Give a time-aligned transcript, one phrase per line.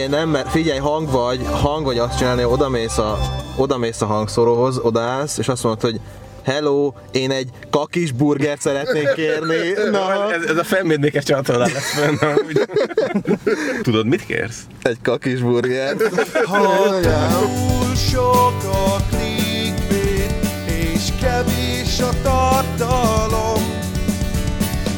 [0.00, 3.18] Figyelj, nem, mert figyelj, hang vagy, hang vagy azt csinálni, hogy odamész a,
[3.56, 6.00] odamész a hangszoróhoz, odaállsz, és azt mondod, hogy
[6.44, 9.56] Hello, én egy kakis burgert szeretnék kérni.
[9.92, 12.16] Na, Ez, ez a fennmédnékes csatornán lesz fönn.
[12.16, 12.60] amúgy.
[13.82, 14.60] Tudod, mit kérsz?
[14.82, 15.98] egy kakis burgert.
[16.10, 20.32] Túl sok a clickbait,
[20.94, 23.62] és kevés a tartalom.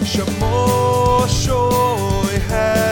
[0.05, 2.92] S a mosoly helyett,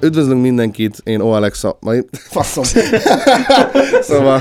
[0.00, 1.28] Üdvözlünk mindenkit, én O.
[1.30, 2.04] Alexa, majd
[2.36, 2.64] faszom.
[4.00, 4.40] szóval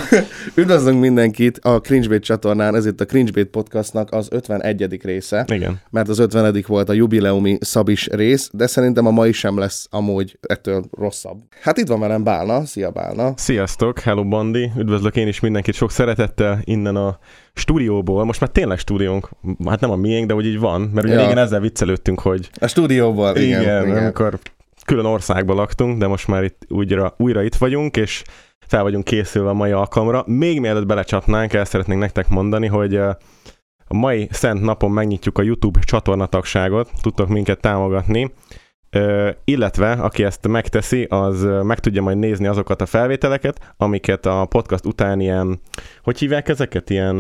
[0.56, 5.00] üdvözlünk mindenkit a Cringebait csatornán, ez itt a Cringebait podcastnak az 51.
[5.04, 5.46] része.
[5.54, 5.80] Igen.
[5.90, 6.64] Mert az 50.
[6.68, 11.38] volt a jubileumi szabis rész, de szerintem a mai sem lesz amúgy ettől rosszabb.
[11.62, 13.34] Hát itt van velem Bálna, szia Bálna.
[13.36, 17.20] Sziasztok, hello Bandi, üdvözlök én is mindenkit sok szeretettel innen a
[17.54, 18.26] stúdióból.
[18.26, 19.30] Most már tényleg stúdiónk,
[19.66, 21.22] hát nem a miénk, de hogy így van, mert ugye Ja.
[21.22, 23.62] régen ezzel viccelődtünk, hogy A stúdióból, igen.
[23.62, 23.98] igen, igen.
[23.98, 24.40] amikor
[24.88, 28.24] külön országban laktunk, de most már itt újra, újra itt vagyunk, és
[28.68, 30.24] fel vagyunk készülve a mai alkalomra.
[30.28, 33.18] Még mielőtt belecsapnánk, el szeretnénk nektek mondani, hogy a
[33.94, 38.34] mai szent napon megnyitjuk a YouTube csatornatagságot, tudtok minket támogatni,
[39.44, 44.86] illetve aki ezt megteszi, az meg tudja majd nézni azokat a felvételeket, amiket a podcast
[44.86, 45.60] után ilyen,
[46.04, 46.90] hogy hívják ezeket?
[46.90, 47.16] Ilyen,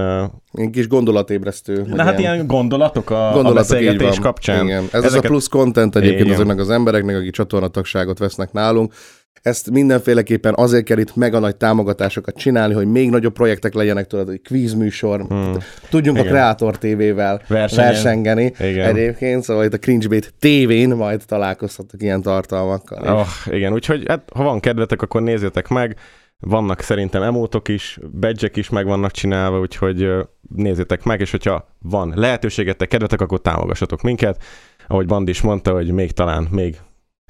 [0.54, 1.86] Ilyen kis gondolatébresztő.
[1.88, 4.66] na hát ilyen gondolatok a, a gondolatok így beszélgetés kapcsán.
[4.66, 4.88] Igen.
[4.92, 6.34] Ez az a plusz content egyébként Igen.
[6.34, 8.94] azoknak az embereknek, akik csatornatagságot vesznek nálunk.
[9.42, 14.30] Ezt mindenféleképpen azért kell itt mega nagy támogatásokat csinálni, hogy még nagyobb projektek legyenek, tudod,
[14.30, 15.58] egy kvízműsor, hmm.
[15.90, 16.30] tudjunk Igen.
[16.30, 17.86] a Kreator TV-vel Versenyen.
[17.86, 18.96] versengeni Igen.
[18.96, 23.18] egyébként, szóval itt a Cringebait TV-n majd találkozhatok ilyen tartalmakkal.
[23.18, 25.96] Oh, igen, úgyhogy hát, ha van kedvetek, akkor nézzétek meg.
[26.40, 30.10] Vannak szerintem emótok is, badge is meg vannak csinálva, úgyhogy
[30.56, 34.44] nézzétek meg, és hogyha van lehetőségetek, kedvetek, akkor támogassatok minket.
[34.88, 36.78] Ahogy Bandi is mondta, hogy még talán még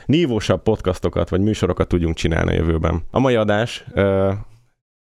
[0.07, 3.03] nívósabb podcastokat vagy műsorokat tudjunk csinálni a jövőben.
[3.11, 4.31] A mai adás ö,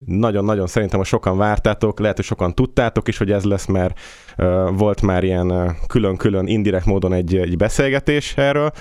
[0.05, 3.99] nagyon-nagyon szerintem, hogy sokan vártátok, lehet, hogy sokan tudtátok is, hogy ez lesz, mert
[4.35, 8.71] ö, volt már ilyen ö, külön-külön indirekt módon egy, egy beszélgetés erről.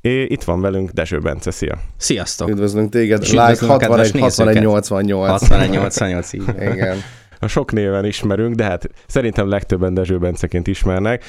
[0.00, 1.78] É, itt van velünk Dezső Bence, szia!
[1.96, 2.48] Sziasztok!
[2.48, 4.62] Üdvözlünk téged, like üdvözlöm a kedves 61, 61 nézőket.
[4.62, 5.42] 88.
[5.48, 6.72] 61-88 így.
[6.72, 6.96] Igen.
[7.48, 11.24] Sok néven ismerünk, de hát szerintem legtöbben Dezső Benceként ismernek.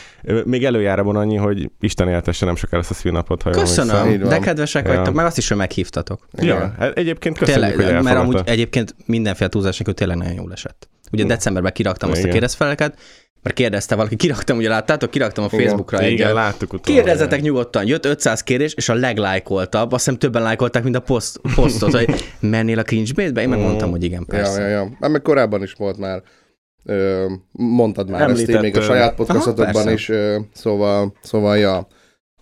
[0.45, 4.29] Még előjáróban annyi, hogy Isten éltesse nem soká lesz a szülnapot, ha Köszönöm, van.
[4.29, 4.93] de kedvesek Ja.
[4.95, 6.27] vagytok, meg azt is, hogy meghívtatok.
[6.33, 6.61] emlékszem.
[6.61, 8.37] Ja, hát egyébként köszönjük, Tényleg, hogy mert elfogadta.
[8.39, 10.87] amúgy egyébként mindenféle túlzás nélkül tényleg nagyon jól esett.
[11.11, 11.29] Ugye Hm.
[11.29, 12.31] decemberben kiraktam azt a Igen.
[12.31, 12.97] kérdezfeleket,
[13.43, 15.59] mert kérdezte valaki, kiraktam, ugye láttátok, kiraktam a Igen.
[15.59, 16.95] Facebookra egy Igen, láttuk utána.
[16.97, 21.39] Kérdezzetek nyugodtan, jött 500 kérés, és a leglájkoltabb, azt hiszem többen lájkolták, mint a poszt,
[21.55, 23.41] posztot, hogy mennél a cringe bait-be?
[23.41, 24.61] Én megmondtam, hogy igen, Ja, persze.
[24.61, 24.89] ja, ja.
[25.01, 26.21] Hát meg korábban is volt már,
[26.85, 29.15] ö, mondtad már ezt én még a saját
[29.55, 29.91] persze.
[29.91, 31.87] is, ö, szóval, szóval ja.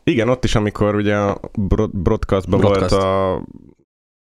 [0.04, 3.04] Igen, ott is, amikor ugye a bro- broadcastban volt Broadcast.
[3.04, 3.42] a...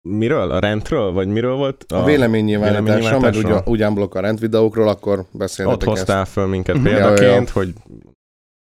[0.09, 0.51] Miről?
[0.51, 1.13] A rentről?
[1.13, 1.85] Vagy miről volt?
[1.89, 3.49] A, a véleménynyilvánításra, meg véleménynyilvánításra.
[3.49, 5.97] ugyan, ugyan blokk a rendvideókról, akkor Ott beszélhetek ezt.
[5.99, 6.85] hoztál föl minket Mhm.
[6.85, 7.45] példaként, Ja, ja, ja.
[7.53, 7.73] hogy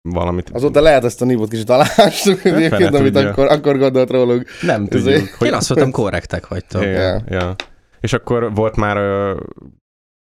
[0.01, 0.49] valamit...
[0.53, 4.45] Azóta lehet ezt a nívót kicsit alástuk, egyébként, fene amit akkor, akkor gondolt rólunk.
[4.61, 5.47] Nem tudjuk, hogy...
[5.47, 6.81] Én azt mondtam, korrektek vagytok.
[6.81, 7.55] Igen, ja.
[7.99, 8.97] És akkor volt már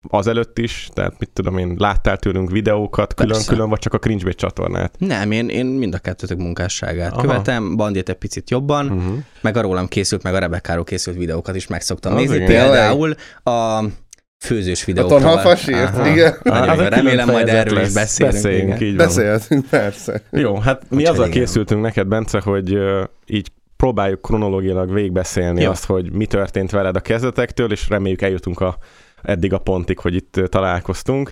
[0.09, 4.95] azelőtt is, tehát mit tudom én, láttál tőlünk videókat külön-külön, vagy csak a Cringebait csatornát?
[4.97, 7.21] Nem, én, én mind a kettőtök munkásságát Aha.
[7.21, 9.13] követem, Bandit egy picit jobban, Uh-huh.
[9.41, 12.35] meg a rólam készült, meg a Rebekkáról készült videókat is meg szoktam Az nézni.
[12.35, 12.47] igen.
[12.47, 13.83] Például a
[14.45, 15.19] főzős A videókról.
[15.19, 16.07] tonhalfasírt, Aha.
[16.07, 16.33] igen.
[16.43, 17.93] Nagyon egy remélem majd erről is lesz.
[17.93, 18.87] beszélünk, Beszéljünk, igen.
[18.87, 19.05] így van.
[19.05, 20.21] Beszéltünk, persze.
[20.31, 21.39] Jó, hát mi Úgyhogy azzal igen.
[21.39, 23.47] készültünk neked, Bence, hogy ö, így
[23.77, 25.69] próbáljuk kronológiailag végigbeszélni Jó.
[25.69, 28.77] azt, hogy mi történt veled a kezdetektől, és reméljük eljutunk a,
[29.23, 31.31] eddig a pontig, hogy itt találkoztunk.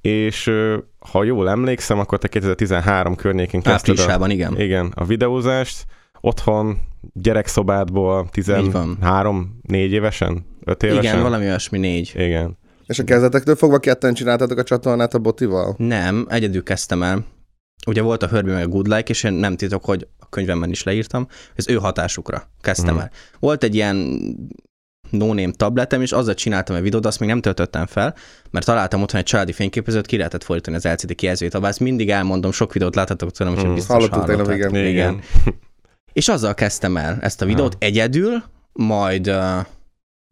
[0.00, 0.50] És
[0.98, 4.60] ha jól emlékszem, akkor te 2013 környékén kezdted a, Áprilisában, igen.
[4.60, 5.84] igen, a videózást.
[6.20, 6.78] Otthon,
[7.12, 8.98] gyerekszobádból Így van.
[9.00, 10.46] 13-4 évesen?
[10.64, 11.02] 5 évesen?
[11.02, 12.12] Igen, valami olyasmi négy.
[12.14, 12.58] Igen.
[12.86, 15.74] És a kezdetektől fogva ketten csináltatok a csatornát a botival?
[15.78, 17.24] Nem, egyedül kezdtem el.
[17.86, 20.70] Ugye volt a Herbie meg a Good Like, és én nem titok, hogy a könyvemben
[20.70, 23.02] is leírtam, ez ő hatásukra kezdtem Mhm.
[23.02, 23.10] el.
[23.38, 24.20] Volt egy ilyen
[25.10, 28.14] no-name tabletem, és azzal csináltam egy videót, azt még nem töltöttem fel,
[28.50, 31.52] mert találtam otthon egy családi fényképezőt, ki lehetett fordítani az LCD kijelzőt.
[31.52, 33.74] Ha ezt mindig elmondom, sok videót láttatok tőlem, úgyhogy Mm.
[33.74, 34.74] biztos Hallottuk tegnap, hallottátok.
[34.76, 34.86] igen.
[34.86, 35.20] Igen.
[36.12, 38.42] És azzal kezdtem el ezt a videót egyedül,
[38.72, 39.58] majd uh,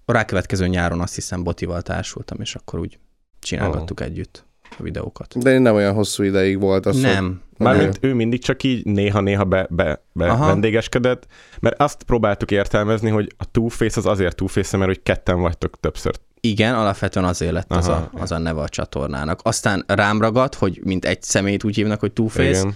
[0.04, 2.98] a rákövetkező nyáron azt hiszem Botival társultam, és akkor úgy
[3.40, 4.46] csinálgattuk együtt
[4.78, 5.38] a videókat.
[5.38, 9.44] De nem olyan hosszú ideig volt az, hogy- Nem, Mármint ő mindig csak így néha-néha
[9.44, 10.46] be, be, be Aha.
[10.46, 11.26] vendégeskedett,
[11.60, 16.14] mert azt próbáltuk értelmezni, hogy a Two-Face az azért Two-Face, mert hogy ketten vagytok többször.
[16.40, 18.10] Igen, alapvetően azért lett az Aha.
[18.12, 19.40] a, az a neve a csatornának.
[19.42, 22.74] Aztán rám ragadt, hogy mint egy szemét úgy hívnak, hogy Two-Face, Igen.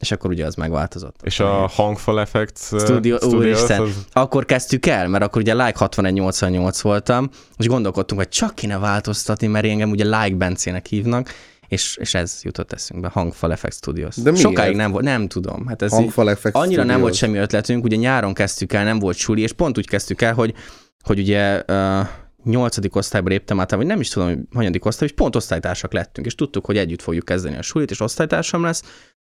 [0.00, 1.16] És akkor ugye az megváltozott.
[1.22, 3.80] És a Hangfal Effects uh, Studio- úristen.
[3.80, 8.78] az, Akkor kezdtük el, mert akkor ugye Like 6188 voltam, és gondolkodtunk, hogy csak kéne
[8.78, 11.28] változtatni, mert engem ugye Like Bencének hívnak,
[11.68, 14.16] és, és ez jutott eszünkbe, Hangfal Effect Studios.
[14.16, 14.46] De miért?
[14.46, 15.66] Sokáig nem volt, nem tudom.
[15.66, 17.00] Hát ez így, Hangfal Effects annyira nem Studios.
[17.00, 20.34] volt semmi ötletünk, ugye nyáron kezdtük el, nem volt suli, és pont úgy kezdtük el,
[20.34, 20.54] hogy,
[21.02, 22.06] hogy ugye uh,
[22.44, 26.26] nyolcadik osztályba léptem át, vagy nem is tudom, hogy hanyadik osztály, és pont osztálytársak lettünk,
[26.26, 28.82] és tudtuk, hogy együtt fogjuk kezdeni a sulit, és osztálytársam lesz,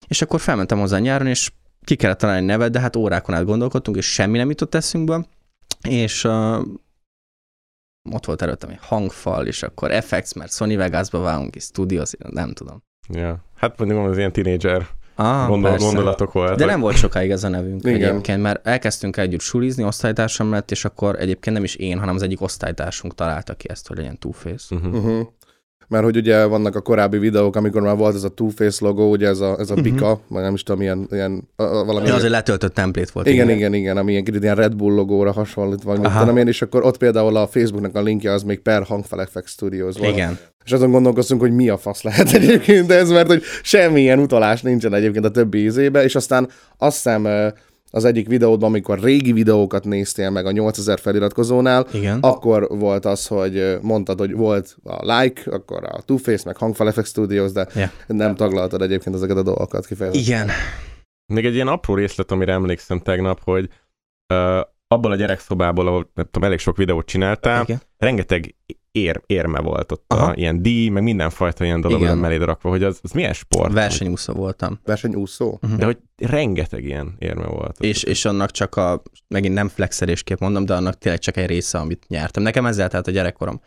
[0.09, 1.53] és akkor felmentem hozzá nyáron, és
[1.85, 5.27] ki kellett találni nevet, de hát órákon át gondolkodtunk, és semmi nem jutott eszünkbe,
[5.89, 6.59] és uh,
[8.11, 12.53] ott volt előttem egy hangfal, és akkor FX, mert Sony Vegasba válunk, és Studios, nem
[12.53, 12.83] tudom.
[13.09, 13.45] ja.
[13.55, 15.87] Hát mondjuk az ilyen tínédzser Ah, gondol, persze.
[15.87, 16.57] gondolatok voltak.
[16.57, 17.85] De nem volt sokáig ez a nevünk.
[17.85, 18.11] Igen.
[18.11, 22.23] egyébként, mert elkezdtünk együtt sulizni, osztálytársam lett, és akkor egyébként nem is én, hanem az
[22.23, 24.75] egyik osztálytársunk találta ki ezt, hogy legyen Two-Face.
[24.75, 24.95] Uh-huh.
[24.95, 25.29] Uh-huh.
[25.93, 29.29] Mert hogy ugye vannak a korábbi videók, amikor már volt ez a Two-Face logó, ugye
[29.29, 32.07] ez a, ez a bika, vagy nem is tudom, ilyen, ilyen a, a, valami...
[32.07, 33.27] Ja, az egy letöltött templét volt.
[33.27, 36.63] igen, igen, igen, ami ilyen, ilyen Red Bull logóra hasonlít, vagy mit tudom én, és
[36.63, 40.13] akkor ott például a Facebooknak a linkje az még per Hangfal FX Studios volt.
[40.13, 40.39] Igen.
[40.65, 44.95] És azon gondolkoztunk, hogy mi a fasz lehet egyébként ez, mert hogy semmilyen utalás nincsen
[44.95, 46.49] egyébként a többi ízébe, és aztán
[46.79, 47.53] azt hiszem
[47.95, 52.19] az egyik videódban, amikor régi videókat néztél meg a 8000 feliratkozónál, Igen.
[52.21, 57.09] akkor volt az, hogy mondtad, hogy volt a like, akkor a Two-Face, meg Hangfal FX
[57.09, 57.91] Studios, de Ja.
[58.07, 60.23] nem taglaltad egyébként ezeket a dolgokat kifejezetten.
[60.27, 60.49] Igen.
[61.33, 63.69] Még egy ilyen apró részlet, amire emlékszem tegnap, hogy
[64.35, 67.81] uh, abból a gyerekszobából, ahol nem tudom, elég sok videót csináltál, Igen.
[67.99, 68.55] rengeteg
[68.93, 70.27] ér, érme volt ott, Aha.
[70.27, 72.15] a, ilyen díj, meg mindenfajta ilyen dolog Igen.
[72.15, 73.73] nem eléd rakva, hogy az, az milyen sport?
[73.73, 74.81] Versenyúszó voltam.
[74.85, 75.59] Versenyúszó?
[75.77, 77.81] De hogy rengeteg ilyen érme volt.
[77.81, 81.79] És, és annak csak a, megint nem flexelésképp mondom, de annak tényleg csak egy része,
[81.79, 82.43] amit nyertem.
[82.43, 83.61] Nekem ezzel tehát a gyerekkorom.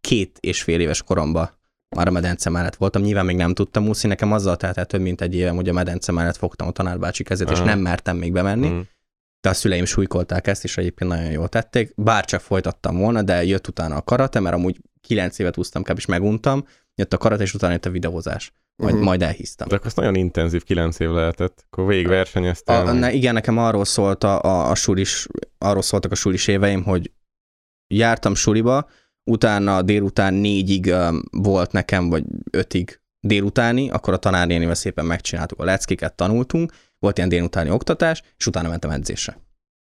[0.00, 1.58] Két és fél éves koromban
[1.96, 5.20] már a medence mellett voltam, nyilván még nem tudtam úszni, nekem azzal el több mint
[5.20, 7.66] egy évem, hogy a medence mellett fogtam a tanárbácsi kezét, és Aha.
[7.66, 8.80] nem mertem még bemenni, Mm.
[9.40, 11.92] De a szüleim súlykolták ezt, és egyébként nagyon jól tették.
[11.96, 15.96] Bár csak folytattam volna, de jött utána a karate, mert amúgy kilenc évet úsztam kb.
[15.98, 16.64] és meguntam,
[16.94, 18.52] jött a karate, és utána jött a videózás.
[18.76, 19.04] Majd, Mhm.
[19.04, 19.68] majd elhisztam.
[19.68, 21.64] De akkor az nagyon intenzív kilenc év lehetett.
[21.70, 22.96] Akkor végig A, versenyeztem.
[22.96, 25.26] ne, igen, nekem arról szólt a, a, a sulis,
[25.58, 27.10] arról szóltak a sulis éveim, hogy
[27.94, 28.88] jártam suliba,
[29.30, 35.64] utána délután négyig um, volt nekem, vagy ötig délutáni, akkor a tanárnénivel szépen megcsináltuk a
[35.64, 39.40] leckéket, tanultunk, volt ilyen délutáni oktatás, és utána mentem edzésre.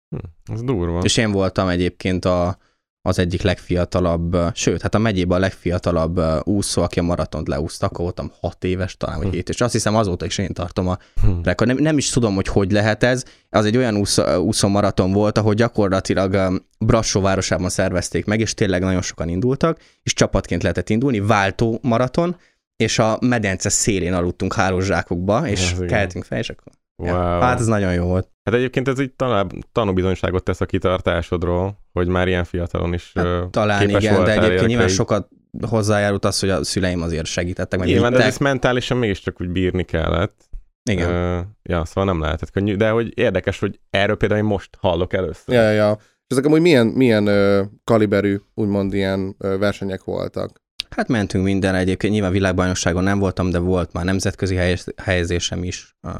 [0.10, 1.00] Hm, az durva.
[1.04, 2.58] És én voltam egyébként a,
[3.02, 8.00] az egyik legfiatalabb, sőt, hát a megyében a legfiatalabb úszó, aki a maratont leúszta, akkor
[8.00, 11.42] voltam hat éves, talán vagy hét, és azt hiszem azóta is én tartom a Hm.
[11.44, 11.70] rekord.
[11.70, 13.24] Nem, nem is tudom, hogy hogy lehet ez.
[13.50, 18.82] Az egy olyan úszó, úszó maraton volt, ahol gyakorlatilag Brassó városában szervezték meg, és tényleg
[18.82, 22.38] nagyon sokan indultak, és csapatként lehetett indulni, váltó maraton,
[22.76, 26.74] és a medence szélén aludtunk hálós zsákokba, és Ez keltünk fel, és akkor...
[26.98, 27.10] Wow.
[27.10, 28.30] Ja, hát ez nagyon jó volt.
[28.44, 33.22] Hát egyébként ez így talán tanúbizonyságot tesz a kitartásodról, hogy már ilyen fiatalon is ö,
[33.42, 35.28] Hát, Talán képes igen, de egyébként nyilván ilyenekre így- sokat
[35.68, 38.32] hozzájárult az, hogy a szüleim azért segítettek, meg Nyilván, de vittek.
[38.32, 40.50] ezt mentálisan mégiscsak úgy bírni kellett.
[40.90, 41.10] Igen.
[41.10, 45.14] Ö, ja, szóval nem lehetett könnyű, de hogy érdekes, hogy erről például én most hallok
[45.14, 45.56] először.
[45.56, 45.98] Ja, ja, ja.
[46.00, 50.62] És ezek amúgy milyen, milyen ö, kaliberű, úgymond ilyen ö, versenyek voltak?
[50.90, 55.96] Hát mentünk minden egyébként, nyilván világbajnokságon nem voltam, de volt már nemzetközi helyez, helyezésem is.
[56.02, 56.14] Uh,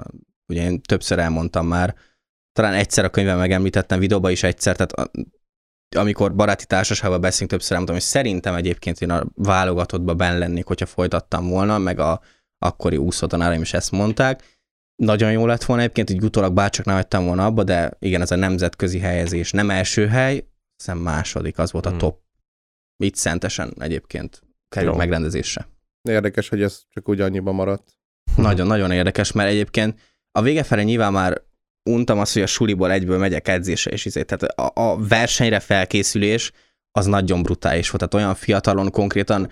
[0.48, 1.96] Ugye én többször elmondtam már,
[2.52, 5.12] talán egyszer a könyvben megemlítettem, videóban is egyszer, tehát a-
[5.98, 10.86] amikor baráti társaságban beszélünk, többször elmondtam, hogy szerintem egyébként én a válogatottba benn lennék, hogyha
[10.86, 12.22] folytattam volna, meg a
[12.58, 14.58] akkori úszótanáraim is ezt mondták.
[14.96, 18.32] Nagyon jó lett volna egyébként, így utólag bárcsak nem hagytam volna abba, de igen, ez
[18.32, 20.48] a nemzetközi helyezés nem első hely,
[20.78, 21.98] hiszem második, az volt a Hmm.
[21.98, 22.20] top.
[23.04, 24.96] Itt szentesen egyébként kerül Jó.
[24.96, 25.68] megrendezésre.
[26.10, 27.94] Érdekes, hogy ez csak úgy annyiban maradt.
[28.36, 30.00] Nagyon-nagyon érdekes, mert egyébként
[30.36, 31.42] a vége felé nyilván már
[31.90, 36.52] untam azt, hogy a suliból egyből megyek edzésre, és izé, tehát a, a versenyre felkészülés
[36.92, 39.50] az nagyon brutális volt, tehát olyan fiatalon konkrétan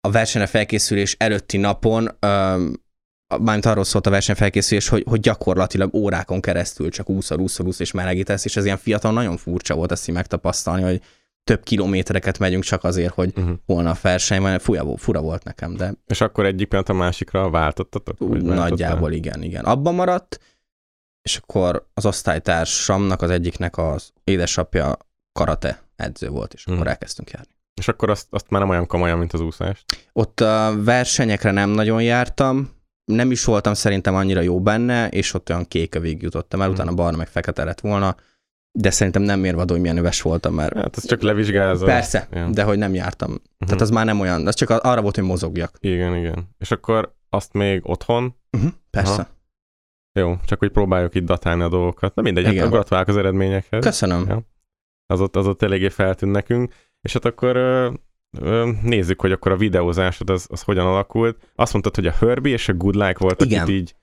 [0.00, 2.82] a versenyre felkészülés előtti napon, öm,
[3.38, 7.92] mármint arról szólt a versenyfelkészülés, hogy, hogy gyakorlatilag órákon keresztül csak úszol, úszol, úszol és
[7.92, 11.02] melegítesz, és ez ilyen fiatal nagyon furcsa volt ezt így megtapasztalni, hogy
[11.46, 13.56] több kilométereket megyünk csak azért, hogy Uh-huh.
[13.66, 18.18] holnap verseny van, fura, fura volt nekem, de És akkor egyik pillanat a másikra váltottatok?
[18.18, 18.54] váltottál?
[18.54, 19.64] nagyjából igen, igen.
[19.64, 20.40] Abban maradt,
[21.22, 24.96] és akkor az osztálytársamnak, az egyiknek az édesapja
[25.32, 26.88] karate edző volt, és akkor Mhm.
[26.88, 27.54] elkezdtünk járni.
[27.80, 29.84] És akkor azt, azt már nem olyan komolyan, mint az úszást.
[30.12, 32.70] Ott a versenyekre nem nagyon jártam,
[33.04, 36.76] nem is voltam szerintem annyira jó benne, és ott olyan kékövig jutottam el, Mhm.
[36.76, 38.16] utána barna meg fekete lett volna,
[38.78, 41.86] de szerintem nem mérvadó, hogy milyen öves voltam, mert Hát ez csak levizsgázol.
[41.86, 42.48] persze, Ja.
[42.50, 43.30] de hogy nem jártam.
[43.30, 43.40] Mhm.
[43.58, 45.76] Tehát az már nem olyan, az csak arra volt, hogy mozogjak.
[45.80, 46.48] Igen, igen.
[46.58, 48.70] És akkor azt még otthon, Uh-huh.
[48.90, 49.12] Persze.
[49.12, 49.28] Aha.
[50.12, 52.14] jó, csak hogy próbáljuk itt datálni a dolgokat.
[52.14, 52.70] Na mindegy, hát Igen.
[52.70, 53.84] gratulálok az eredményekhez.
[53.84, 54.24] Köszönöm.
[54.28, 54.42] Ja.
[55.06, 56.72] Az ott, az ott eléggé feltűnt nekünk.
[57.00, 57.90] És hát akkor ö,
[58.40, 61.50] ö, nézzük, hogy akkor a videózásod az, az hogyan alakult.
[61.54, 63.66] Azt mondtad, hogy a Herbie és a Good Like voltak Igen.
[63.68, 63.94] itt így,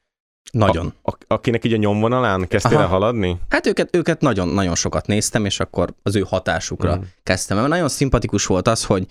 [0.51, 0.93] Nagyon.
[1.03, 3.37] a, akinek így a nyomvonalán kezdtél el haladni?
[3.49, 7.01] Hát őket, őket nagyon, nagyon sokat néztem, és akkor az ő hatásukra Mm.
[7.23, 7.57] kezdtem.
[7.57, 9.05] Mert nagyon szimpatikus volt az, hogy,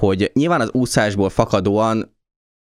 [0.00, 2.14] hogy nyilván az úszásból fakadóan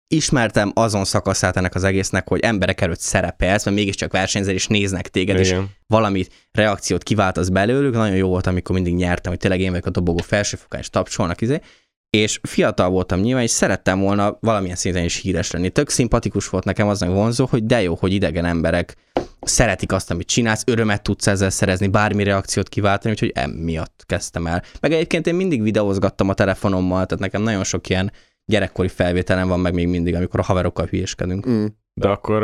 [0.08, 5.08] ismertem azon szakaszát ennek az egésznek, hogy emberek előtt szerepelsz, mert mégiscsak versenyzel, és néznek
[5.08, 5.70] téged, és Igen.
[5.88, 7.94] valami reakciót kiváltasz belőlük.
[7.94, 11.42] Nagyon jó volt, amikor mindig nyertem, hogy tényleg én vagyok a dobogó felsőfokán, és tapsolnak,
[11.42, 11.62] izé.
[12.10, 15.70] És fiatal voltam nyilván, és szerettem volna valamilyen szinten is híres lenni.
[15.70, 18.96] Tök szimpatikus volt nekem az nagyon vonzó, hogy de jó, hogy idegen emberek
[19.42, 24.63] szeretik azt, amit csinálsz, örömet tudsz ezzel szerezni, bármi reakciót kiváltani, úgyhogy emiatt kezdtem el.
[24.80, 28.12] Meg egyébként én mindig videózgattam a telefonommal, tehát nekem nagyon sok ilyen
[28.46, 31.50] gyerekkori felvételem van meg még mindig, amikor a haverokkal hülyéskedünk.
[31.50, 31.66] Mm.
[31.94, 32.44] De akkor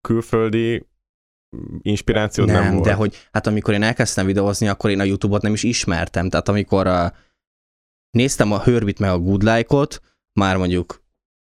[0.00, 0.86] külföldi
[1.82, 2.84] inspirációd nem, nem, volt?
[2.84, 6.28] de hogy hát amikor én elkezdtem videózni, akkor én a YouTube-ot nem is ismertem.
[6.28, 7.06] Tehát amikor uh,
[8.10, 10.00] néztem a Hörbit meg a Good Like-ot,
[10.32, 11.02] már mondjuk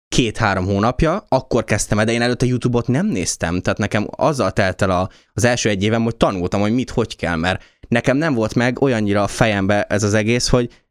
[0.07, 4.81] két-három hónapja, akkor kezdtem el, de én előtte YouTube-ot nem néztem, tehát nekem azzal telt
[4.81, 8.33] el a, az első egy évem, hogy tanultam, hogy mit, hogy kell, mert nekem nem
[8.33, 10.83] volt meg olyannyira a fejembe ez az egész, hogy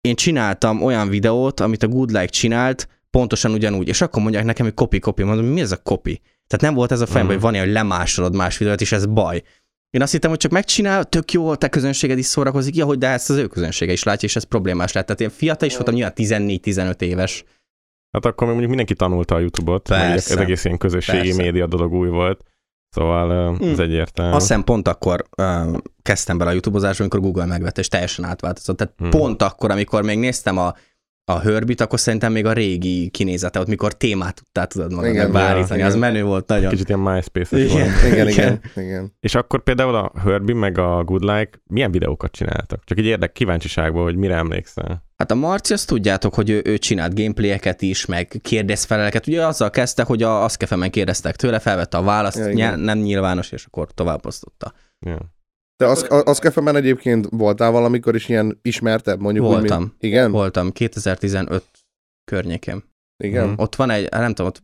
[0.00, 4.64] én csináltam olyan videót, amit a Good Like csinált, pontosan ugyanúgy, és akkor mondják nekem,
[4.66, 6.20] hogy copy, copy, mondom, mi ez a copy?
[6.46, 7.44] Tehát nem volt ez a fejemben, Mhm.
[7.44, 9.42] hogy van ilyen, hogy lemásolod más videót, és ez baj.
[9.90, 13.08] Én azt hittem, hogy csak megcsinál, tök jó, te közönséged is szórakozik, ja, hogy de
[13.08, 15.06] ezt az ő közönsége is látja, és ez problémás lett.
[15.06, 17.44] Tehát én fiatal is voltam, nyilván 14-15 éves.
[18.12, 21.42] Hát akkor még mondjuk mindenki tanulta a YouTube-ot, ez egész ilyen közösségi Persze.
[21.42, 22.44] média dolog új volt.
[22.88, 23.80] Szóval uh, ez Mm.
[23.80, 24.32] egyértelmű.
[24.34, 28.76] Azt hiszem pont akkor uh, kezdtem bele a YouTube-ozásba, amikor Google megvette, és teljesen átváltozott.
[28.76, 29.10] Tehát Hmm.
[29.10, 30.74] pont akkor, amikor még néztem a,
[31.34, 35.32] a Hörbit, akkor szerintem még a régi kinézete, ott mikor témát tudtál tudod magadnak Igen,
[35.32, 36.12] beállítani, ja, az igen.
[36.12, 36.70] menő volt nagyon.
[36.70, 37.76] Kicsit ilyen MySpace-es Igen.
[37.76, 38.02] volt.
[38.12, 39.12] Igen, igen, igen.
[39.20, 42.84] És akkor például a Herbie meg a Good Like milyen videókat csináltak?
[42.84, 45.04] Csak egy érdek kíváncsiságból, hogy mire emlékszel.
[45.16, 49.26] Hát a Marci, azt tudjátok, hogy ő, ő csinált gameplayeket is, meg kérdezfeleleket.
[49.26, 52.80] Ugye azzal kezdte, hogy a Askefemen kérdeztek tőle, felvette a választ, Ja, igen.
[52.80, 54.72] nem nyilvános, és akkor tovább osztotta.
[55.00, 55.18] Ja.
[55.80, 59.78] De az, az kefemen egyébként voltál valamikor is ilyen ismertebb, mondjuk úgy, Voltam.
[59.78, 59.94] mint...
[59.98, 60.30] Igen?
[60.30, 61.64] Voltam 2015
[62.24, 62.84] környékén.
[63.16, 63.48] Igen.
[63.48, 63.60] Mhm.
[63.60, 64.60] Ott van egy, hát nem tudom, ott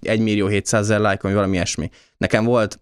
[0.00, 1.90] 1 millió 700 ezer like, vagy valami ilyesmi.
[2.16, 2.80] Nekem volt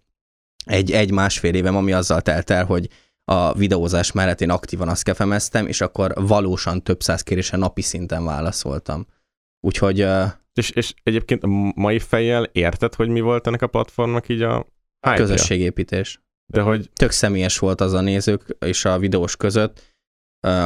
[0.65, 2.89] egy, egy másfél évem, ami azzal telt el, hogy
[3.23, 8.25] a videózás mellett én aktívan azt kefemeztem, és akkor valósan több száz kérésre napi szinten
[8.25, 9.07] válaszoltam.
[9.59, 10.07] Úgyhogy
[10.53, 14.65] És, és egyébként a mai fejjel érted, hogy mi volt ennek a platformnak így a
[14.99, 16.21] hype közösségépítés.
[16.53, 19.95] De hogy Tök személyes volt az a nézők és a videós között,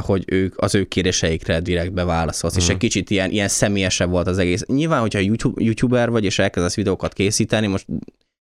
[0.02, 2.72] hogy ők az ő kéréseikre direktbe válaszolsz, és Mhm.
[2.72, 4.66] egy kicsit ilyen, ilyen személyesebb volt az egész.
[4.66, 7.86] Nyilván, hogyha YouTube, youtuber vagy, és elkezdesz videókat készíteni, most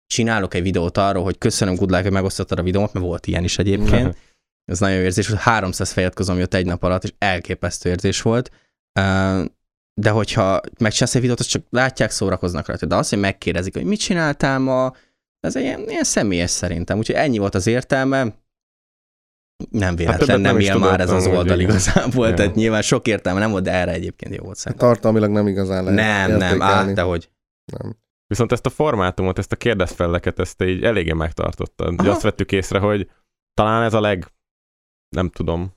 [0.07, 3.45] csinálok egy videót arról, hogy köszönöm Good Luck, hogy megosztottad a videómat, mert volt ilyen
[3.45, 4.17] is egyébként.
[4.65, 5.41] Ez nagyon jó érzés volt.
[5.41, 8.51] 300 feliratkozom jött egy nap alatt, és elképesztő érzés volt.
[10.01, 12.87] De hogyha megcsinálsz egy videót, azt csak látják, szórakoznak rajta.
[12.87, 14.93] De azt, hogy megkérdezik, hogy mit csináltál ma,
[15.41, 16.99] ez egy ilyen, ilyen személyes szerintem.
[16.99, 18.35] Úgyhogy ennyi volt az értelme.
[19.71, 21.71] Nem véletlen, többet hát nem nem tudott már ez az oldal igen.
[21.71, 22.35] igazából, Ja.
[22.35, 24.89] tehát nyilván sok értelme nem volt, de erre egyébként jó volt szerintem.
[24.89, 26.91] Tartalmilag nem igazán lehet Nem, nem, értékelni.
[26.91, 27.31] á, de hogy.
[27.73, 27.97] nem.
[28.27, 32.01] Viszont ezt a formátumot, ezt a kérdezfelleket, ezt így eléggé megtartottad.
[32.01, 32.11] Aha.
[32.11, 33.11] azt vettük észre, hogy
[33.55, 34.33] talán ez a leg,
[35.17, 35.75] nem tudom,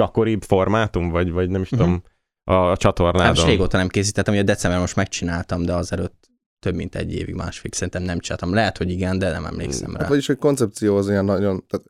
[0.00, 1.80] gyakoribb formátum, vagy, vagy nem is Mhm.
[1.80, 2.02] tudom,
[2.44, 3.46] a, a Hát most csatornádon.
[3.46, 6.30] régóta nem készítettem, ugye december most megcsináltam, de azelőtt
[6.64, 8.54] több mint egy évig, másfél szerintem nem csináltam.
[8.54, 9.98] Lehet, hogy igen, de nem emlékszem rá.
[10.00, 11.86] Hát vagyis, hogy koncepció az ilyen nagyon, tehát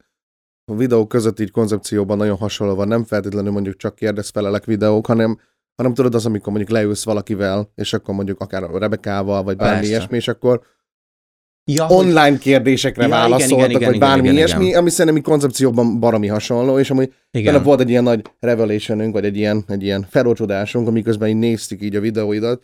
[0.72, 5.38] a videók között így koncepcióban nagyon hasonló van, nem feltétlenül mondjuk csak kérdezfelelek videók, hanem,
[5.76, 9.74] hanem tudod az, amikor mondjuk leülsz valakivel, és akkor mondjuk akár a Rebekával, vagy bármi
[9.74, 9.90] Persze.
[9.90, 10.62] ilyesmi, és akkor
[11.70, 14.78] Ja, hogy- online kérdésekre Ja, válaszoltak, igen, igen, vagy bármi igen, ilyesmi, igen.
[14.78, 17.62] ami szerintem koncepcióban baromi hasonló, és amúgy igen.
[17.62, 21.96] Volt egy ilyen nagy revelationünk, vagy egy ilyen, egy ilyen felrocsodásunk, amiközben így néztük így
[21.96, 22.62] a videóidat.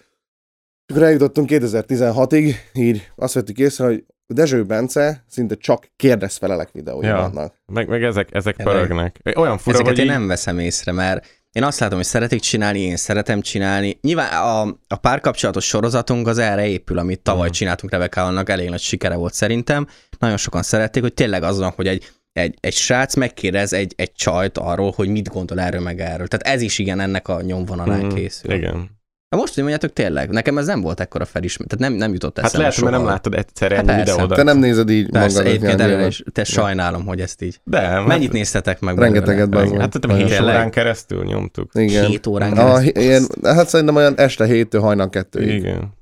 [0.91, 7.07] És akkor eljutottunk 2016-ig, így azt vettük észre, hogy Dezső Bence szinte csak kérdezfelelek videói
[7.07, 7.17] Ja.
[7.17, 7.55] vannak.
[7.67, 8.75] Meg, meg ezek, ezek Tényleg.
[8.75, 9.21] pörögnek.
[9.37, 12.41] Olyan fura, Ezeket hogy én így, nem veszem észre, mert én azt látom, hogy szeretik
[12.41, 13.99] csinálni, én szeretem csinálni.
[14.01, 17.53] Nyilván a, a párkapcsolatos sorozatunk az erre épül, amit tavaly Mhm.
[17.57, 19.87] csináltunk Rebekálnak, elég nagy sikere volt szerintem.
[20.19, 24.59] Nagyon sokan szerették, hogy tényleg azon, hogy egy egy, egy srác megkérdez egy, egy csajt
[24.59, 26.27] arról, hogy mit gondol erről meg erről.
[26.27, 28.53] Tehát ez is igen ennek a nyomvonalán Mm, készül.
[28.53, 29.00] Igen.
[29.31, 32.37] Na most, hogy mondjátok, tényleg, nekem ez nem volt ekkora felismer, tehát nem, nem jutott
[32.37, 32.97] Hát eszembe lehet, hogy soha.
[32.97, 34.13] mert nem láttad egyszer Hát ennyi persze.
[34.13, 34.37] videódat.
[34.37, 35.47] Te nem nézed így Persze, magadat.
[35.47, 35.89] egyébként nyilván.
[35.91, 37.61] előre is, te sajnálom, hogy ezt így.
[37.65, 39.81] De, hát- Mennyit néztetek meg Rengeteget meg.
[39.81, 40.55] Hát tudom, hét Tényleg?
[40.55, 41.71] órán keresztül nyomtuk.
[41.75, 42.07] Igen.
[42.07, 43.03] Hét órán A, keresztül?
[43.03, 45.49] ilyen, hát szerintem olyan este héttől hajnal kettőig.
[45.59, 45.93] Igen.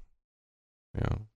[0.99, 1.26] Ja.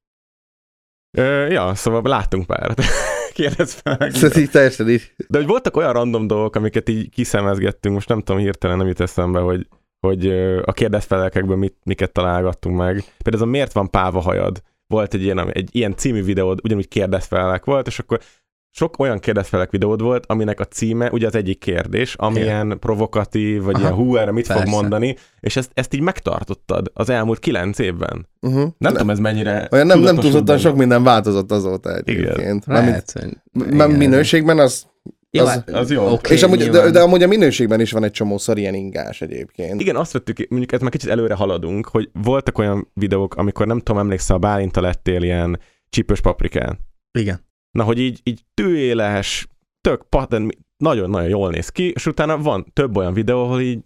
[1.18, 2.80] Ö, ja, szóval láttunk párat.
[3.34, 4.12] Kérdezz fel meg.
[4.12, 5.12] Tehát így teljesen így.
[5.28, 9.00] De hogy voltak olyan random dolgok, amiket így kiszemezgettünk, most nem tudom, hirtelen nem jut
[9.00, 9.66] eszembe, hogy,
[10.06, 10.26] hogy
[10.64, 12.94] a kérdezfelelkekből mit, miket találgattunk meg.
[12.94, 14.62] Például ez a miért van páva hajad?
[14.86, 18.20] Volt egy ilyen, egy ilyen című videód, ugyanúgy kérdezfelelek volt, és akkor
[18.74, 23.74] sok olyan kérdezfelek videód volt, aminek a címe ugye az egyik kérdés, amilyen provokatív, vagy
[23.74, 24.70] Aha, ilyen hú, erre mit fog persze.
[24.70, 28.28] mondani, és ezt, ezt így megtartottad az elmúlt kilenc évben.
[28.40, 28.68] Uh-huh.
[28.78, 29.68] Nem tudom, ez mennyire...
[29.70, 30.58] Olyan nem, nem benne.
[30.58, 32.66] sok minden változott azóta egyébként.
[32.66, 33.12] Mármint- Lehet,
[33.52, 33.62] hogy...
[33.64, 33.90] m- igen.
[33.90, 34.90] minőségben az...
[35.34, 36.12] Jó, az- hát- az jó.
[36.12, 36.92] oké, és amúgy, de, nyilván.
[36.92, 39.80] de amúgy a minőségben is van egy csomószor ilyen ingás egyébként.
[39.80, 43.78] Igen, azt vettük, mondjuk ez már kicsit előre haladunk, hogy voltak olyan videók, amikor nem
[43.78, 46.78] tudom, emlékszel, a Bálinta lettél ilyen csípős paprikán.
[47.18, 47.46] Igen.
[47.70, 49.48] Na, hogy így, így tűéles,
[49.80, 53.80] tök patent, nagyon-nagyon jól néz ki, és utána van több olyan videó, ahol így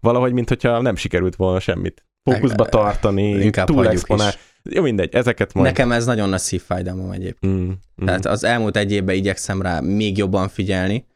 [0.00, 4.32] valahogy, mint hogyha nem sikerült volna semmit fókuszba tartani, Inkább túl exponál.
[4.62, 5.66] Jó, mindegy, ezeket majd.
[5.66, 7.52] Nekem ez nagyon nagy szívfájdalmam egyébként.
[7.52, 7.70] Mm,
[8.02, 8.04] mm.
[8.04, 11.06] Tehát az elmúlt egy évben igyekszem rá még jobban figyelni,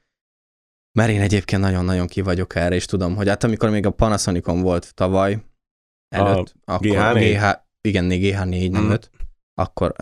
[0.98, 4.60] mert én egyébként nagyon-nagyon ki vagyok erre, és tudom, hogy hát amikor még a Panasonicon
[4.60, 5.38] volt tavaly
[6.08, 7.38] előtt, akkor GH4?
[7.38, 8.90] GH, igen, még GH4, nem Mm.
[8.90, 9.10] 5,
[9.54, 9.94] akkor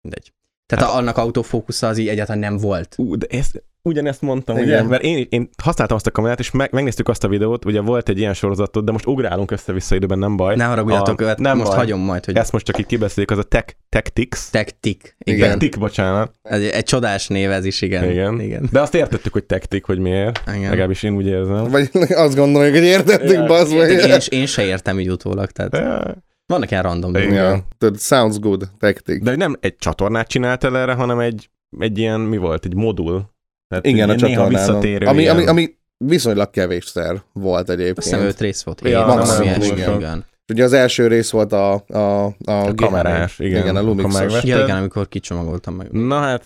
[0.00, 0.32] mindegy.
[0.66, 2.94] Tehát hát, annak autofókusza az így egyáltalán nem volt.
[2.98, 4.68] Ú, de ezt, ugyanezt mondtam, Igen.
[4.68, 4.82] ugye?
[4.82, 8.08] Mert én, én használtam azt a kamerát, és meg, megnéztük azt a videót, ugye volt
[8.08, 10.56] egy ilyen sorozatot, de most ugrálunk össze-vissza időben, nem baj.
[10.56, 11.78] Ne haragudjatok, A- nem most baj.
[11.78, 14.38] hagyom majd, hogy Ezt most csak így kibeszéljük, az a Tech, Tactics.
[14.50, 15.14] Tactic.
[15.18, 15.50] Igen.
[15.50, 16.32] Tactic, bocsánat.
[16.42, 18.10] Ez egy, egy csodás név ez is, igen.
[18.10, 18.40] Igen.
[18.40, 18.68] igen.
[18.72, 20.40] De azt értettük, hogy Tactic, hogy miért.
[20.46, 20.68] igen.
[20.70, 21.64] Legalábbis én úgy érzem.
[21.64, 23.44] Vagy azt gondoljuk, hogy értettük, Ja.
[23.46, 23.90] bazd meg.
[23.90, 26.14] Én, én se értem így utólag, tehát De,
[26.46, 27.32] vannak ilyen random dolgok.
[27.32, 29.22] Ja, tudod, sounds good, tactic.
[29.22, 33.30] de nem egy csatornát csináltál erre, hanem egy, egy ilyen, mi volt, egy modul.
[33.68, 38.22] Tehát Igen, a visszatérő Ami, ami, ami viszonylag kevésszer volt Azt hiszem egyébként.
[38.22, 38.80] öt rész volt.
[38.84, 39.96] Ja, maximum igen.
[39.96, 40.24] igen.
[40.52, 43.62] Ugye az első rész volt a, a, a, A kamerás, igen.
[43.62, 44.44] igen, a Lumixos.
[44.44, 45.90] Ja, igen, amikor kicsomagoltam meg.
[45.90, 46.44] Na hát,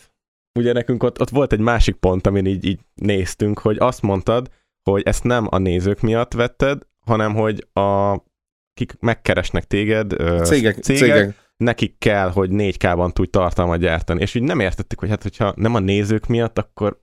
[0.58, 4.48] ugye nekünk ott, ott volt egy másik pont, amin így, így néztünk, hogy azt mondtad,
[4.90, 8.16] hogy ezt nem a nézők miatt vetted, hanem hogy a
[8.74, 11.34] kik megkeresnek téged, Cégek, cégek, cégek.
[11.56, 14.20] nekik kell, hogy 4K-ban tudj tartalmat gyártani.
[14.20, 17.00] És úgy nem értettük, hogy hát, hogyha nem a nézők miatt, akkor...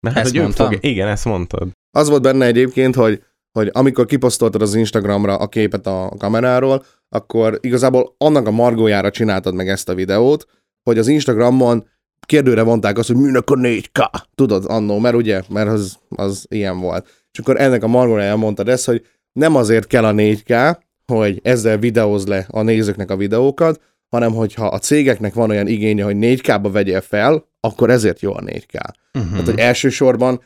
[0.00, 0.66] Mert hát, Ezt hogy mondtam?
[0.66, 0.90] fogja...
[0.90, 1.68] Igen, ezt mondtad.
[1.90, 7.58] Az volt benne egyébként, hogy, hogy amikor kiposztoltad az Instagramra a képet a kameráról, akkor
[7.60, 10.46] igazából annak a margójára csináltad meg ezt a videót,
[10.82, 11.88] hogy az Instagramon
[12.26, 16.80] kérdőre vonták azt, hogy minek a 4K, tudod, annó, mert ugye, mert az, az ilyen
[16.80, 17.06] volt.
[17.32, 20.76] És akkor ennek a margójára mondtad ezt, hogy nem azért kell a 4K,
[21.12, 26.04] hogy ezzel videóz le a nézőknek a videókat, hanem hogyha a cégeknek van olyan igénye,
[26.04, 28.80] hogy 4K-ba vegyél fel, akkor ezért jó a 4K.
[29.16, 29.30] Uh-huh.
[29.30, 30.40] Tehát, hogy elsősorban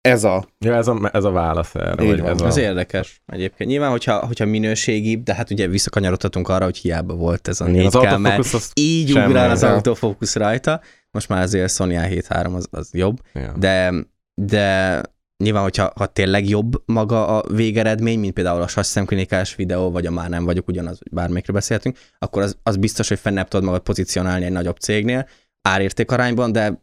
[0.00, 2.02] ez a Ja, ez a, ez a válasz erre.
[2.02, 2.30] Így vagy van.
[2.30, 2.60] ez Az a...
[2.60, 3.70] érdekes egyébként.
[3.70, 7.86] Nyilván, hogyha, hogyha minőségibb, de hát ugye visszakanyarodhatunk arra, hogy hiába volt ez a Igen,
[7.86, 10.80] az 4K, mert így ugrál az autofókusz rajta.
[11.10, 13.54] Most már azért Sony A7 az, az jobb, Ja.
[13.58, 13.94] de,
[14.34, 15.02] de
[15.44, 20.10] nyilván, hogyha ha tényleg jobb maga a végeredmény, mint például a sasszemklinikás videó, vagy a
[20.10, 23.80] már nem vagyok ugyanaz, hogy bármikről beszélhetünk, akkor az, az biztos, hogy fennebb tudod magad
[23.80, 25.28] pozícionálni egy nagyobb cégnél,
[25.62, 26.82] árérték arányban, de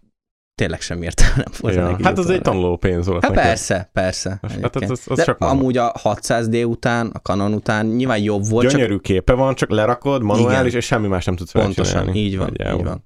[0.56, 1.76] tényleg sem értelme nem volt.
[1.76, 1.88] Ja.
[1.90, 3.22] neki Hát az egy tanuló pénz volt.
[3.24, 3.48] Hát neked.
[3.48, 4.38] persze, persze.
[4.42, 4.92] Az- hát egyébként.
[4.92, 5.60] az- az De csak mondom.
[5.60, 9.70] amúgy a 600D után, a Canon után nyilván jobb volt, csak Gyönyörű képe van, csak
[9.70, 12.20] lerakod, manuális, és semmi más nem tudsz pontosan, csinálni.
[12.20, 13.06] így van, így van.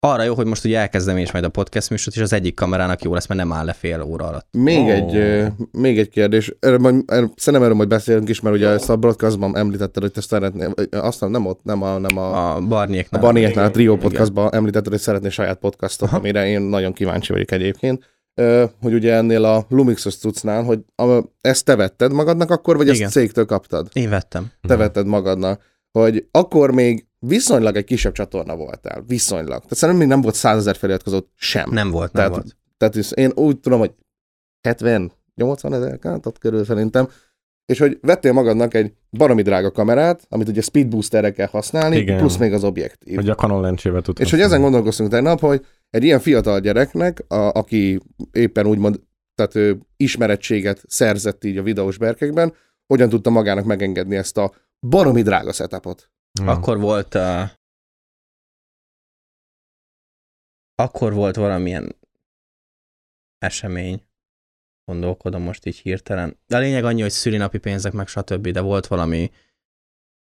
[0.00, 2.54] Arra jó, hogy most ugye elkezdem én is majd a podcast műsort, és az egyik
[2.54, 4.46] kamerának jó lesz, mert nem áll le fél óra alatt.
[4.50, 4.88] Még, Ó.
[4.88, 6.54] egy, még egy kérdés.
[6.60, 10.12] Erről majd, erről, szerintem erről majd beszélünk is, mert ugye ezt a broadcastban említetted, hogy
[10.12, 13.20] te szeretnél, ö, azt nem, ott, nem a, nem a, a A Barniéknál.
[13.20, 14.02] Barnieknál, a Trio Igen.
[14.02, 16.16] podcastban említetted, hogy szeretnél saját podcastot, Aha.
[16.16, 18.14] amire én nagyon kíváncsi vagyok egyébként.
[18.82, 22.98] Hogy ugye ennél a Lumixos cuccnál, hogy a, ezt te vetted magadnak akkor, vagy ezt
[22.98, 23.10] Igen.
[23.10, 23.88] cégtől kaptad?
[23.92, 24.50] Én vettem.
[24.68, 25.62] Te vetted magadnak.
[25.92, 29.04] Hogy akkor még viszonylag egy kisebb csatorna voltál.
[29.06, 29.60] Viszonylag.
[29.60, 31.70] Tehát szerintem még nem volt százezer feliratkozó sem.
[31.70, 32.56] Nem volt, nem Tehát- volt.
[32.76, 33.92] Tehát én úgy tudom, hogy
[34.62, 37.08] 70, 80 ezer, ott körül szerintem,
[37.66, 42.18] és hogy vettél magadnak egy baromi drága kamerát, amit ugye speed boosterre kell használni, Igen.
[42.18, 43.14] plusz még az objektív.
[43.14, 47.24] Hogy a Canon lencsével tud és hogy ezen gondolkoztunk tegnap, hogy egy ilyen fiatal gyereknek,
[47.28, 48.00] a, aki
[48.32, 49.00] éppen úgymond
[49.34, 52.54] tehát ő ismerettséget szerzett így a videós berkekben,
[52.86, 56.10] hogyan tudta magának megengedni ezt a baromi drága setupot.
[56.38, 56.48] Hmm.
[56.48, 57.50] Akkor volt a...
[60.74, 61.96] akkor volt valamilyen
[63.38, 64.06] esemény,
[64.84, 66.38] gondolkodom most így hirtelen.
[66.46, 69.30] De a lényeg annyi, hogy szülinapi pénzek, meg stb., de volt valami,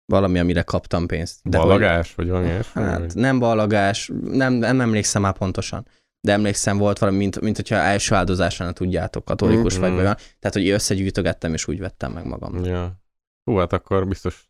[0.05, 1.41] valami, amire kaptam pénzt.
[1.49, 2.83] De hogy- Ballagás, vagy valami ilyesmi?
[2.83, 3.15] Hát vagy?
[3.15, 5.87] nem ballagás, nem, nem emlékszem már pontosan.
[6.21, 9.83] De emlékszem, volt valami, mint, mint hogyha első áldozásra tudjátok, katolikus Mhm.
[9.83, 10.17] vagy, vagy olyan.
[10.17, 12.65] Tehát, hogy összegyűjtögettem, és úgy vettem meg magam.
[12.65, 13.01] Ja.
[13.45, 14.50] Hú, hát akkor biztos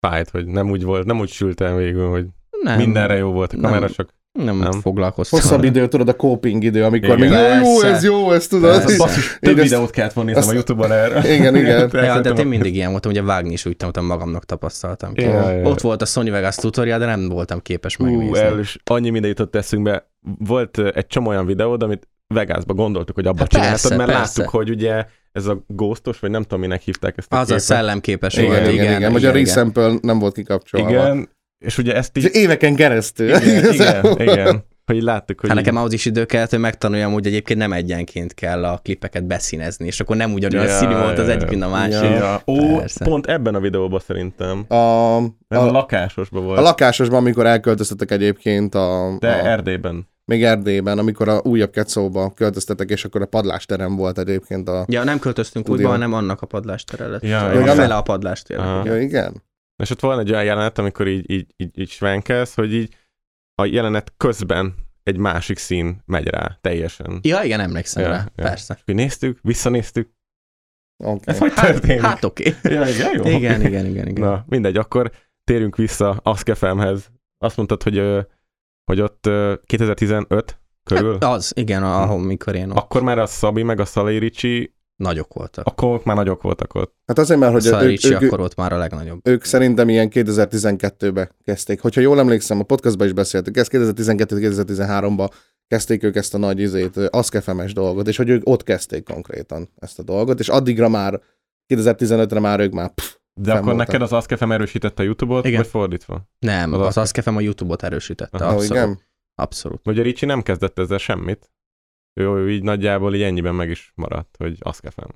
[0.00, 2.26] fájt, hogy nem úgy volt, nem úgy sült el végül, hogy
[2.62, 3.88] Nem, mindenre jó volt a kamera, nem.
[3.88, 4.68] csak nem, nem.
[4.70, 4.80] nem.
[4.80, 5.40] foglalkoztam.
[5.40, 7.56] Hosszabb idő, tudod, a coping idő, amikor Igen.
[7.58, 8.70] még jó, ez jó, ez tudod.
[8.70, 8.96] Persze.
[8.96, 11.34] basszus, több ezt- videót kellett volna néznem a Youtube-on erre.
[11.34, 11.78] Igen, igen.
[11.80, 15.22] Ja, de Elkezdtem én mindig ilyen voltam, ugye vágni is úgy tanultam, magamnak tapasztaltam ki.
[15.24, 15.68] Ja, ja.
[15.68, 18.38] Ott volt a Sony Vegas tutorial, de nem voltam képes Hú, megnézni.
[18.38, 20.10] el is annyi minden jutott eszünkbe.
[20.38, 24.40] Volt egy csomó olyan videód, amit Vegasba gondoltuk, hogy abba Hát csináltad, persze, mert persze.
[24.40, 25.04] láttuk, hogy ugye
[25.38, 27.62] ez a ghostos, vagy nem tudom, minek hívták ezt a Az a képet.
[27.62, 28.60] szellemképes Igen, volt.
[28.60, 30.88] igen, igen, igen, Vagy a resample nem volt kikapcsolva.
[30.90, 31.28] Igen,
[31.64, 32.34] és ugye ezt És így...
[32.34, 33.28] éveken keresztül.
[33.28, 34.64] Igen, igen, igen.
[34.86, 37.72] Hogy láttuk, hogy Hát így- nekem ahhoz is idő kellett, hogy megtanuljam, hogy egyébként nem
[37.72, 41.62] egyenként kell a klipeket beszínezni, és akkor nem ugyanolyan Ja, színű volt az egyik, mint
[41.62, 41.92] a másik.
[42.02, 42.14] Ja.
[42.14, 42.42] Ja.
[42.46, 43.04] Ó, Persze.
[43.04, 44.64] pont ebben a videóban szerintem.
[44.68, 46.58] A, a, a, lakásosban volt.
[46.58, 50.08] a lakásosban, amikor elköltöztetek egyébként a, de a Erdélyben.
[50.28, 54.84] Még Erdélyben, amikor a újabb Ketszóba költöztetek, és akkor a padlásterem volt egyébként a...
[54.88, 55.84] Ja, nem költöztünk Stúdió.
[55.84, 57.22] újba, hanem annak a padlástere lett.
[57.22, 57.76] Ja, a igen.
[57.76, 58.58] fele a padlástér.
[58.58, 59.42] Ja, igen?
[59.82, 62.94] És ott van egy olyan jelenet, amikor így, így, így, így svenkelsz, hogy így
[63.54, 67.18] a jelenet közben egy másik szín megy rá teljesen.
[67.22, 68.44] Ja, igen, emlékszem Ja, rá, ja.
[68.44, 68.74] persze.
[68.74, 70.10] És mi néztük, visszanéztük.
[71.04, 71.18] Okay.
[71.24, 72.00] Ez hogy történik?
[72.00, 72.54] Hát oké.
[72.62, 73.36] ja, igen, jó.
[73.36, 74.28] Igen, igen, igen, igen.
[74.28, 75.10] Na, mindegy, akkor
[75.44, 77.10] térjünk vissza Askefemhez.
[77.38, 77.98] Azt mondtad, hogy,
[78.88, 83.26] hogy ott ö, 2015 körül, Hát az, igen, ahol mikor én ott akkor már a
[83.26, 85.66] Szabi meg a Szalai Ricsi, nagyok voltak.
[85.66, 86.94] akkor már nagyok voltak ott.
[87.06, 89.28] Hát azért, mert Hogy a ők, ők, akkor ott már a legnagyobb.
[89.28, 91.80] ők szerintem ilyen 2012-ben kezdték.
[91.80, 95.28] Hogyha jól emlékszem, a podcastban is beszéltük, ez 2012-2013-ban
[95.66, 99.98] kezdték ők ezt a nagy izét, aszkefemes dolgot, és hogy ők ott kezdték konkrétan ezt
[99.98, 101.20] a dolgot, és addigra már,
[101.74, 103.86] 2015-re már ők már pff, De akkor voltak.
[103.86, 105.60] neked az Askefem erősítette a YouTube-ot, Igen.
[105.60, 106.28] vagy fordítva?
[106.38, 108.36] Nem, Az az, a YouTube-ot erősítette.
[108.36, 108.54] Aha.
[108.54, 108.70] Abszolút.
[108.70, 109.00] igen?
[109.34, 109.86] Abszolút.
[109.86, 111.50] A Ricsi nem kezdett ezzel semmit.
[112.14, 115.08] Ő, ő így nagyjából így ennyiben meg is maradt, hogy Askefem.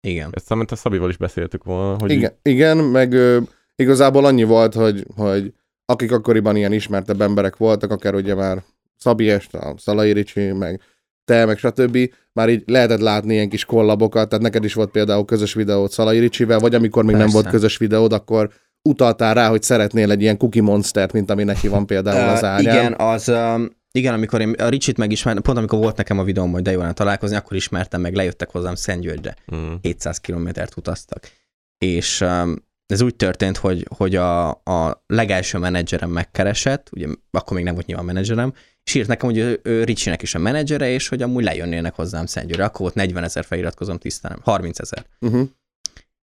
[0.00, 0.30] Igen.
[0.32, 3.40] Ezt amit a Szabival is beszéltük volna, hogy Igen, igen, meg ö,
[3.76, 8.62] igazából annyi volt, hogy, hogy akik akkoriban ilyen ismertebb emberek voltak, akár ugye már
[8.96, 10.80] Szabi Est, a Szalai Ricsi, meg
[11.24, 11.98] te, meg stb.
[12.32, 16.18] Már így lehetett látni ilyen kis kollabokat, tehát neked is volt például közös videót Szalai
[16.18, 17.40] Ricsivel, vagy amikor még nem Persze.
[17.40, 18.50] volt közös videód, akkor
[18.82, 22.46] utaltál rá, hogy szeretnél egy ilyen cookie monstert, mint ami neki van például az Ö,
[22.46, 22.74] ágyán.
[22.74, 26.52] igen, az, um, igen, amikor én a Ricsit megismertem, pont amikor volt nekem a videóm,
[26.52, 29.36] hogy de jó lenne találkozni, akkor ismertem meg, lejöttek hozzám Szentgyörgyre.
[29.54, 29.72] Mm.
[29.80, 31.30] 700 kilométert utaztak.
[31.78, 37.64] És um, ez úgy történt, hogy, hogy a, a legelső menedzserem megkeresett, ugye akkor még
[37.64, 41.08] nem volt nyilván menedzserem, és írt nekem, hogy ő, ő Ricsinek is a menedzsere, és
[41.08, 42.64] hogy amúgy lejönnének hozzám Szentgyőre.
[42.64, 45.06] Akkor volt 40 ezer feliratkozom tisztán, nem, 30 ezer.
[45.20, 45.48] Uh-huh.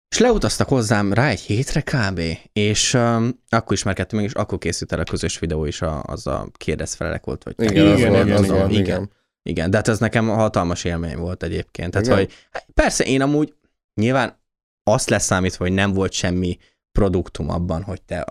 [0.09, 2.21] És leutaztak hozzám rá egy hétre kb.
[2.53, 6.27] És um, akkor ismerkedtünk meg, és akkor készült el a közös videó is, a, az
[6.27, 8.69] a kérdezfelelek volt, vagy Igen, Igen, igen, igen, igen.
[8.69, 9.11] igen.
[9.43, 11.91] Igen, de hát ez nekem hatalmas élmény volt egyébként.
[11.91, 12.17] Tehát, Igen?
[12.17, 13.53] hogy hát persze én amúgy
[13.93, 14.39] nyilván
[14.87, 16.57] azt leszámítva, hogy nem volt semmi
[16.91, 18.25] produktum abban, hogy te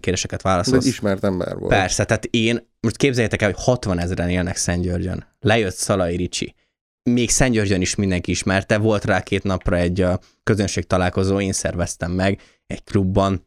[0.00, 0.86] kérdéseket Ez egy válaszolsz.
[0.86, 1.72] ismert ember volt.
[1.72, 5.26] Persze, tehát én, most képzeljétek el, hogy 60 ezeren élnek Szentgyörgyön.
[5.40, 6.54] Lejött Szalai Ricsi.
[7.02, 12.10] Még Szentgyörgyön is mindenki ismerte, volt rá két napra egy uh, közönség találkozó, én szerveztem
[12.10, 13.46] meg egy klubban,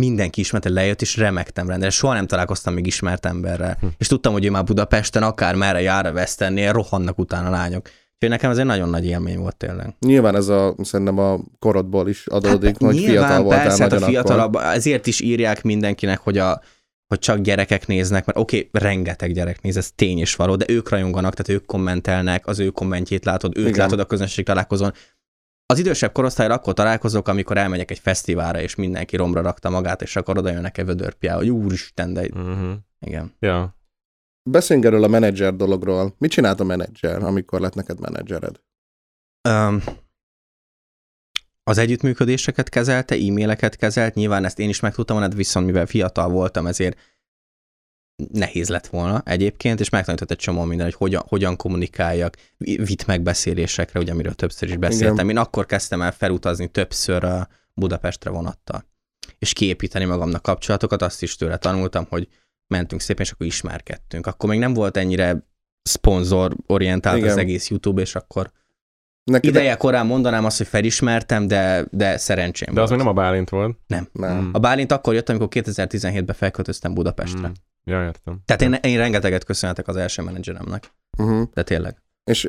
[0.00, 1.90] mindenki ismerte, lejött, és remektem rendben.
[1.90, 3.76] Soha nem találkoztam még ismert emberrel.
[3.80, 3.86] Hm.
[3.98, 7.90] És tudtam, hogy ő már Budapesten, akár merre jár a Westernnél, rohannak utána a lányok.
[8.20, 9.94] Úgyhogy nekem ez egy nagyon nagy élmény volt tényleg.
[10.00, 14.14] Nyilván ez a, szerintem a korodból is adódik, hogy fiatal voltál persze, hát a nagyon
[14.14, 14.24] akkor.
[14.24, 16.60] fiatalabb, ezért is írják mindenkinek, hogy a
[17.06, 20.64] hogy csak gyerekek néznek, mert oké, okay, rengeteg gyerek néz, ez tény és való, de
[20.68, 23.78] ők rajonganak, tehát ők kommentelnek, az ő kommentjét látod, őt Igen.
[23.78, 24.92] látod a közönség találkozón.
[25.66, 30.16] Az idősebb korosztályra akkor találkozok, amikor elmegyek egy fesztiválra, és mindenki romra rakta magát, és
[30.16, 32.72] akkor oda jönnek egy vödörpjá, hogy úristen, de Uh-huh.
[33.00, 33.34] igen.
[33.38, 33.78] Ja.
[34.42, 36.14] Beszéljünk erről a menedzser dologról.
[36.18, 38.60] Mit csinált a menedzser, amikor lett neked menedzsered?
[39.48, 39.82] Um,
[41.62, 45.86] az együttműködéseket kezelte, e-maileket kezelt, nyilván ezt én is meg tudtam volna, de viszont mivel
[45.86, 46.98] fiatal voltam, ezért
[48.32, 53.06] nehéz lett volna egyébként, és megtanított egy csomó minden, hogy hogyan, hogyan kommunikáljak, vi- vitt
[53.06, 55.14] megbeszélésekre, ugye amiről többször is beszéltem.
[55.14, 55.28] Igen.
[55.28, 58.84] Én akkor kezdtem el felutazni többször a Budapestre vonattal,
[59.38, 62.28] és kiépíteni magamnak kapcsolatokat, azt is tőle tanultam, hogy
[62.70, 64.26] mentünk szépen, és akkor ismerkedtünk.
[64.26, 65.48] Akkor még nem volt ennyire
[65.82, 67.30] szponzor orientált Igen.
[67.30, 68.50] az egész YouTube, és akkor
[69.24, 73.02] Neked Ideje korán mondanám azt, hogy felismertem, de, de szerencsém De az volt.
[73.02, 73.78] még nem a Bálint volt.
[73.86, 74.08] Nem.
[74.26, 74.48] Mm.
[74.52, 77.48] A Bálint akkor jött, amikor 2017-ben felköltöztem Budapestre.
[77.48, 77.52] Mm.
[77.84, 78.40] Ja, értem.
[78.44, 80.92] Tehát én, én rengeteget köszönhetek az első menedzseremnek.
[81.18, 81.48] Uh-huh.
[81.54, 82.02] De tényleg.
[82.24, 82.46] És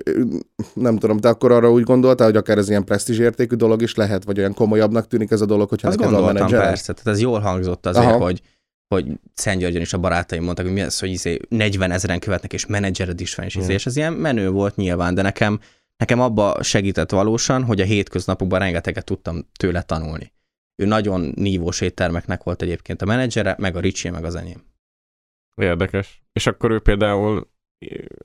[0.74, 3.96] nem tudom, te akkor arra úgy gondoltál, hogy akár ez ilyen presztízs értékű dolog is
[3.96, 6.68] lehet, vagy olyan komolyabbnak tűnik ez a dolog, hogyha Azt neked gondoltam menedzsered?
[6.68, 8.18] persze, tehát ez jól hangzott azért, Aha.
[8.18, 8.42] hogy
[8.93, 12.65] hogy Szentgyörgyön is a barátaim mondtak, hogy mi az, hogy izé 40 ezeren követnek, és
[12.65, 15.60] menedzsered is van, és, izé, és ez ilyen menő volt nyilván, de nekem,
[15.97, 20.34] nekem abba segített valósan, hogy a hétköznapokban rengeteget tudtam tőle tanulni.
[20.75, 24.63] Ő nagyon nívós éttermeknek volt egyébként a menedzsere, meg a Ricsi, meg az enyém.
[25.56, 26.23] Érdekes.
[26.34, 27.49] És akkor ő például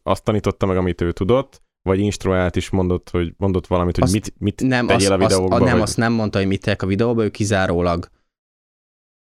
[0.02, 4.12] azt tanította meg, amit ő tudott, vagy instruált is mondott, hogy mondott valamit, hogy Azt-
[4.12, 5.80] mit, mit Nem, tegyél azt, a azt, videókba, a, nem vagy...
[5.80, 8.08] azt nem mondta, hogy mit tegyek a videóba, ő kizárólag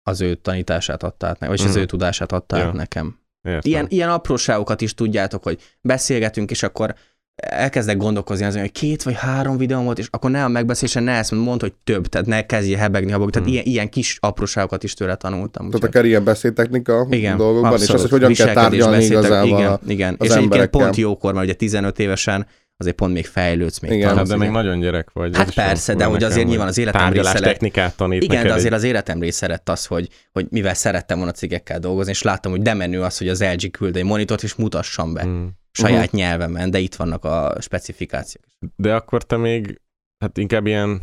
[0.09, 1.81] az ő tanítását adta át nekem, vagy az Mhm.
[1.83, 2.73] ő tudását adta Ja.
[2.73, 3.19] nekem.
[3.43, 3.61] Értem.
[3.71, 6.95] Ilyen, ilyen apróságokat is tudjátok, hogy beszélgetünk, és akkor
[7.43, 11.13] elkezdek gondolkozni azon, hogy két vagy három videóm volt, és akkor ne a megbeszélésen ne
[11.13, 13.33] ezt mondd, hogy több, tehát ne kezdj hebegni, habogni.
[13.33, 13.57] Tehát Hmm.
[13.57, 15.71] ilyen, ilyen kis apróságokat is tőle tanultam.
[15.71, 19.59] Tehát akár ilyen beszédtechnika igen, dolgokban, és az, hogy hogyan kell tárgyalni igazából.
[19.59, 20.15] Igen, igen.
[20.19, 22.47] az és egyébként pont jókor, mert ugye 15 évesen
[22.79, 24.09] azért pont még fejlődsz, még Igen.
[24.09, 25.37] Tanulsz, de még nagyon gyerek vagy.
[25.37, 27.43] Hát persze, de hogy azért nyilván az életem része lett.
[27.43, 31.17] technikát tanít Igen, de azért egy- az életem része lett az, hogy, hogy mivel szerettem
[31.17, 34.43] volna cégekkel dolgozni, és láttam, hogy de menő az, hogy az LG küld egy monitort,
[34.43, 35.47] és mutassam be Mm.
[35.73, 36.17] saját Mhm.
[36.17, 38.45] nyelvemen, de itt vannak a specifikációk.
[38.77, 39.81] De akkor te még,
[40.25, 41.03] hát inkább ilyen,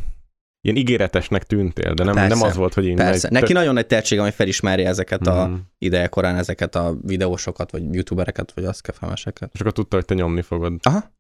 [0.62, 3.58] ilyen ígéretesnek tűntél, de nem, Persze, nem az volt, hogy én Persze, egy neki tök-
[3.58, 5.56] nagyon nagy tehetség, hogy felismerje ezeket a Mm.
[5.78, 9.50] ideje korán, ezeket a videósokat, vagy youtubereket, vagy azt kefemeseket.
[9.54, 10.74] És akkor tudta, hogy te nyomni fogod.
[10.84, 11.14] Aha.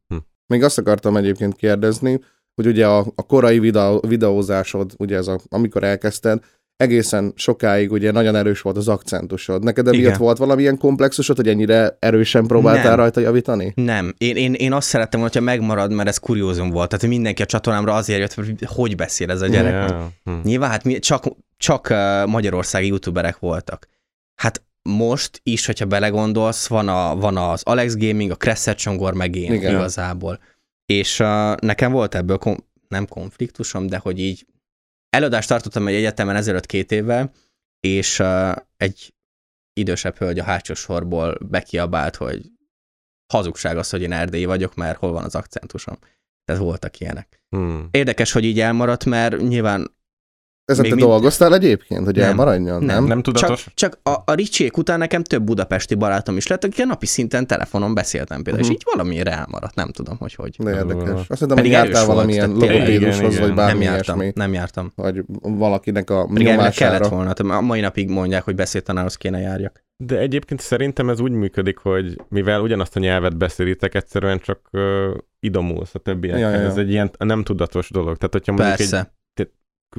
[0.47, 2.19] Még azt akartam egyébként kérdezni,
[2.55, 6.39] hogy ugye a, a korai videó, videózásod, ugye ez a, amikor elkezdted,
[6.77, 9.63] egészen sokáig ugye nagyon erős volt az akcentusod.
[9.63, 12.95] Neked emiatt volt valamilyen komplexusod, hogy ennyire erősen próbáltál Nem.
[12.95, 13.73] rajta javítani?
[13.75, 16.89] Nem, én, én, én azt szerettem hogyha megmarad, mert ez kuriózum volt.
[16.89, 19.89] Tehát mindenki a csatornámra azért jött, hogy hogy beszél ez a gyerek.
[19.89, 20.11] Ja.
[20.23, 20.31] Hm.
[20.43, 21.23] Nyilván hát mi, csak,
[21.57, 21.93] csak
[22.25, 23.87] magyarországi youtuberek voltak.
[24.35, 29.35] Hát most is, hogyha belegondolsz, van, a, van az Alex Gaming, a Crescent Csongor, meg
[29.35, 29.73] én Igen.
[29.73, 30.39] igazából.
[30.85, 34.45] És uh, nekem volt ebből kom- nem konfliktusom, de hogy így
[35.09, 37.31] előadást tartottam egy egyetemen ezelőtt két évvel,
[37.79, 39.13] és uh, egy
[39.73, 42.51] idősebb hölgy a hátsó sorból bekiabált, hogy
[43.33, 45.97] hazugság az, hogy én erdélyi vagyok, mert hol van az akcentusom.
[46.45, 47.43] Tehát voltak ilyenek.
[47.49, 47.79] Hm.
[47.91, 49.94] Érdekes, hogy így elmaradt, mert nyilván
[50.65, 52.25] Ezen Még te mind- dolgoztál egyébként, hogy Nem.
[52.25, 52.83] elmaradjon?
[52.83, 53.05] Nem.
[53.05, 53.63] Nem tudatos?
[53.63, 57.47] Csak, csak a, a Ricsiék után nekem több budapesti barátom is lett, akikkel napi szinten
[57.47, 58.73] telefonon beszéltem például, Mhm.
[58.73, 60.55] és így valamiért elmaradt, nem tudom, hogy hogy.
[60.59, 61.09] De érdekes.
[61.27, 63.55] Azt hiszem, hogy jártál volt, valamilyen logopédushoz, Igen, vagy igen.
[63.55, 64.39] bármi nem jártam, ilyesmi.
[64.41, 64.91] nem jártam.
[64.95, 67.33] Vagy valakinek a Pedig elvileg kellett nyomására.
[67.43, 69.83] volna, a mai napig mondják, hogy beszédtanához kéne járjak.
[70.03, 74.81] De egyébként szerintem ez úgy működik, hogy mivel ugyanazt a nyelvet beszélitek, egyszerűen csak uh,
[75.39, 76.41] idomulsz a többiekhez.
[76.41, 76.67] Ja, ja, ja.
[76.67, 78.17] Ez egy ilyen nem tudatos dolog.
[78.17, 79.13] Tehát, hogyha mondjuk egy Persze.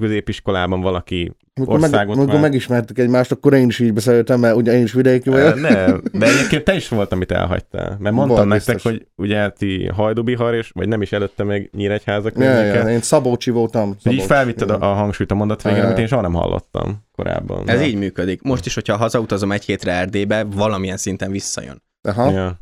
[0.01, 4.57] Középiskolában valaki Amikor, meg, országot amikor már- megismertük egymást, akkor én is így beszéltem, mert
[4.57, 5.61] ugye én is vidéki vagyok.
[5.61, 7.97] Nem, de egyébként te is volt, amit elhagytál.
[8.01, 8.93] Mert mondtam Volt nektek, biztos.
[8.93, 13.51] hogy ugye ti hajdubihar, és vagy nem is előtte meg Nyíregyháza Ja, ja, én Szabócsi
[13.51, 13.89] voltam.
[13.89, 14.23] Így Szabolcs.
[14.25, 14.81] felvitted Igen.
[14.81, 17.69] a, hangsúlyt a mondat végén, Ja, amit én soha nem hallottam korábban.
[17.69, 17.87] Ez Ja.
[17.87, 18.43] így működik.
[18.43, 21.83] Most is, hogyha hazautazom egy hétre Erdélybe, valamilyen szinten visszajön.
[22.09, 22.31] Aha.
[22.31, 22.59] Ja.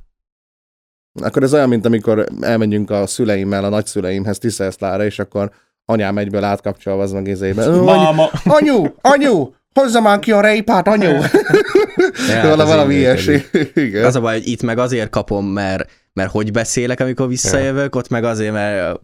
[1.22, 5.50] Akkor ez olyan, mint amikor elmegyünk a szüleimmel, a nagyszüleimhez Tiszesztlára, és akkor
[5.84, 7.64] anyám egyből átkapcsolva az meg izébe.
[7.64, 8.30] "Ö, Anyu, Máma!
[8.44, 11.10] anyu, anyu, hozza már ki a rejpát, anyu.
[12.28, 13.38] Ja, Vala, ez valami ilyesmi.
[13.74, 14.04] Igen.
[14.04, 18.08] Az a baj, hogy itt meg azért kapom, mert, mert hogy beszélek, amikor visszajövök, ott
[18.08, 19.00] meg azért, mert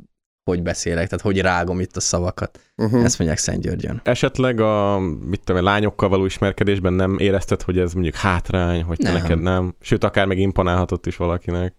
[0.51, 2.61] hogy beszélek, tehát hogy rágom itt a szavakat.
[2.77, 3.05] Uh-huh.
[3.05, 4.01] Ezt mondják Szentgyörgyön.
[4.05, 8.97] Esetleg a, mit tudom, én, lányokkal való ismerkedésben nem érezted, hogy ez mondjuk hátrány, hogy
[8.97, 9.23] te Nem.
[9.23, 9.75] neked nem?
[9.81, 11.75] Sőt, akár meg imponálhatott is valakinek.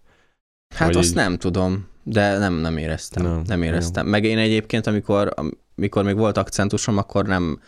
[0.74, 3.22] Hát azt így- nem tudom, de nem, nem éreztem.
[3.22, 4.06] Nem, Nem, nem éreztem.
[4.06, 5.34] Meg én egyébként, amikor,
[5.76, 7.60] amikor még volt akcentusom, akkor nem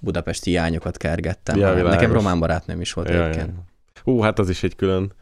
[0.00, 1.56] budapesti hiányokat kergettem.
[1.58, 1.82] Ja.
[1.82, 3.48] Nekem román barátnőm is volt Ja, egyébként.
[3.56, 4.12] ja.
[4.12, 5.12] Ú, hát az is egy külön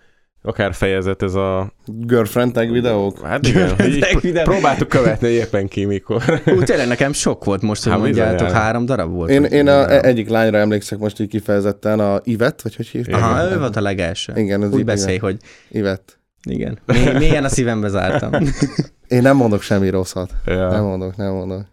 [0.47, 1.73] akár fejezet ez a...
[1.87, 3.21] Girlfriend tag videók.
[3.21, 3.77] Hát igen,
[4.21, 4.43] videó.
[4.43, 6.43] próbáltuk követni éppen ki, mikor.
[6.47, 9.31] Ú, tényleg nekem sok volt most, hogy Hát mondjátok, három darab volt.
[9.31, 10.01] Én, én a, mondjam.
[10.05, 13.15] egyik lányra emlékszek most így kifejezetten, a Ivet, vagy hogy hívták?
[13.15, 14.33] Aha, ő volt a legelső.
[14.37, 15.37] Igen, ez Úgy beszélj, hogy
[15.69, 16.19] Ivet.
[16.51, 16.79] Igen.
[16.87, 18.33] Mély, mélyen a szívembe zártam.
[19.09, 20.31] Én nem mondok semmi rosszat.
[20.45, 20.83] Nem Ja.
[20.83, 21.65] mondok, nem mondok.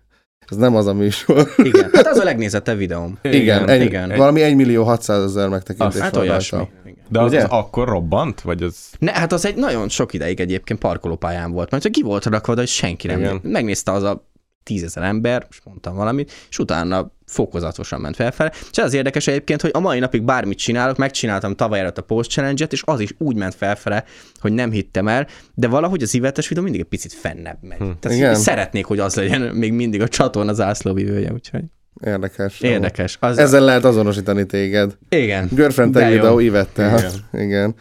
[0.47, 1.47] Ez nem az a műsor.
[1.57, 1.89] Igen.
[1.93, 3.17] Hát az a legnézettebb videóm.
[3.21, 4.17] Igen, egy, igen.
[4.17, 6.67] valami 1 millió 600 ezer megtekintés Hát olyasmi.
[6.85, 6.97] Igen.
[7.09, 8.41] De az, az akkor robbant?
[8.41, 8.75] Vagy az...
[8.99, 12.55] Ne, hát az egy nagyon sok ideig egyébként parkolópályán volt, mert csak ki volt rakva,
[12.55, 13.19] hogy senki nem.
[13.19, 13.39] Igen.
[13.43, 14.27] Megnézte az a
[14.63, 18.51] tízezer ember, és mondtam valamit, és utána fokozatosan ment felfele.
[18.71, 22.31] És az érdekes egyébként, hogy a mai napig bármit csinálok, megcsináltam tavaly előtt a Post
[22.31, 24.03] Challenge-et, és az is úgy ment felfele,
[24.39, 27.77] hogy nem hittem el, de valahogy az ivetes videó mindig egy picit fennebb megy.
[27.77, 27.89] Hm.
[27.99, 28.35] Tehát Igen.
[28.35, 31.63] szeretnék, hogy az legyen még mindig a csatorna zászlóvivője, úgyhogy.
[32.05, 32.61] Érdekes.
[32.61, 33.17] Érdekes.
[33.19, 34.97] Az, Ezzel lehet azonosítani téged.
[35.09, 35.49] Igen.
[35.51, 36.95] Girlfriend tag videó Ivette.
[36.97, 37.43] Igen.
[37.45, 37.75] Igen.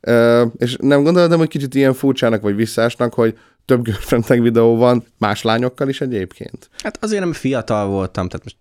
[0.00, 4.76] Ö, és nem gondolod, hogy kicsit ilyen furcsának vagy visszásnak, hogy több girlfriend tag videó
[4.76, 6.68] van más lányokkal is egyébként?
[6.82, 8.56] Hát azért nem fiatal voltam, tehát most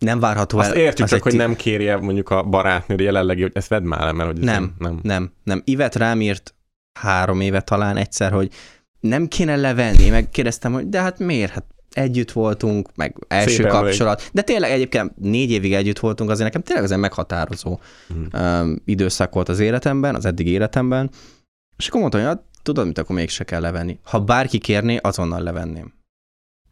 [0.00, 0.76] nem várható Azt el.
[0.76, 4.00] értjük az csak, egy hogy nem kérje mondjuk a barátnő jelenlegi, hogy ezt vedd már
[4.00, 4.98] le, mert hogy Nem, nem.
[5.02, 5.62] Nem, nem.
[5.64, 6.54] Ivet rám írt
[7.00, 8.50] három éve talán egyszer, hogy
[9.00, 11.52] nem kéne levenni, meg kérdeztem, hogy de hát miért?
[11.52, 13.80] Hát együtt voltunk, meg első Szép emlék.
[13.80, 14.30] kapcsolat.
[14.32, 17.78] De tényleg egyébként négy évig együtt voltunk, azért nekem tényleg ez egy meghatározó
[18.32, 21.10] um, időszak volt az életemben, az eddig életemben.
[21.76, 23.98] És akkor mondtam, hogy hát, tudod mit, akkor mégse kell levenni.
[24.02, 25.92] Ha bárki kérné, azonnal levenném.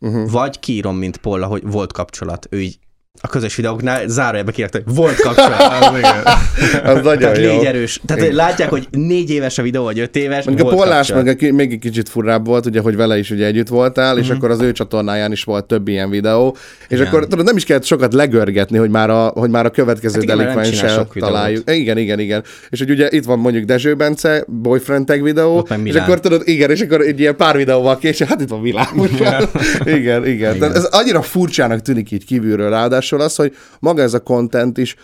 [0.01, 0.31] Uh-huh.
[0.31, 2.47] Vagy kiírom, mint Polla, hogy volt kapcsolat.
[2.51, 2.79] Ő így
[3.21, 5.61] a közös videóknál zárójelbe kiírta, hogy volt kapcsolat.
[5.79, 7.03] Az igen.
[7.03, 7.53] Nagyon Tehát jó.
[7.57, 8.01] négy erős.
[8.07, 10.45] Tehát hogy látják, hogy négy éves a videó, vagy öt éves.
[10.45, 13.69] Mondjuk a pollás meg még egy kicsit furrább volt, ugye, hogy vele is ugye együtt
[13.69, 14.23] voltál, Mhm.
[14.23, 16.57] és akkor az ő csatornáján is volt több ilyen videó,
[16.89, 17.07] és Igen.
[17.07, 20.23] akkor tudod, nem is kellett sokat legörgetni, hogy már a, hogy már a következő Hát
[20.23, 21.33] igen, delikvenssel sok videót.
[21.33, 21.71] találjuk.
[21.71, 22.43] Igen, igen, igen.
[22.69, 26.71] És hogy ugye itt van mondjuk Dezső Bence, boyfriend tag videó, és akkor tudod, igen,
[26.71, 28.87] és akkor egy ilyen pár videóval később, hát itt van Milán.
[28.97, 29.49] igen,
[29.99, 30.27] igen.
[30.27, 30.59] igen.
[30.59, 34.97] Tehát ez annyira furcsának tűnik így kívülről, ráadásul az, hogy maga ez a content is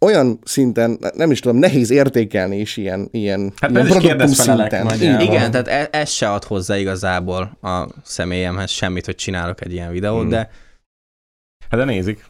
[0.00, 4.94] olyan szinten, nem is tudom, nehéz értékelni is ilyen, ilyen, Hát ilyen produktum szinten.
[4.94, 5.20] Igen.
[5.20, 9.92] Igen, tehát e- ez se ad hozzá igazából a személyemhez semmit, hogy csinálok egy ilyen
[9.92, 10.30] videót, Hmm.
[10.30, 10.50] de
[11.70, 12.24] Hát de nézik.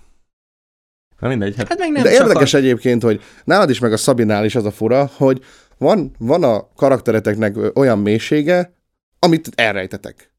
[1.19, 2.59] Na mindegy, hát hát meg nem De érdekes a...
[2.59, 5.45] egyébként, hogy nálad is, meg a Szabinál is az a fura, hogy
[5.79, 8.75] van, van a karaktereteknek olyan mélysége,
[9.19, 10.31] amit elrejtetek.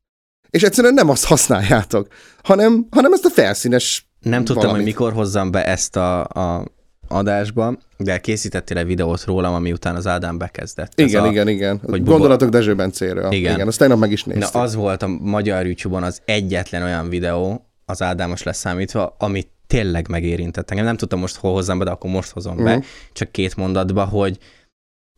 [0.49, 2.07] És egyszerűen nem azt használjátok,
[2.43, 4.75] hanem, hanem ezt a felszínes Nem tudtam, valamit.
[4.75, 6.65] hogy mikor hozzam be ezt a, a
[7.07, 10.91] adásba, de készítettél egy videót rólam, ami után az Ádám bekezdett.
[10.99, 11.79] Ez Igen, a, igen, igen.
[11.85, 13.31] hogy Gondolatok Dezső Bencéről.
[13.31, 13.53] Igen.
[13.53, 13.67] igen.
[13.67, 14.61] Azt tegnap meg is Na néztem.
[14.61, 20.71] az volt a magyar YouTube-on az egyetlen olyan videó, az Ádámos leszámítva, amit tényleg megérintett
[20.71, 20.85] engem.
[20.85, 22.83] Nem tudtam most hol hozzam be, de akkor most hozom be, Mhm.
[23.13, 24.37] csak két mondatba, hogy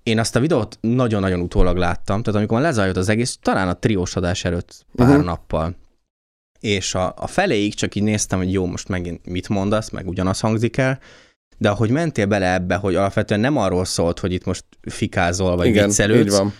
[0.04, 4.16] én azt a videót nagyon-nagyon utólag láttam, tehát amikor lezajlott az egész, talán a triós
[4.16, 5.26] adás előtt pár Mhm.
[5.26, 5.76] nappal,
[6.60, 10.40] és a, a feléig csak így néztem, hogy jó, most megint mit mondasz, meg ugyanaz
[10.40, 11.00] hangzik el,
[11.58, 15.68] de ahogy mentél bele ebbe, hogy alapvetően nem arról szólt, hogy itt most fikázol, vagy
[15.68, 16.54] igen, így viccelődsz, van.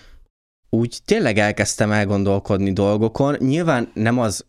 [0.70, 3.36] úgy tényleg elkezdtem elgondolkodni dolgokon.
[3.40, 4.46] Nyilván nem az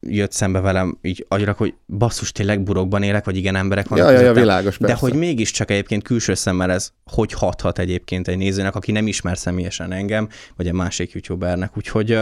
[0.00, 4.12] jött szembe velem így agyra, hogy basszus, tényleg burokban élek, vagy igen, emberek vannak Ja,
[4.12, 5.00] ja, ja, világos, De persze.
[5.00, 9.92] hogy mégiscsak egyébként külső szemmel ez hogy hathat egyébként egy nézőnek, aki nem ismer személyesen
[9.92, 11.76] engem, vagy egy másik youtubernek.
[11.76, 12.18] Úgyhogy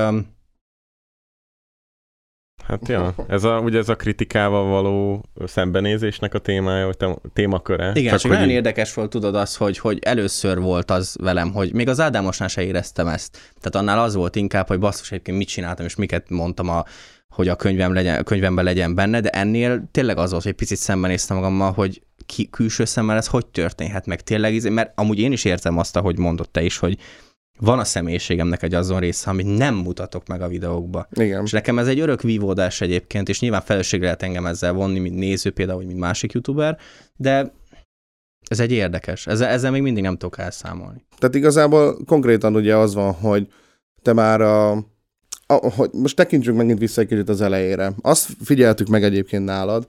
[2.66, 7.90] Hát ja, ez a, ugye ez a kritikával való szembenézésnek a témája, vagy tem- témaköre.
[7.94, 11.52] igen, csak, csak nagyon így- érdekes volt, tudod az, hogy, hogy először volt az velem,
[11.52, 13.32] hogy még az Ádámosnál se éreztem ezt.
[13.60, 16.84] Tehát annál az volt inkább, hogy basszus egyébként mit csináltam, és miket mondtam a,
[17.28, 20.78] hogy a, könyvem legyen, a könyvemben legyen benne, de ennél tényleg az volt, hogy picit
[20.78, 25.32] szembenéztem magammal, hogy ki, külső szemmel ez hogy történhet meg tényleg, izé- mert amúgy én
[25.32, 26.98] is értem azt, ahogy mondott te is, hogy
[27.58, 31.08] van a személyiségemnek egy azon része, amit nem mutatok meg a videókba.
[31.12, 31.44] Igen.
[31.44, 35.16] És nekem ez egy örök vívódás egyébként, és nyilván felelősségre lehet engem ezzel vonni, mint
[35.16, 36.78] néző például, vagy mint másik youtuber,
[37.16, 37.52] de
[38.48, 39.26] ez egy érdekes.
[39.26, 41.04] Ezzel, ezzel még mindig nem tudok elszámolni.
[41.18, 43.48] Tehát igazából konkrétan ugye az van, hogy
[44.02, 44.70] te már a,
[45.46, 47.92] a hogy most tekintsünk megint vissza egy kicsit az elejére.
[48.00, 49.86] Azt figyeltük meg egyébként nálad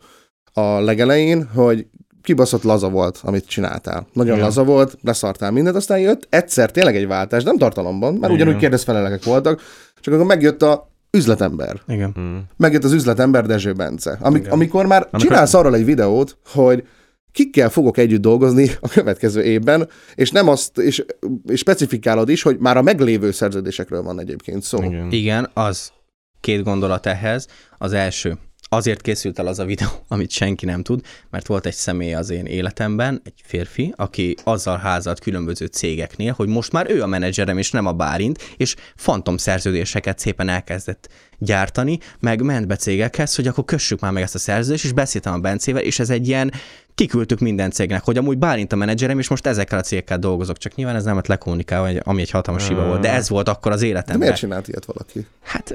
[0.53, 1.87] a legelején, hogy
[2.25, 4.07] kibaszott laza volt, amit csináltál.
[4.13, 4.45] Nagyon Igen.
[4.45, 8.35] laza volt, leszartál mindent, aztán jött egyszer tényleg egy váltás, nem tartalomban, mert Igen.
[8.35, 9.61] ugyanúgy kérdezfelelekek voltak,
[10.01, 11.81] csak akkor megjött a üzletember.
[11.87, 12.11] Igen.
[12.13, 12.43] Hmm.
[12.57, 14.17] Megjött az üzletember Dezső Bence.
[14.21, 14.51] Amik, Igen.
[14.53, 16.83] amikor már Amikor- csinálsz arról egy videót, hogy
[17.31, 21.05] kikkel fogok együtt dolgozni a következő évben, és nem azt, és,
[21.47, 24.83] és specifikálod is, hogy már a meglévő szerződésekről van egyébként szó.
[24.83, 25.11] Igen.
[25.11, 25.91] Igen, az
[26.39, 27.47] két gondolat ehhez.
[27.77, 28.37] Az első,
[28.69, 32.29] azért készült el az a videó, amit senki nem tud, mert volt egy személy az
[32.29, 37.57] én életemben, egy férfi, aki azzal házalt különböző cégeknél, hogy most már ő a menedzserem,
[37.57, 43.47] és nem a Bárint, és fantom szerződéseket szépen elkezdett gyártani, meg ment be cégekhez, hogy
[43.47, 46.51] akkor kössük már meg ezt a szerződést, és beszéltem a Bencével, és ez egy ilyen
[46.95, 50.57] kiküldtük minden cégnek, hogy amúgy Bálint a menedzserem, és most ezekkel a cégekkel dolgozok.
[50.57, 53.71] Csak nyilván ez nem lett lekommunikálva, ami egy hatalmas hiba volt, de ez volt akkor
[53.71, 54.17] az De életemben.
[54.17, 55.27] miért csinált ilyet valaki?
[55.41, 55.73] Hát,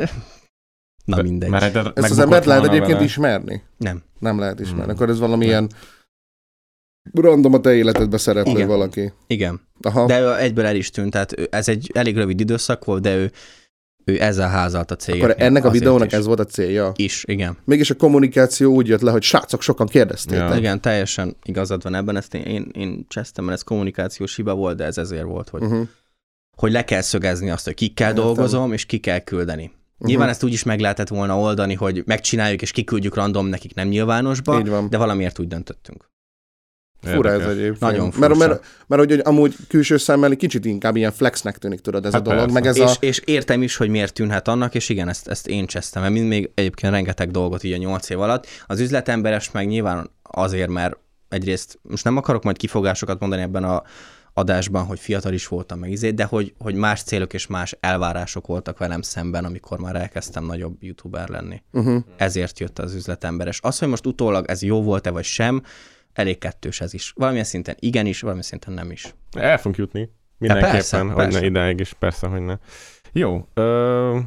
[1.11, 1.51] na De- mindegy.
[1.51, 3.05] Mert egy- Ezt az embert lehet egyébként vele.
[3.05, 3.63] ismerni?
[3.77, 4.03] Nem.
[4.19, 4.83] Nem lehet ismerni.
[4.83, 4.91] Hmm.
[4.95, 5.71] Akkor ez valamilyen
[7.13, 8.67] random a te életedbe szereplő Igen.
[8.69, 9.13] valaki.
[9.27, 9.61] Igen.
[9.81, 10.07] Aha.
[10.07, 13.31] De ő egyből el is tűnt, tehát ez egy elég rövid időszak volt, de ő,
[14.05, 15.23] ő ezzel házalt a céget.
[15.23, 16.93] Akkor ennek a videónak ez volt a célja.
[16.97, 17.25] is.
[17.27, 17.57] Igen.
[17.65, 20.49] Mégis a kommunikáció úgy jött le, hogy srácok, sokan kérdeztétek.
[20.51, 20.57] Ja.
[20.57, 24.77] Igen, teljesen igazad van ebben, ezt én, én, én csesztem, mert ez kommunikációs hiba volt,
[24.77, 25.89] de ez ezért volt, hogy, Uh-huh.
[26.57, 28.25] hogy le kell szögezni azt, hogy kikkel Értem.
[28.25, 29.73] dolgozom, és ki kell küldeni.
[30.05, 33.89] Nyilván ezt úgy is meg lehetett volna oldani, hogy megcsináljuk és kiküldjük random nekik nem
[33.89, 34.89] nyilvánosba, Így van.
[34.91, 36.09] de valamiért úgy döntöttünk.
[37.03, 37.81] Fura ez egyébként.
[37.81, 38.49] Nagyon mert, furcsa.
[38.49, 42.25] mert, mert, hogy amúgy külső szemmel kicsit inkább ilyen flexnek tűnik, tudod, ez Hát a
[42.25, 42.55] dolog, persze.
[42.55, 42.97] meg ez és, a...
[43.01, 46.29] és értem is, hogy miért tűnhet annak, és igen, ezt, ezt én csesztem, mert mind
[46.29, 48.47] még egyébként rengeteg dolgot így a nyolc év alatt.
[48.67, 50.97] Az üzletemberes meg nyilván azért, mert
[51.29, 53.83] egyrészt most nem akarok majd kifogásokat mondani ebben a
[54.35, 58.47] adásban, hogy fiatal is voltam meg izé, de hogy, hogy más célok és más elvárások
[58.47, 61.63] voltak velem szemben, amikor már elkezdtem nagyobb youtuber lenni.
[61.73, 62.05] Uh-huh.
[62.17, 63.59] Ezért jött az üzletemberes.
[63.63, 65.63] Az, hogy most utólag ez jó volt-e vagy sem,
[66.13, 67.13] elég kettős ez is.
[67.17, 69.15] Valamilyen szinten igenis, valamilyen szinten nem is.
[69.37, 70.11] El fogunk jutni.
[70.39, 71.41] Mindenképpen, persze, hogy persze.
[71.41, 72.55] ne idáig is, persze, hogy ne.
[73.13, 73.49] Jó.
[73.55, 74.19] Ö...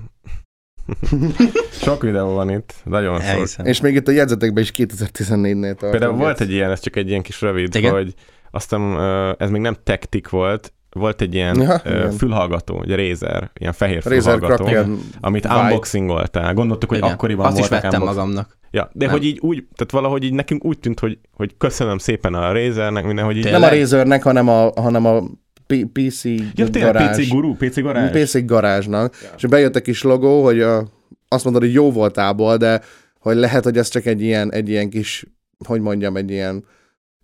[1.81, 3.67] Sok videó van itt, nagyon sok.
[3.67, 5.91] És még itt a jegyzetekben is 2014-nél tartunk.
[5.91, 7.91] Például volt egy ilyen, ez csak egy ilyen kis rövid, Igen?
[7.91, 8.13] hogy
[8.55, 13.51] azt hiszem, ö, ez még nem tektik volt, volt egy ilyen Ja, fülhallgató, egy Razer,
[13.59, 15.59] ilyen fehér Razer fülhallgató, Kraken amit White.
[15.61, 16.53] unboxingoltál.
[16.53, 17.09] Gondoltuk, hogy Igen.
[17.11, 18.57] akkoriban Azt is vettem unbox- magamnak.
[18.71, 19.13] Ja, de Nem.
[19.15, 23.05] hogy így úgy, tehát valahogy így nekünk úgy tűnt, hogy, hogy köszönöm szépen a Razernek,
[23.05, 23.41] minden, hogy így...
[23.43, 23.61] Tényleg?
[23.61, 25.21] Nem a Razernek, hanem a, hanem a
[25.67, 26.23] P- PC
[26.55, 27.17] Ja, tényleg garázs.
[27.25, 28.21] PC guru, PC garázs.
[28.23, 29.15] PC garázsnak.
[29.21, 29.29] Ja.
[29.37, 30.87] És bejött egy kis logó, hogy a,
[31.27, 32.81] azt mondod, hogy jó voltából, de
[33.19, 35.25] hogy lehet, hogy ez csak egy ilyen, egy ilyen kis,
[35.67, 36.63] hogy mondjam, egy ilyen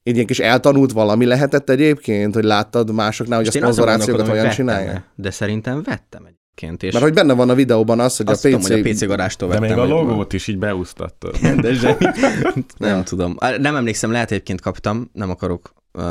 [0.10, 4.46] egy ilyen kis eltanult valami lehetett egyébként, hogy láttad másoknál, hogy a szponzorációkat gondolkodom, olyan
[4.46, 4.86] hogy csinálja?
[4.86, 6.84] vettem-e, De szerintem vettem egyébként.
[6.84, 8.54] És Mert hogy benne van a videóban az, hogy azt a PC...
[8.56, 9.78] tudom, hogy a PC garástól De vettem.
[9.80, 11.38] még a logót is így beúsztattad.
[11.62, 12.06] De zseni.
[12.78, 13.36] nem tudom.
[13.58, 16.04] Nem emlékszem, lehet egyébként kaptam, nem akarok uh,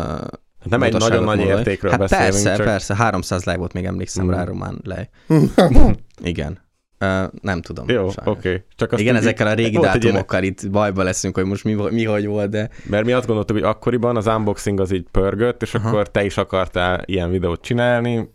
[0.64, 4.24] Nem egy nagyon nagy értékről hát beszélünk, persze, csak- persze, 300 live volt, még emlékszem
[4.26, 4.30] Mm.
[4.30, 5.09] rá, Román lej.
[6.22, 6.59] Igen.
[7.01, 7.88] Uh, nem tudom.
[7.88, 8.18] Jó, oké.
[8.24, 8.62] Okay.
[8.76, 12.05] Csak azt Igen, tudjuk- ezekkel a régi dátumokkal itt bajba leszünk, hogy most mi, mi
[12.05, 15.74] hogy volt, de Mert mi azt gondoltuk, hogy akkoriban az unboxing az így pörgött, és
[15.74, 15.88] Aha.
[15.88, 18.28] akkor te is akartál ilyen videót csinálni,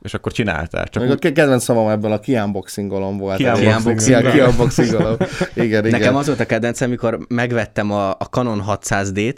[0.00, 0.88] és akkor csináltál.
[0.88, 3.36] Csak Még a úgy, ke- kedvenc szavam ebből a kiunboxingolom volt.
[3.36, 4.22] Kiunboxing.
[4.22, 5.16] Ki- Kiunboxingolom.
[5.54, 6.00] Igen, igen.
[6.00, 9.36] Nekem az volt a kedvencem, amikor megvettem a, a Canon 600D-t,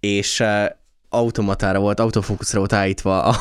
[0.00, 0.64] és uh,
[1.12, 3.36] automatára volt, autofókuszra volt állítva a,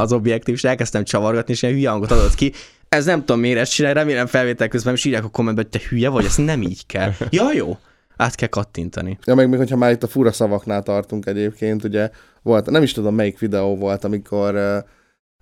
[0.00, 2.52] az objektív, és elkezdtem csavargatni, és ilyen hülye hangot adott ki.
[2.88, 5.88] Ez nem tudom miért ezt csinálj, remélem felvétel közben, és írják a kommentben, hogy te
[5.88, 7.12] hülye vagy, ez nem így kell.
[7.30, 7.78] Ja, jó.
[8.16, 9.18] Át kell kattintani.
[9.24, 12.10] Ja, meg még hogyha már itt a fura szavaknál tartunk egyébként, ugye
[12.42, 14.76] volt, nem is tudom melyik videó volt, amikor uh,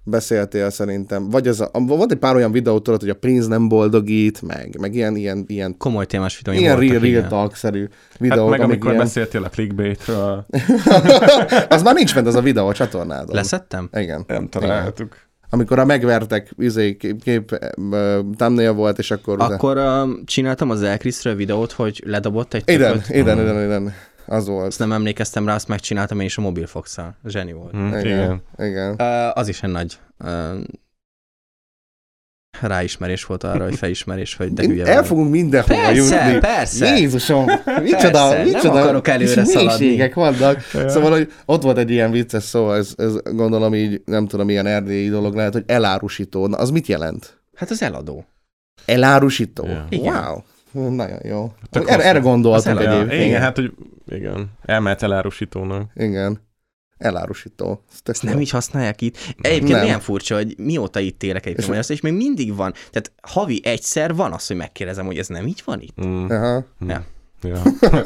[0.04, 3.68] beszéltél szerintem, vagy az a, volt egy pár olyan videó, tudod, hogy a Prince nem
[3.68, 6.60] boldogít, meg, meg ilyen, ilyen, ilyen, Komoly témás videó.
[6.60, 7.28] ilyen real, real igen.
[7.28, 9.02] talk-szerű hát videók, meg amik amikor ilyen...
[9.02, 10.46] beszéltél a clickbaitről,
[11.68, 13.34] az már nincs fent az a videó a csatornádon.
[13.34, 13.88] Leszettem?
[13.92, 14.24] Igen.
[14.26, 15.16] nem találtuk.
[15.54, 19.40] Amikor a megvertek izé, kép, kép uh, thumbnail volt, és akkor...
[19.40, 23.94] Akkor uh, csináltam az Elkriszről videót, hogy ledobott egy Igen, igen, igen, igen.
[24.26, 24.66] Az volt.
[24.66, 27.16] Azt nem emlékeztem rá, azt megcsináltam én is a mobilfox-szal.
[27.26, 27.70] Zseni volt.
[27.72, 28.02] Hm, igen.
[28.02, 28.42] Igen.
[28.58, 28.90] Igen.
[28.98, 30.60] Uh, az is egy nagy uh,
[32.60, 35.06] ráismerés volt arra, hogy felismerés, hogy de hülye el vagy.
[35.06, 36.38] fogunk mindenhova Persze, jutni.
[36.40, 36.96] persze.
[36.98, 37.44] Jézusom,
[37.82, 40.08] micsoda, Persze, nem micsoda akarok előre szaladni.
[40.14, 40.60] vannak.
[40.86, 44.66] Szóval, hogy ott volt egy ilyen vicces szó, ez, ez gondolom így, nem tudom, ilyen
[44.66, 46.46] erdélyi dolog lehet, hogy elárusító.
[46.46, 47.40] Na, az mit jelent?
[47.56, 48.24] Hát az eladó.
[48.84, 49.66] Elárusító?
[49.66, 49.86] Ja.
[49.88, 50.14] Igen.
[50.14, 50.38] Wow.
[50.72, 51.52] Nagyon jó.
[51.70, 52.20] Tök Erre, erre
[52.84, 53.22] Ja, egyébként.
[53.24, 53.72] igen, hát, hogy
[54.08, 55.90] igen, elmehet elárusítónak.
[55.94, 56.40] Igen.
[56.98, 57.82] Elárusító.
[57.92, 58.40] Ez tök Ezt nem jó.
[58.40, 59.16] így használják itt.
[59.40, 59.80] Egyébként Nem.
[59.82, 62.72] milyen furcsa, hogy mióta itt élek egyébként És- Magyarországon, és még mindig van.
[62.72, 66.04] Tehát havi egyszer van az, hogy megkérdezem, hogy ez nem így van itt.
[66.06, 66.26] Mm.
[66.28, 66.64] Aha.
[66.86, 67.04] Ja.
[67.42, 67.62] Ja.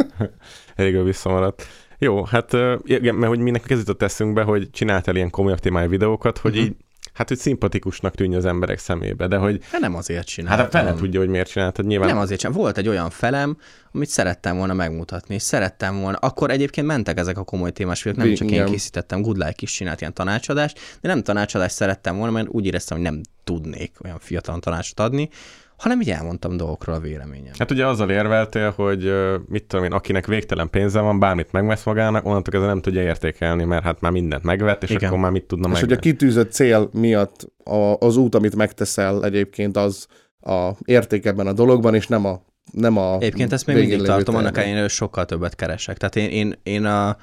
[0.76, 1.66] Elég visszamaradt.
[1.98, 2.52] Jó, hát
[2.84, 6.60] igen, mert hogy mindenki ez jutott eszünkbe, hogy csináltál ilyen komolyabb témájú videókat, hogy Mhm.
[6.62, 6.76] így,
[7.16, 10.66] hát hogy szimpatikusnak tűnj az emberek szemébe, de hogy Hát nem azért hát csináltam.
[10.66, 12.08] a fele tudja, hogy miért csináltad nyilván.
[12.08, 12.52] Nem azért sem.
[12.52, 13.56] Volt egy olyan felem,
[13.92, 16.16] amit szerettem volna megmutatni, és szerettem volna.
[16.18, 18.66] Akkor egyébként mentek ezek a komoly témás videók, nem csak én Igen.
[18.66, 22.96] készítettem, Good Like is csinált ilyen tanácsadást, de nem tanácsadást szerettem volna, mert úgy éreztem,
[22.96, 25.28] hogy nem tudnék olyan fiatalon tanácsot adni,
[25.76, 27.52] hanem így elmondtam dolgokról a véleményem.
[27.58, 29.12] Hát ugye azzal érveltél, hogy
[29.48, 33.64] mit tudom én, akinek végtelen pénze van, bármit megvesz magának, onnantól kezdve nem tudja értékelni,
[33.64, 35.08] mert hát már mindent megvett, és Igen.
[35.08, 39.24] akkor már mit tudna És hogy a kitűzött cél miatt a, az út, amit megteszel
[39.24, 40.06] egyébként, az
[40.40, 44.34] a érték ebben a dologban, és nem a nem a Egyébként ezt még mindig tartom,
[44.34, 44.70] annak termék.
[44.70, 45.96] ellenére, sokkal többet keresek.
[45.96, 47.16] Tehát én, én, én a,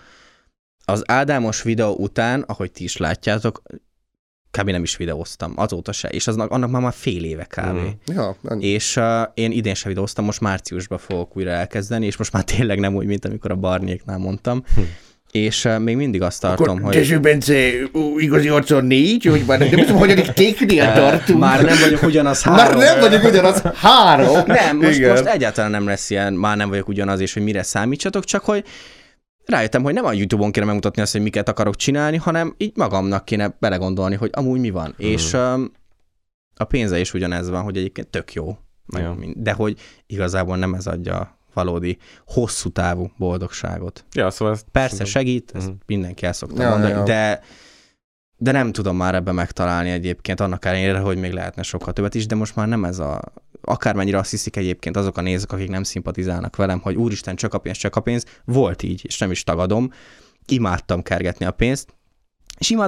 [0.85, 3.61] az Ádámos videó után, ahogy ti is látjátok,
[4.59, 4.69] kb.
[4.69, 7.77] nem is videóztam, azóta se, és aznak, annak már, már fél éve kb.
[7.77, 8.15] Mm.
[8.15, 8.37] Ja.
[8.59, 12.79] És uh, én idén sem videóztam, most márciusban fogok újra elkezdeni, és most már tényleg
[12.79, 14.63] nem úgy, mint amikor a Barniéknál mondtam.
[15.31, 16.93] És uh, még mindig azt tartom, hogy...
[16.93, 17.69] Dezső Bence,
[18.17, 21.39] igazi arcon négy, hogy már nem tudom, hogy téknél tartunk.
[21.39, 22.79] Már nem vagyok ugyanaz Már három.
[22.79, 23.61] nem vagyok ugyanaz.
[23.75, 24.43] Három.
[24.45, 25.09] Nem, most, Igen.
[25.09, 28.63] most egyáltalán nem lesz ilyen, már nem vagyok ugyanaz, és hogy mire számítsatok, csak hogy
[29.45, 33.25] rájöttem, hogy nem a YouTube-on kéne megmutatni azt, hogy miket akarok csinálni, hanem így magamnak
[33.25, 34.87] kéne belegondolni, hogy amúgy mi van.
[34.87, 34.93] Mm.
[34.97, 35.71] És um,
[36.55, 39.15] A pénze is ugyanez van, hogy egyébként tök jó, meg Ja.
[39.35, 44.05] de hogy igazából nem ez adja a valódi hosszú távú boldogságot.
[44.11, 45.75] Ja, szóval ezt Persze szerintem- segít, ezt Mhm.
[45.85, 47.03] mindenki el szokta Ja, mondani, ja.
[47.03, 47.41] de
[48.37, 52.25] de nem tudom már ebbe megtalálni egyébként, annak ellenére, hogy még lehetne sokkal többet is,
[52.25, 53.21] de most már nem ez a...
[53.65, 57.57] Akármennyire azt hiszik egyébként azok a nézők, akik nem szimpatizálnak velem, hogy úristen, csak a
[57.57, 59.91] pénz, csak a pénz, volt így, és nem is tagadom.
[60.45, 61.93] Imádtam kergetni a pénzt,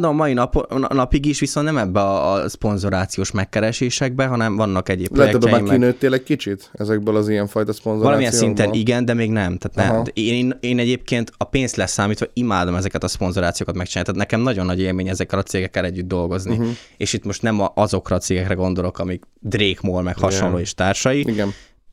[0.02, 4.90] a mai nap, na- napig is, viszont nem ebbe a, a szponzorációs megkeresésekbe, hanem vannak
[4.90, 5.68] egyéb Lehet, már projektjeim.
[5.68, 8.04] meg- kinőttél egy kicsit ezekből az ilyenfajta szponzorációkból?
[8.06, 9.58] Valamilyen szinten igen, de még nem.
[9.58, 10.04] Tehát nem.
[10.14, 14.12] Én, én, én egyébként a pénzt leszámítva imádom ezeket a szponzorációkat megcsinálni.
[14.12, 16.58] Tehát nekem nagyon nagy élmény ezekkel a cégekkel együtt dolgozni.
[16.58, 16.72] Uh-huh.
[16.98, 20.62] És itt most nem azokra a cégekre gondolok, amik Drake Mall, meg hasonló Igen.
[20.62, 21.20] és társai.
[21.20, 21.50] Igen.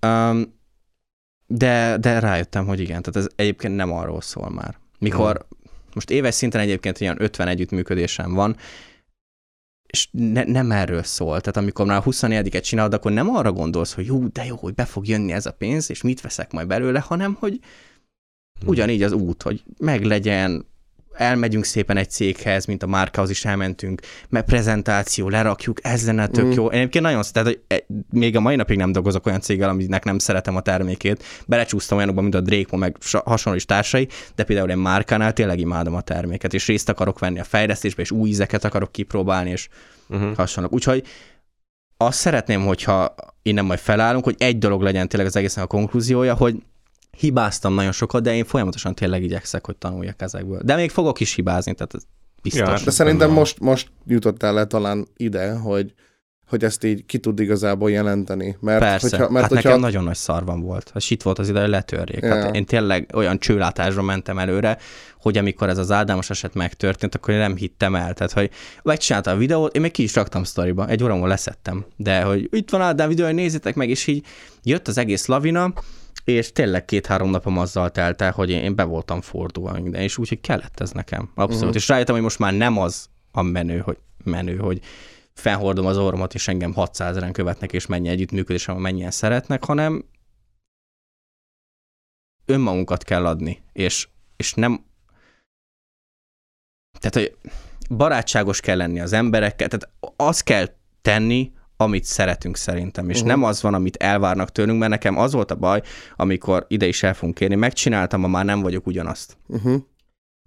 [0.07, 0.61] Um,
[1.47, 4.79] de, de rájöttem, hogy igen, tehát ez egyébként nem arról szól már.
[4.99, 5.47] Mikor,
[5.95, 8.57] most éves szinten egyébként olyan 50 együttműködésem van,
[9.87, 11.41] és ne, nem erről szól.
[11.41, 14.75] Tehát amikor már a 24-et csinálod, akkor nem arra gondolsz, hogy jó, de jó, hogy
[14.75, 17.61] be fog jönni ez a pénz, és mit veszek majd belőle, hanem hogy
[18.67, 20.67] ugyanígy az út, hogy meglegyen,
[21.15, 26.45] elmegyünk szépen egy céghez, mint a márkához is elmentünk, meg prezentáció, lerakjuk, ez lenne tök
[26.45, 26.51] Mm.
[26.51, 26.67] jó.
[26.67, 30.05] Én egyébként nagyon tehát, hogy e- még a mai napig nem dolgozok olyan céggel, aminek
[30.05, 31.25] nem szeretem a termékét.
[31.47, 35.95] Belecsúsztam olyanokba, mint a Drake, meg hasonló is társai, de például egy márkánál tényleg imádom
[35.95, 39.69] a terméket, és részt akarok venni a fejlesztésbe, és új ízeket akarok kipróbálni, és
[40.09, 40.37] Uh-huh.
[40.37, 40.73] hasonlók.
[40.73, 41.03] Úgyhogy
[41.97, 46.35] azt szeretném, hogyha innen majd felállunk, hogy egy dolog legyen tényleg az egészen a konklúziója,
[46.35, 46.55] hogy
[47.19, 50.61] hibáztam nagyon sokat, de én folyamatosan tényleg igyekszek, hogy tanuljak ezekből.
[50.65, 52.03] De még fogok is hibázni, tehát ez
[52.43, 52.61] biztos.
[52.61, 53.37] Ja, hát De szerintem Van.
[53.37, 55.95] most, most jutottál le talán ide, hogy,
[56.49, 58.57] hogy ezt így ki tud igazából jelenteni.
[58.61, 60.91] Mert Persze, hogyha, mert hát hogyha, nekem nagyon nagy szarvam volt.
[60.93, 62.23] Ha sit volt az ide, hogy letörjék.
[62.23, 62.35] Ja.
[62.35, 64.79] Hát én tényleg olyan csőlátásra mentem előre,
[65.21, 68.15] hogy amikor ez az Ádámos eset megtörtént, akkor én nem hittem el.
[68.15, 68.51] Tehát, hogy
[68.83, 71.85] megcsinálta a videót, én még ki is raktam sztoriba, egy óra múlva leszettem.
[71.97, 74.27] De hogy itt van Ádám videó, hogy nézzétek meg, és így
[74.63, 75.73] jött az egész lavina,
[76.25, 80.41] és tényleg két-három napom azzal telt el, hogy én, be voltam fordulva minden, és úgyhogy
[80.41, 81.31] kellett ez nekem.
[81.35, 81.63] Abszolút.
[81.63, 81.77] Uh-huh.
[81.77, 84.81] És rájöttem, hogy most már nem az a menő, hogy menő, hogy
[85.33, 90.05] felhordom az orromat, és engem 600 ezeren követnek, és mennyi együttműködés, mennyien szeretnek, hanem
[92.45, 94.85] önmagunkat kell adni, és, és nem
[96.99, 97.51] tehát, hogy
[97.97, 100.67] barátságos kell lenni az emberekkel, tehát azt kell
[101.03, 101.53] tenni,
[101.83, 103.31] amit szeretünk szerintem, és uh-huh.
[103.31, 105.83] nem az van, amit elvárnak tőlünk, mert nekem az volt a baj,
[106.17, 109.37] amikor ide is el fogunk kérni, megcsináltam, ma már nem vagyok ugyanazt.
[109.47, 109.83] uh-huh.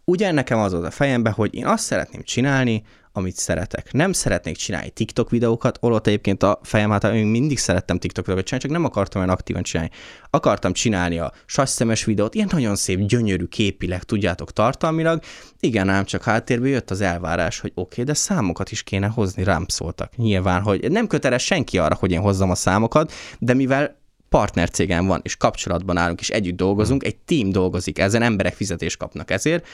[0.07, 3.93] Ugyan nekem az volt a fejemben, hogy én azt szeretném csinálni, amit szeretek.
[3.93, 8.47] Nem szeretnék csinálni TikTok videókat, holott egyébként a fejem hát én mindig szerettem TikTok videókat
[8.47, 9.91] csinálni, csak nem akartam olyan aktívan csinálni.
[10.29, 15.23] Akartam csinálni a sasszemes videót, ilyen nagyon szép, gyönyörű képileg, tudjátok, tartalmilag.
[15.59, 19.43] Igen, ám csak háttérből jött az elvárás, hogy oké, okay, de számokat is kéne hozni,
[19.43, 20.15] rám szóltak.
[20.15, 24.03] Nyilván, hogy nem köteles senki arra, hogy én hozzam a számokat, de mivel
[24.35, 29.31] partnercégem van, és kapcsolatban állunk, és együtt dolgozunk, egy team dolgozik ezen, emberek fizetést kapnak
[29.31, 29.67] ezért.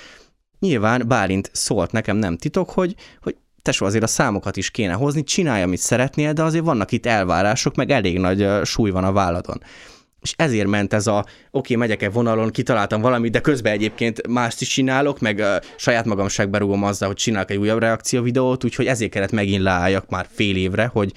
[0.59, 5.24] Nyilván Bálint szólt nekem, nem titok, hogy, hogy tesó, azért a számokat is kéne hozni,
[5.24, 9.64] csinálj, amit szeretnél, de azért vannak itt elvárások, meg elég nagy súly van a válladon.
[10.20, 14.28] És ezért ment ez a, oké, okay, megyek egy vonalon, kitaláltam valamit, de közben egyébként
[14.28, 18.64] mást is csinálok, meg uh, saját magam berúgom azzal, hogy csinálok egy újabb reakció videót,
[18.64, 21.14] úgyhogy ezért kellett megint leálljak már fél évre, hogy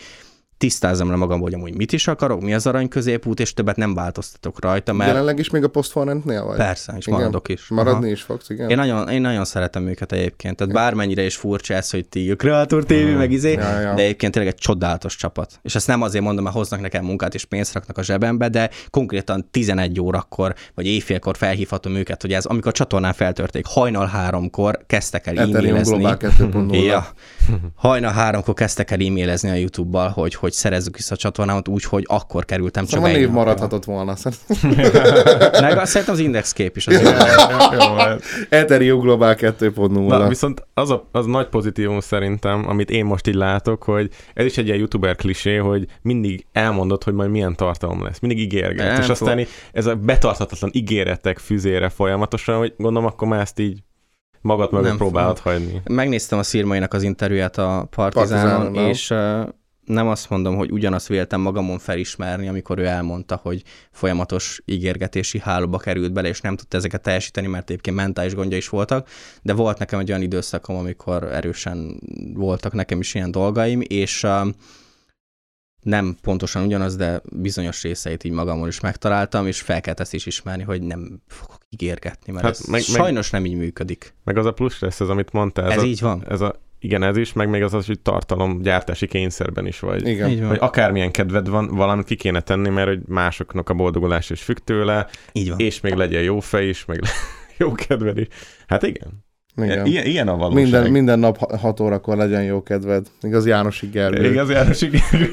[0.65, 3.95] tisztázzam le magam, hogy amúgy mit is akarok, mi az arany középút, és többet nem
[3.95, 6.57] változtatok rajta, mert Jelenleg is még a postforrentnél vagy?
[6.57, 7.19] persze, és Igen.
[7.19, 7.69] maradok is.
[7.69, 8.13] Maradni Aha.
[8.13, 8.71] is fogsz, igen?
[8.71, 12.37] Én nagyon, én nagyon szeretem őket egyébként, tehát bármennyire is furcsa ez, hogy ti a
[12.37, 13.95] Kreator TV, meg izé, Ja, ja.
[13.95, 15.59] de egyébként tényleg egy csodálatos csapat.
[15.63, 18.71] És ezt nem azért mondom, mert hoznak nekem munkát és pénzt raknak a zsebembe, de
[18.91, 24.79] konkrétan 11 órakor, vagy éjfélkor felhívhatom őket, hogy ez, amikor a csatornán feltörték, hajnal háromkor
[24.87, 25.97] kezdtek el e-mailezni.
[25.97, 26.85] Global 2.0.
[26.85, 27.07] Ja.
[27.75, 32.05] Hajnal háromkor kezdtek el e-mailezni a YouTube-bal, hogy, hogy szerezzük vissza a csatornámat úgy, hogy
[32.07, 33.35] akkor kerültem csak Szóval név napra.
[33.39, 34.15] maradhatott volna.
[35.61, 37.01] Meg azt szerintem az Index kép is az.
[38.49, 40.25] Ethereum Global Na, 2.0.
[40.29, 44.57] viszont az, a, az nagy pozitívum szerintem, amit én most így látok, hogy ez is
[44.59, 48.19] egy ilyen youtuber klisé, hogy mindig elmondod, hogy majd milyen tartalom lesz.
[48.19, 48.93] Mindig ígérget.
[48.93, 53.59] Nem és aztán így, ez a betarthatatlan ígéretek füzére folyamatosan, hogy gondolom, akkor már ezt
[53.59, 53.83] így
[54.45, 55.83] magad mögött Nem próbálod hagyni.
[55.85, 59.49] Megnéztem a Szirmainak az interjúját a Partizánon, Partizánon, és uh,
[59.85, 65.79] nem azt mondom, hogy ugyanazt véltem magamon felismerni, amikor ő elmondta, hogy folyamatos ígérgetési hálóba
[65.79, 69.09] került bele, és nem tudta ezeket teljesíteni, mert egyébként mentális gondja is voltak,
[69.43, 72.01] de volt nekem egy olyan időszakom, amikor erősen
[72.35, 74.49] voltak nekem is ilyen dolgaim, és uh,
[75.85, 80.27] nem pontosan ugyanaz, de bizonyos részeit így magamon is megtaláltam, és fel kell ezt is
[80.27, 84.15] ismerni, hogy nem fogok ígérgetni, mert Hát ez meg- meg, meg- sajnos nem így működik.
[84.25, 85.73] Meg az a plusz lesz ez, amit mondtál.
[85.73, 86.25] Ez a, így van.
[86.29, 90.07] Ez a igen, ez is, meg még az az, hogy tartalomgyártási kényszerben is vagy.
[90.09, 90.31] Igen.
[90.31, 90.49] Így van.
[90.49, 94.57] Hogy akármilyen kedved van, valamit ki kéne tenni, mert hogy másoknak a boldogulás is függ
[94.59, 95.59] tőle, Így van.
[95.59, 97.01] és még legyen jó fej is, meg
[97.59, 98.27] jó kedved is.
[98.67, 99.24] Hát igen.
[99.57, 99.87] Igen.
[99.87, 100.63] Ilyen, ilyen a valóság.
[100.63, 103.07] Minden, minden nap 6 órakor legyen jó kedved.
[103.21, 104.31] Igaz Jánosi Gergő.
[104.31, 105.03] Igaz, János, igen.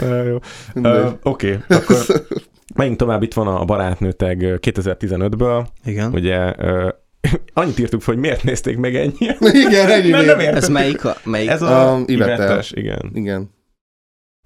[0.00, 0.38] Nagyon jó.
[0.74, 1.96] Uh, Oké, okay, akkor
[2.74, 6.12] menjünk tovább, itt van a barátnőteg 2015-ből, Igen.
[6.12, 6.88] ugye uh,
[7.54, 9.14] annyit írtuk fel, hogy miért nézték meg ennyi.
[9.66, 10.38] Igen, ennyi Nem, nem.
[10.38, 11.04] Ez melyik?
[11.04, 11.48] A, melyik?
[11.48, 12.04] Ez a Um.
[12.06, 13.10] Ivettes, igen.
[13.14, 13.50] Igen.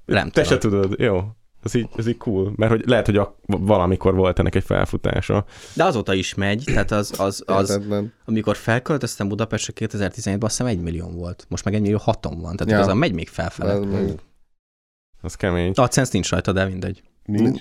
[0.05, 0.59] Nem Te tudom.
[0.59, 1.25] se tudod, jó.
[1.67, 5.45] Ez így, ez így cool, mert hogy lehet, hogy a, valamikor volt ennek egy felfutása.
[5.75, 8.13] De azóta is megy, tehát az, az, az Értetlen.
[8.25, 11.47] amikor felköltöztem Budapestre 2017-ben, azt hiszem egy millió volt.
[11.49, 12.79] Most meg egy millió haton van, tehát Ja.
[12.79, 13.79] igazán megy még felfele.
[13.79, 14.19] Meg-
[15.23, 15.73] Az kemény.
[15.75, 17.03] AdSense nincs rajta, de mindegy.
[17.25, 17.61] Nincs.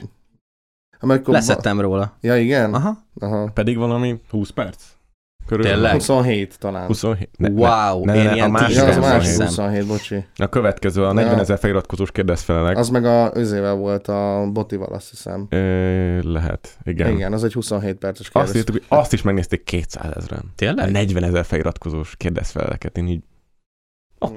[0.99, 2.17] Hát akkor- Leszettem róla.
[2.21, 2.73] Ja, igen?
[2.73, 2.97] Aha.
[3.19, 3.49] Aha.
[3.53, 4.83] Pedig valami 20 perc.
[5.47, 5.77] Körülbelül.
[5.77, 5.93] Tényleg?
[5.99, 6.85] 27 talán.
[6.85, 7.29] 27.
[7.37, 9.47] Ne, wow, ne, ne, én ne, a ilyen másik Ja, az nem más 27.
[9.47, 10.25] 27, bocsi.
[10.35, 12.77] A következő, a 40 ezer feliratkozós kérdezfelelek.
[12.77, 15.45] Az meg a özével volt a botival, azt hiszem.
[15.49, 17.11] Ö, lehet, igen.
[17.11, 18.55] Igen, az egy 27 perces Azt kérdés.
[18.55, 20.43] írtuk, hogy azt is megnézték 200 ezeren.
[20.45, 20.91] A Tényleg?
[20.91, 22.97] 40 ezer feliratkozós kérdezfeleleket.
[22.97, 23.21] Én így.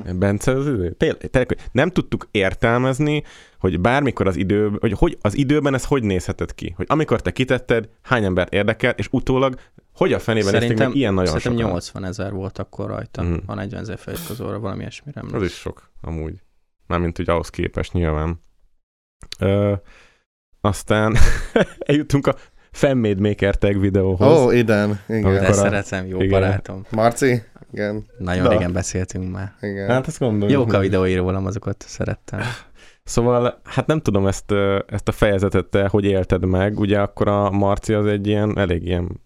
[0.19, 0.91] Bence, az idő.
[0.91, 3.23] Tényleg, tényleg, hogy nem tudtuk értelmezni,
[3.59, 6.73] hogy bármikor az idő, hogy, hogy az időben ez hogy nézhetett ki.
[6.77, 9.55] Hogy amikor te kitetted, hány embert érdekelt, és utólag
[9.95, 11.71] hogy a fenében nézték Szerintem, meg ilyen nagyon szerintem sokan.
[11.71, 13.23] 80 ezer volt akkor rajta.
[13.23, 13.37] Mhm.
[13.47, 15.23] A 40 ezer feliratkozóra valami ilyesmire.
[15.33, 16.43] Az is sok, amúgy.
[16.87, 18.43] Mármint úgy ahhoz képest nyilván.
[19.39, 19.73] Ö,
[20.61, 21.17] aztán
[21.79, 22.35] eljutunk a
[22.71, 24.39] Fanmade Maker tag videóhoz.
[24.39, 25.01] Ó, oh, igen.
[25.09, 26.41] Amikor De a- szeretem, jó igen.
[26.41, 26.85] barátom.
[26.91, 27.43] Marci?
[27.73, 28.51] Igen, Nagyon Na.
[28.51, 29.55] régen beszéltünk már.
[29.61, 29.89] igen.
[29.89, 30.55] Hát ezt gondolom.
[30.55, 32.41] Jók a videói rólam, azokat szerettem.
[33.05, 34.53] Szóval, hát nem tudom ezt,
[34.87, 38.85] ezt a fejezetet te hogy élted meg, ugye akkor a Marci az egy ilyen, elég
[38.87, 39.21] ilyen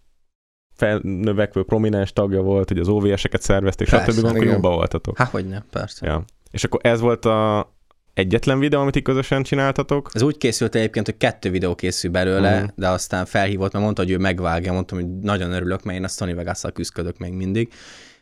[0.74, 4.24] felnövekvő, prominens tagja volt, hogy az OVS-eket szervezték, Persze, stb.
[4.24, 5.18] Akkor jobban voltatok.
[5.18, 6.06] Há, hogy ne, persze.
[6.06, 6.24] Ja.
[6.50, 7.72] És akkor ez volt a
[8.14, 10.10] egyetlen videó, amit így közösen csináltatok?
[10.12, 12.64] Ez úgy készült egyébként, hogy kettő videó készül belőle, mm.
[12.74, 16.08] de aztán felhívott, mert mondta, hogy ő megvágja, mondtam, hogy nagyon örülök, mert én a
[16.08, 17.72] Sony vegas küzdködök még mindig.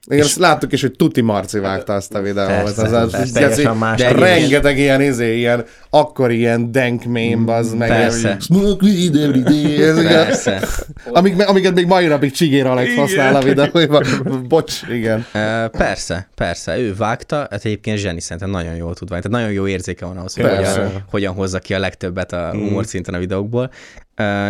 [0.06, 2.46] Igen, azt láttuk is, hogy Tuti Marci vágta azt a videót.
[2.46, 3.18] Persze, az, az, persze.
[3.18, 3.98] az, Teljesen más.
[4.00, 8.36] de- rengeteg ilyen, izé, ilyen, akkor ilyen dank meme, az meg Persze.
[8.40, 10.68] smoke weed every day, ez Persze.
[11.10, 14.04] amik, amiket még mai napig Csigér Alex használ a videóiban.
[14.48, 15.26] Bocs, igen.
[15.70, 19.66] Persze, persze, ő vágta, hát egyébként zseni szerintem nagyon jól tud vágni, tehát nagyon jó
[19.68, 22.58] érzéke van ahhoz, hogy hogyan, hogyan hozza ki a legtöbbet a Mm.
[22.60, 23.70] humor szinten a videókból.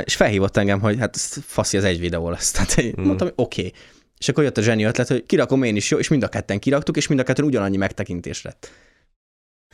[0.05, 2.51] És felhívott engem, hogy hát faszi, az egy videó lesz.
[2.51, 3.05] Tehát Mm.
[3.05, 3.61] mondtam, hogy oké.
[3.61, 3.73] Okay.
[4.21, 6.59] És akkor jött a zseni ötlet, hogy kirakom én is jó, és mind a ketten
[6.59, 8.71] kiraktuk, és mind a ketten ugyanannyi megtekintés lett.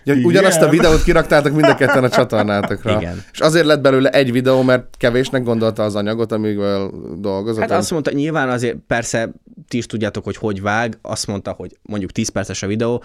[0.04, 3.00] Ja, ugyanazt a videót kiraktátok mind a ketten a csatornátokra.
[3.00, 3.24] Igen.
[3.32, 7.60] És azért lett belőle egy videó, mert kevésnek gondolta az anyagot, amivel dolgozott.
[7.60, 9.32] Hát azt mondta, nyilván azért persze
[9.68, 13.02] ti is tudjátok, hogy hogy vág, azt mondta, hogy mondjuk 10 perces a videó,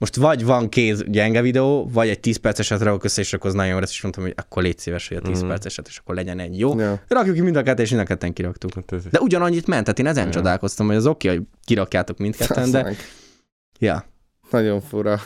[0.00, 3.54] most vagy van két gyenge videó, vagy egy 10 perceset rakok össze, és akkor az
[3.56, 5.48] nagyon jó lesz, és mondtam, hogy akkor légy szíves, hogy a 10 Mhm.
[5.48, 6.78] perceset, és akkor legyen egy jó.
[6.78, 7.02] Ja.
[7.08, 8.74] Rakjuk ki mind a ketten, és mind a ketten kiraktuk.
[8.74, 10.30] Hát ez, De ugyanannyit ment, tehát én ezen Ja.
[10.32, 12.94] csodálkoztam, hogy az oké, hogy kirakjátok mindketten, de
[13.78, 14.04] ja.
[14.50, 15.20] Nagyon fura.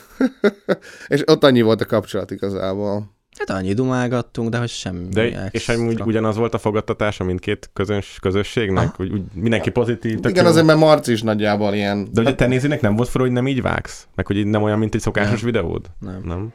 [1.08, 3.13] és ott annyi volt a kapcsolat igazából.
[3.38, 5.48] Hát annyi dumálgattunk, de hogy semmi de, extra.
[5.50, 8.84] és amúgy ugyanaz volt a fogadtatása mindkét közös, közösségnek?
[8.84, 8.94] Aha.
[8.98, 10.50] Úgy, úgy mindenki pozitív, tök Igen, jó.
[10.50, 12.08] azért, mert Marci is nagyjából ilyen.
[12.12, 14.06] De ugye te nézőnek nem volt fura, hogy nem így vágsz?
[14.14, 15.50] Meg hogy így nem olyan, mint egy szokásos Nem.
[15.50, 15.86] videód?
[16.00, 16.20] Nem.
[16.24, 16.52] Nem?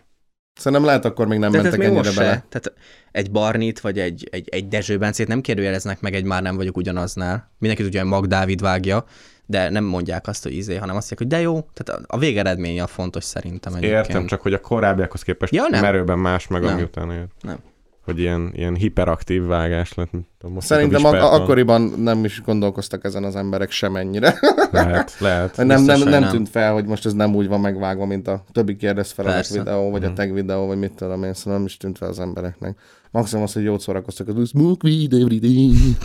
[0.53, 2.32] Szerintem lehet akkor még nem tehát mentek ennyire most bele.
[2.34, 2.45] se.
[2.49, 2.73] Tehát
[3.11, 6.77] egy Barnit vagy egy, egy, egy Dezső Bencét nem kérdőjeleznek meg egy már nem vagyok
[6.77, 7.51] ugyanaznál.
[7.57, 9.05] Mindenki tudja, hogy Mag Dávid vágja,
[9.49, 11.67] de nem mondják azt, hogy izé, hanem azt mondják, hogy de jó.
[11.73, 14.05] Tehát a, a végeredménye a fontos szerintem egyébként.
[14.07, 15.81] Értem, csak hogy a korábbiakhoz képest Ja, nem.
[15.81, 16.73] merőben más meg, Nem.
[16.73, 17.31] ami utána jött.
[17.41, 17.57] Nem.
[18.03, 20.09] Hogy ilyen, ilyen hiperaktív vágás lett.
[20.41, 21.41] most Szerintem a- Disperton.
[21.41, 24.39] akkoriban nem is gondolkoztak ezen az emberek semennyire.
[24.71, 25.57] Lehet, lehet.
[25.57, 28.43] nem, nem, nem, nem tűnt fel, hogy most ez nem úgy van megvágva, mint a
[28.51, 29.57] többi kérdezfelelek Persze.
[29.59, 30.15] videó, vagy a Mhm.
[30.15, 32.77] tag videó, vagy mit tudom én, szóval nem is tűnt fel az embereknek.
[33.11, 35.73] Maximum az, hogy jót szórakoztak, az smoke weed every day.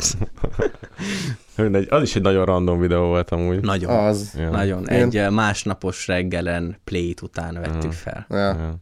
[1.57, 3.61] Mindegy, az is egy nagyon random videó volt amúgy.
[3.61, 3.91] Nagyon.
[3.91, 4.35] Az.
[4.39, 4.51] Ja.
[4.51, 4.83] Nagyon.
[4.83, 5.03] Igen.
[5.07, 7.91] Egy ö, másnapos reggelen play után vettük Mhm.
[7.91, 8.27] fel.
[8.29, 8.77] Ja, Ja.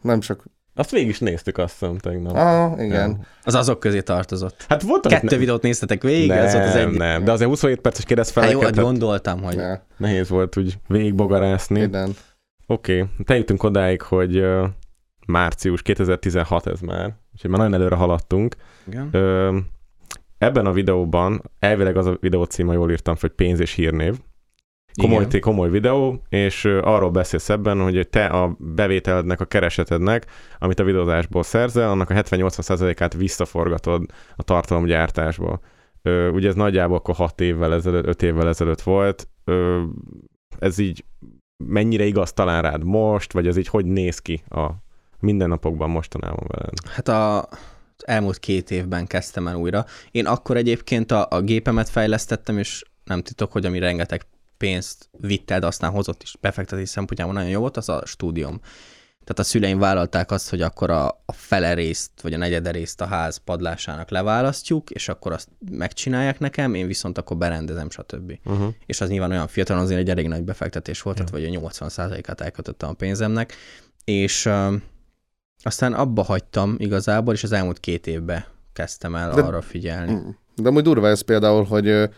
[0.00, 0.44] nem csak.
[0.74, 2.36] Azt végig is néztük, azt hiszem tegnap.
[2.36, 3.10] Ah, igen.
[3.10, 3.18] Ja.
[3.44, 4.64] Az azok közé tartozott.
[4.68, 6.90] Hát volt Kettő videót néztetek végig, nem, ez volt az egy.
[6.90, 10.56] nem, de azért 27 perces Hát kérdezfeleket, jó, hát tehát gondoltam, hogy Ja, nehéz volt
[10.56, 11.78] úgy végigbogarászni.
[11.80, 12.14] Oké, igen.
[12.66, 13.04] okay.
[13.24, 14.68] te jutunk odáig, hogy uh,
[15.26, 18.56] március 2016 ez már, úgyhogy már nagyon előre haladtunk.
[18.86, 19.08] Igen.
[19.12, 19.58] Ö,
[20.42, 24.18] ebben a videóban, elvileg az a videó címe, jól írtam, hogy pénz és hírnév.
[25.00, 25.40] Komoly, Igen.
[25.40, 30.26] komoly videó, és arról beszélsz ebben, hogy te a bevételednek, a keresetednek,
[30.58, 34.04] amit a videózásból szerzel, annak a 70-80%-át visszaforgatod
[34.36, 35.60] a tartalomgyártásba.
[36.02, 39.28] Ö, ugye ez nagyjából akkor 6 évvel ezelőtt, 5 évvel ezelőtt volt.
[39.44, 39.82] Ö,
[40.58, 41.04] ez így
[41.64, 44.70] mennyire igaz talán rád most, vagy ez így hogy néz ki a
[45.20, 46.72] mindennapokban mostanában veled?
[46.94, 47.48] Hát a
[48.02, 49.86] az elmúlt két évben kezdtem el újra.
[50.10, 54.26] Én akkor egyébként a, a gépemet fejlesztettem, és nem titok, hogy ami rengeteg
[54.56, 58.60] pénzt vitt el, de aztán hozott is befektetés szempontjából nagyon jó volt, az a stúdióm.
[59.24, 63.00] Tehát a szüleim vállalták azt, hogy akkor a, a fele részt, vagy a negyede részt
[63.00, 68.38] a ház padlásának leválasztjuk, és akkor azt megcsinálják nekem, én viszont akkor berendezem, stb.
[68.44, 68.74] Uh-huh.
[68.86, 72.40] És az nyilván olyan fiatal, azért egy elég nagy befektetés volt, tehát vagy a 80%-át
[72.40, 73.54] elkötöttem a pénzemnek,
[74.04, 74.48] és
[75.62, 80.12] aztán abba hagytam igazából, és az elmúlt két évben kezdtem el De- arra figyelni.
[80.12, 80.28] Mm.
[80.56, 82.08] De amúgy durva ez például, hogy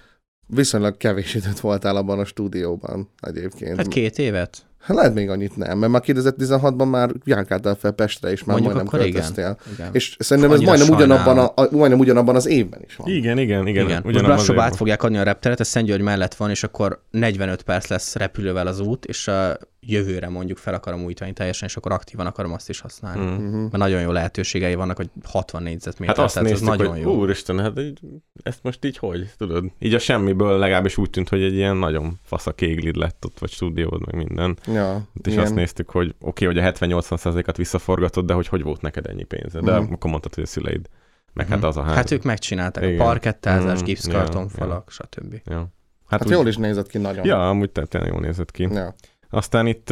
[0.46, 3.76] viszonylag kevés időt voltál abban a stúdióban egyébként.
[3.76, 4.66] Hát két évet?
[4.80, 8.74] Hát lehet még annyit nem, mert már 2016-ban már járkáltál fel Pestre, és már Mondjuk
[8.74, 9.22] majdnem akkor igen.
[9.34, 9.72] költöztél.
[9.72, 9.88] Igen.
[9.92, 13.08] És szerintem ez Annyira majdnem ugyanabban, a, a, majdnem ugyanabban az évben is van.
[13.08, 13.84] Igen, igen, igen.
[13.84, 17.62] Igen, most Brassóba át fogják adni a repteret, ez Szentgyörgy mellett van, és akkor 45
[17.62, 21.92] perc lesz repülővel az út, és a jövőre mondjuk fel akarom újítani teljesen, és akkor
[21.92, 23.20] aktívan akarom azt is használni.
[23.24, 23.28] Mm.
[23.46, 23.60] Uh-huh.
[23.60, 27.02] Mert nagyon jó lehetőségei vannak, hogy 60 négyzetméter, Hát azt tehát ez néztük, nagyon hogy
[27.02, 27.14] jó.
[27.16, 28.00] úristen, hát így,
[28.42, 29.64] ezt most így hogy, tudod?
[29.78, 33.38] Így a semmiből legalábbis úgy tűnt, hogy egy ilyen nagyon fasz a kéglid lett ott,
[33.38, 34.56] vagy stúdiód, meg minden.
[34.66, 35.44] Ja, És igen.
[35.44, 39.24] azt néztük, hogy oké, okay, hogy a 70-80%-at visszaforgatod, de hogy hogy volt neked ennyi
[39.24, 39.64] pénzed?
[39.64, 39.92] De Mhm.
[39.92, 40.86] akkor mondtad, hogy a szüleid.
[41.32, 41.94] Meg hát az a ház.
[41.94, 43.00] Hát ők megcsinálták Igen.
[43.00, 45.40] a parkettázás, Mm, gipszkartonfalak, stb.
[45.44, 45.56] Ja.
[45.56, 47.26] Hát, Hát úgy, jól is nézett ki nagyon.
[47.26, 48.62] Ja, amúgy tényleg jól nézett ki.
[48.62, 48.94] ja.
[49.34, 49.90] Aztán itt,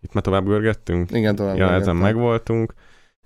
[0.00, 1.10] itt már tovább görgettünk.
[1.10, 1.56] Igen, tovább.
[1.56, 1.80] Ja, görgettem.
[1.82, 2.74] ezen megvoltunk.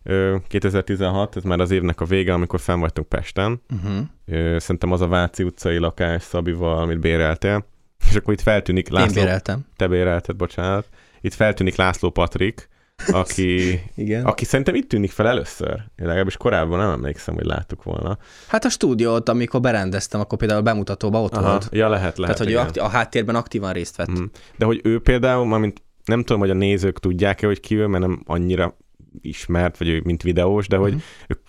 [0.02, 3.62] Ö, 2016, ez már az évnek a vége, amikor fenn vagytunk Pesten.
[3.74, 4.59] Uh-huh.
[4.59, 7.64] Szerintem az a Váci utcai lakás Szabival, amit béreltél.
[8.09, 9.66] És akkor itt feltűnik Én László, béreltem.
[9.76, 10.86] te bérelted, bocsánat.
[11.20, 12.68] Itt feltűnik László Patrik,
[13.12, 14.24] aki, Igen.
[14.24, 15.70] aki szerintem itt tűnik fel először.
[15.72, 18.18] Én legalábbis korábban nem emlékszem, hogy láttuk volna.
[18.47, 21.68] Hát a stúdiót, amikor berendeztem, akkor például a bemutatóban ott volt.
[21.70, 22.36] Ja, lehet, lehet.
[22.36, 24.07] Tehát, hogy ő akti- a háttérben aktívan részt vett.
[24.09, 24.22] Mhm.
[24.57, 28.07] De hogy ő például, mármint nem tudom, hogy a nézők tudják-e, hogy ki ő, mert
[28.07, 28.76] nem annyira
[29.20, 31.00] ismert, vagy ő, mint videós, de hogy Mhm.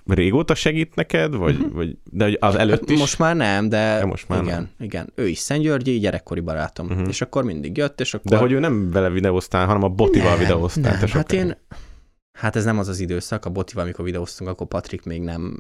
[0.06, 3.00] ő régóta segít neked, vagy, vagy de hogy az előtt Hát is?
[3.00, 4.70] most már nem, de Ja, most már igen, nem.
[4.80, 5.12] igen.
[5.16, 6.86] Ő is Szentgyörgyi, gyerekkori barátom.
[6.88, 7.08] Mhm.
[7.08, 8.32] És akkor mindig jött, és akkor...
[8.32, 10.92] De hogy ő nem vele videóztál, hanem a botival nem, videóztál.
[10.92, 11.58] Nem, te hát én...
[12.32, 15.58] Hát ez nem az az időszak, a Botival, amikor videóztunk, akkor Patrik még nem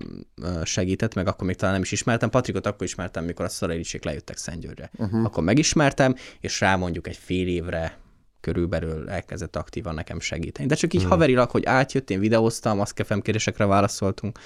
[0.63, 2.29] segített, meg akkor még talán nem is ismertem.
[2.29, 4.89] Patrikot akkor ismertem, mikor a Szarajlicsék lejöttek Szentgyörgyre.
[4.97, 5.25] Uh-huh.
[5.25, 7.97] Akkor megismertem, és rá mondjuk egy fél évre
[8.39, 10.67] körülbelül elkezdett aktívan nekem segíteni.
[10.67, 11.09] De csak így Mhm.
[11.09, 14.39] haverilag, hogy átjött, én videóztam, azt kérdésekre válaszoltunk.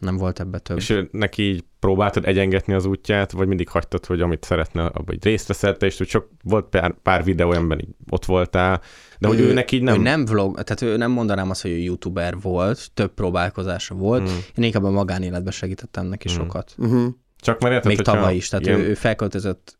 [0.00, 0.76] Nem volt ebbe több.
[0.76, 5.14] És ő, neki így próbáltad egyengetni az útját, vagy mindig hagytad, hogy amit szeretne, abban
[5.14, 8.80] így részt veszed, te, és csak volt pár, pár videó, amiben így ott voltál,
[9.18, 9.98] de hogy ő, neki így nem...
[9.98, 14.22] Ő nem vlog, tehát ő nem mondanám azt, hogy ő youtuber volt, több próbálkozása volt.
[14.22, 14.34] Mm.
[14.54, 16.34] Én inkább a magánéletben segítettem neki Mm.
[16.34, 16.74] sokat.
[16.78, 17.14] Uh-huh.
[17.40, 19.78] Csak már érted, Még tavaly is, tehát ilyen- ő, ő felköltözött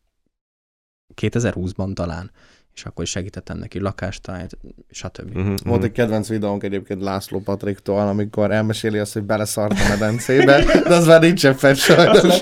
[1.21, 2.31] 2020-ban talán,
[2.79, 4.47] és akkor is segítettem neki lakást találni,
[4.91, 5.35] stb.
[5.37, 10.63] Mhm, Volt egy kedvenc videónk egyébként László Patriktól, amikor elmeséli azt, hogy beleszart a medencébe,
[10.87, 12.21] de az már nincsen fent sajnos.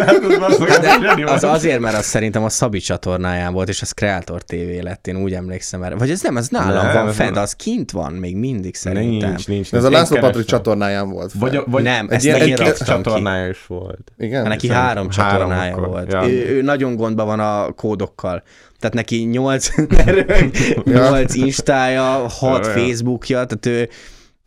[0.00, 5.06] Hát az azért, mert az szerintem a Szabi csatornáján volt, és az Creator TV lett,
[5.06, 5.94] én úgy emlékszem erre.
[5.94, 9.28] Vagy ez nem, az nálam Nem, van ez fent, az kint van még mindig szerintem.
[9.28, 9.72] Nincs, nincs.
[9.72, 10.00] Ez a nincs.
[10.00, 11.32] László Patrik csatornáján volt.
[11.32, 14.12] Vagy, Vagy, a- vagy Nem, egy ezt ilyen megint egy raktam csatornája is volt.
[14.18, 14.46] Igen?
[14.46, 16.14] Neki három csatornája volt.
[16.14, 18.42] Ő, ő nagyon gondban van a kódokkal.
[18.80, 20.82] Tehát neki nyolc, Ja.
[20.84, 22.78] nyolc instája, hat Ja, ja.
[22.78, 23.88] Facebookja, tehát ő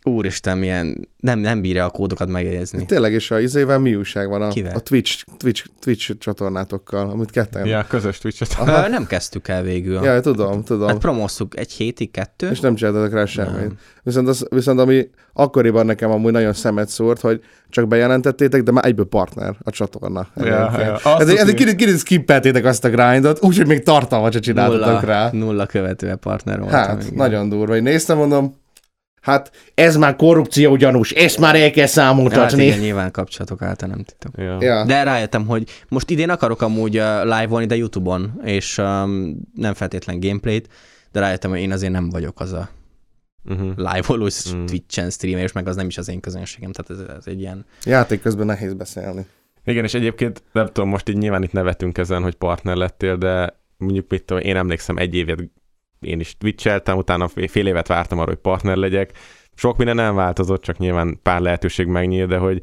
[0.03, 2.85] úristen, milyen, nem, nem bírja a kódokat megjegyezni.
[2.85, 4.75] Tényleg, és a izével mi újság van a, Kivel?
[4.75, 7.65] a Twitch, Twitch, Twitch csatornátokkal, amit ketten.
[7.65, 10.03] Ja, közös twitch Ö, Nem kezdtük el végül.
[10.03, 10.87] ja tudom, tudom.
[10.87, 12.49] Hát promóztuk egy hétig, kettő.
[12.49, 13.55] és nem csináltatok rá semmit.
[13.55, 13.77] Nem.
[14.03, 18.85] Viszont, az, viszont ami akkoriban nekem amúgy nagyon szemet szórt, hogy csak bejelentettétek, de már
[18.85, 20.27] egyből partner a csatorna.
[20.35, 20.93] Ja, ja.
[20.93, 21.53] Azt Ezért, ezért tudni.
[21.53, 25.29] kicsit, kicsit skippeltétek azt a grindot, úgyhogy még tartalmat se csináltatok nulla, rá.
[25.31, 26.79] nulla követőe partner voltam.
[26.79, 27.13] Hát, igen.
[27.15, 27.75] nagyon durva.
[27.75, 28.61] Én néztem, mondom,
[29.23, 32.65] hát ez már korrupció gyanús, ezt már el kell Ja, hát számoltatni.
[32.65, 34.31] igen, nyilván kapcsolatok által nem titok.
[34.37, 34.57] Ja.
[34.61, 34.85] Ja.
[34.85, 40.19] De rájöttem, hogy most idén akarok amúgy uh, live-olni, de Youtube-on, és um, nem feltétlen
[40.19, 40.67] gameplayt,
[41.11, 42.69] de rájöttem, hogy én azért nem vagyok az a
[43.49, 43.71] Uh-huh.
[43.75, 44.65] live-oló mm.
[44.65, 47.65] Twitch-en streamer, és meg az nem is az én közönségem, tehát ez, ez egy ilyen...
[47.85, 49.25] Játék közben nehéz beszélni.
[49.65, 53.59] Igen, és egyébként nem tudom, most így nyilván itt nevetünk ezen, hogy partner lettél, de
[53.77, 55.39] mondjuk mit tudom, én emlékszem egy évet
[56.03, 59.11] én is twitcheltem, utána fél évet vártam arra, hogy partner legyek.
[59.55, 62.61] Sok minden nem változott, csak nyilván pár lehetőség megnyílt, de hogy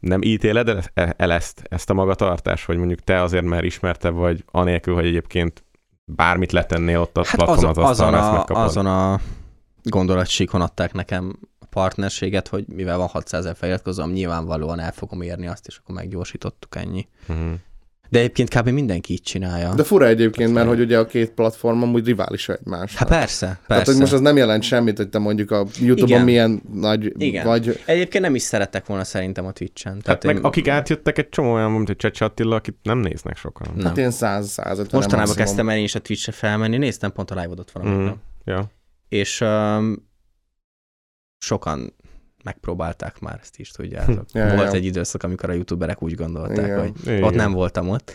[0.00, 4.44] nem ítéled el- el ezt, ezt a magatartást, hogy mondjuk te azért, mert ismertebb vagy,
[4.50, 5.64] anélkül, hogy egyébként
[6.04, 9.20] bármit letennél ott a Hát platform az, az azon, a, azon a
[9.82, 15.46] gondolatsíkon adták nekem a partnerséget, hogy mivel van 600 ezer feliratkozom, nyilvánvalóan el fogom érni
[15.46, 17.08] azt, és akkor meggyorsítottuk ennyi.
[17.28, 17.52] Uh-huh.
[18.10, 18.68] De egyébként kb.
[18.68, 19.74] mindenki így csinálja.
[19.74, 22.96] De fura egyébként, mert hogy ugye a két platform amúgy rivális egymás.
[22.96, 23.62] Hát persze, persze.
[23.66, 26.24] Tehát, hogy most az nem jelent semmit, hogy te mondjuk a YouTube-on Igen.
[26.24, 27.46] milyen nagy Igen.
[27.46, 27.80] vagy.
[27.86, 29.98] Egyébként nem is szerettek volna szerintem a Twitch-en.
[30.00, 33.36] Tehát meg én- akik átjöttek egy csomó olyan, mint hogy Csecse Attila, akit nem néznek
[33.36, 33.68] sokan.
[33.74, 33.84] Nem.
[33.86, 37.70] Hát ilyen 100-150 Mostanában kezdtem el én is a Twitch-re felmenni, néztem pont a live-odot
[37.70, 37.98] valamit.
[37.98, 38.04] Mm.
[38.04, 38.12] Mm.
[38.44, 38.70] Ja.
[39.08, 40.08] És um,
[41.38, 41.94] sokan
[42.44, 44.24] megpróbálták már, ezt is tudjátok.
[44.32, 44.78] Ja, ja, Volt ja.
[44.78, 46.80] egy időszak, amikor a youtuberek úgy gondolták, Igen.
[46.80, 47.22] hogy Igen.
[47.22, 48.12] ott nem voltam ott.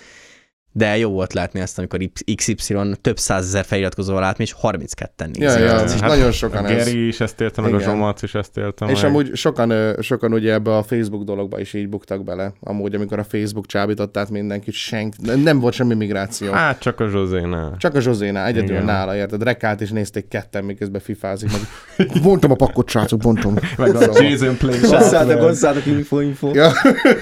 [0.78, 2.00] De jó volt látni ezt, amikor
[2.36, 6.66] XY több százezer feliratkozóval át, és 32-en Ja, ja, Ez is- Hát nagyon A sokan
[6.66, 6.86] ez.
[6.86, 7.90] Geri is ezt élte, meg a Igen.
[7.90, 9.10] Zsomac is ezt élte És meg.
[9.12, 12.54] amúgy sokan, sokan ugye ebbe a Facebook dologba is így buktak bele.
[12.60, 15.14] Amúgy, amikor a Facebook csábított át mindenkit, senk,
[15.44, 16.52] nem volt semmi migráció.
[16.52, 17.76] Hát csak a Zsozénál.
[17.78, 18.86] Csak a Zsozénál, egyedül Igen.
[18.86, 19.44] nála, érted?
[19.44, 21.50] Rekált és nézték ketten, miközben fifázik.
[21.52, 22.08] Meg...
[22.24, 23.54] Bontom a pakkot, srácok, bontom.
[23.78, 26.52] Meg a Szóval- Jason Play Gosszátok, gosszátok, info, info.
[26.54, 26.72] Ja.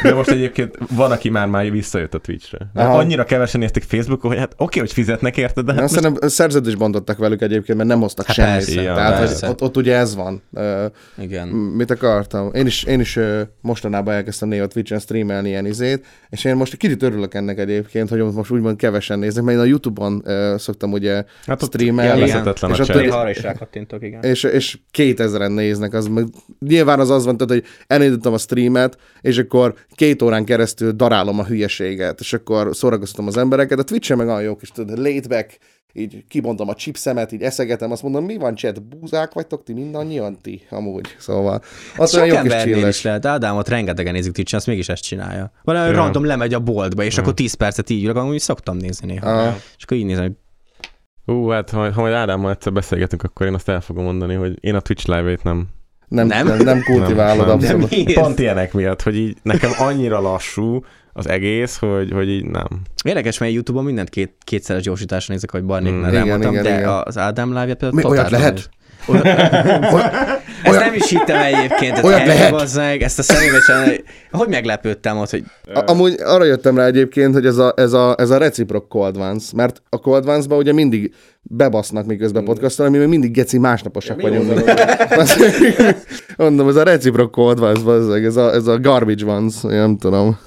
[0.04, 2.58] De most egyébként van, aki már már visszajött a Twitchre.
[2.74, 2.92] De Aha.
[3.44, 5.94] Kevesen nézték Facebookon, hogy hát oké, hogy fizetnek érte, de hát most...
[5.94, 8.52] Szerintem szerződést bontottak velük egyébként, mert nem hoztak Hát semmit.
[8.54, 9.50] persze, ja, Tehát hogy persze.
[9.50, 10.42] ott, ott, ugye ez van.
[11.18, 11.48] Igen.
[11.48, 12.50] mit akartam?
[12.54, 13.20] Én is, én is
[13.62, 18.20] mostanában elkezdtem néha Twitch-en streamelni ilyen izét, és én most kicsit örülök ennek egyébként, hogy
[18.24, 20.24] most úgymond kevesen néznek, mert én a Youtube-on
[20.58, 22.20] szoktam ugye Hát ott streamelni.
[22.20, 24.24] élvezetetlen És a ott arra is rákattintok, igen.
[24.24, 26.26] és, és 2000-en néznek, az meg,
[26.60, 31.40] nyilván az az van, tehát, hogy elindítom a streamet, és akkor két órán keresztül darálom
[31.40, 35.28] a hülyeséget, és akkor szórakoztatom az embereket, a Twitch-en meg olyan jó kis, tudod, laid
[35.28, 35.58] back,
[35.94, 40.38] így kibontom a chipszemet, így eszegetem, azt mondom, mi van, chat, búzák vagytok ti mindannyian
[40.42, 41.62] ti, amúgy, szóval.
[41.98, 43.02] Az Sok olyan jó kis embernél is csilles.
[43.02, 45.52] lehet, Ádámot rengetegen nézik Twitch-en, azt mégis ezt csinálja.
[45.64, 45.96] Valami Ja.
[45.96, 49.30] random lemegy a boltba, és akkor 10 percet így ülök, amúgy szoktam nézni néha.
[49.48, 50.34] Ah, És akkor így nézem, hogy
[51.36, 54.58] Ú, hát ha, ha majd Ádámmal egyszer beszélgetünk, akkor én azt el fogom mondani, hogy
[54.60, 55.68] én a Twitch live-ét nem.
[56.08, 56.48] nem, Nem?
[56.48, 57.56] nem, nem kultiválod Nem, nem.
[57.56, 57.90] abszolút.
[57.90, 58.14] miért?
[58.14, 60.84] Pont ilyenek miatt, hogy így nekem annyira lassú
[61.14, 62.68] az egész, hogy, hogy így nem.
[63.04, 66.06] Érdekes, mert YouTube-on mindent két, kétszeres gyorsításra nézek, hogy Barnéknál Mm.
[66.06, 66.08] mm.
[66.10, 67.02] Igen, elmondtam, igen, de igen.
[67.04, 68.70] az Ádám live például Mi, olyat lehet?
[70.64, 72.52] Ezt nem is hittem egyébként, Olyat lehet?
[72.52, 73.24] Bazzeg, ezt a
[73.66, 74.04] csinálni.
[74.32, 75.44] Hogy meglepődtem ott, hogy
[75.74, 79.18] A- Amúgy arra jöttem rá egyébként, hogy ez a, ez a, ez a reciprok cold
[79.18, 84.22] ones, mert a cold ones-ba ugye mindig bebasznak miközben podcaston, mi még mindig geci másnaposak
[84.22, 84.48] vagyunk.
[86.38, 86.84] Mondom, ez a
[87.62, 90.38] ones, bazzeg, ez a, ez a garbage ones, nem tudom.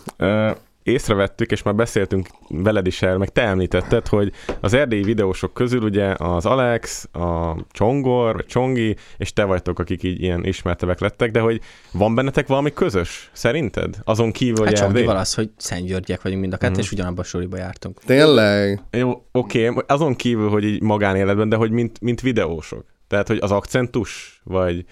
[0.82, 5.82] Észrevettük, és már beszéltünk veled is erről, meg te említetted, hogy az erdélyi videósok közül
[5.82, 11.30] ugye az Alex, a Csongor, vagy Csongi, és te vagytok, akik így ilyen ismertevek lettek,
[11.30, 11.60] de hogy
[11.92, 13.96] van bennetek valami közös, szerinted?
[14.04, 14.92] Azon kívül, hogy hát Erdély?
[14.92, 18.00] Csonkival az, hogy Szentgyörgyek vagyunk mind a kettő, és ugyanabban a soriba jártunk.
[18.04, 18.82] Tényleg?
[18.90, 22.84] Jó, oké, azon kívül, hogy így magánéletben, de hogy mint, mint videósok.
[23.08, 24.84] Tehát, hogy az akcentus, vagy,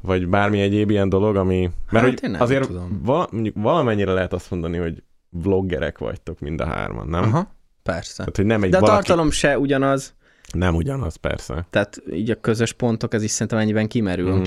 [0.00, 1.70] vagy bármi egyéb ilyen dolog, ami...
[1.90, 3.00] Mert Hát hogy azért tudom.
[3.04, 7.22] vala, mondjuk valamennyire lehet azt mondani, hogy vloggerek vagytok mind a hárman, nem?
[7.22, 8.16] Aha, persze.
[8.16, 8.98] Tehát, hogy nem egy De a valaki...
[9.06, 10.14] tartalom se ugyanaz,
[10.52, 11.66] Nem ugyanaz, persze.
[11.70, 14.34] tehát így a közös pontok, ez is szerintem ennyiben kimerül.
[14.36, 14.42] Mm.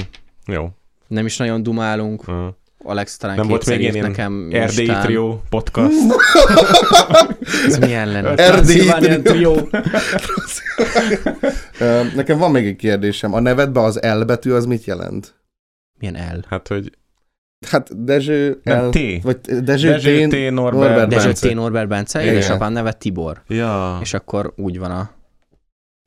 [0.45, 0.69] Jó.
[1.07, 2.47] Nem is nagyon dumálunk, Uh.
[2.87, 5.03] Alex talán Nem volt még ilyen nekem Erdélyi Instán.
[5.03, 5.95] Trio podcast?
[7.67, 8.35] Ez milyen lenne?
[8.35, 9.55] Erdélyi Transylvanian Trio.
[12.15, 13.33] Nekem van még egy kérdésem.
[13.33, 15.35] A nevedben az L betű az mit jelent?
[15.99, 16.43] Milyen el?
[16.47, 16.91] Hát, hogy
[17.67, 18.89] Hát Dezső Nem, L...
[18.89, 19.23] T.
[19.23, 20.29] Vagy Dezső, Dezső T.
[20.29, 20.51] T.
[20.51, 20.83] Norbert.
[20.87, 21.49] Norbert Dezső Bence.
[21.49, 21.53] T.
[21.53, 23.41] Norbert Bence, édesapám neve Tibor.
[23.47, 25.09] Ja, És akkor úgy van a...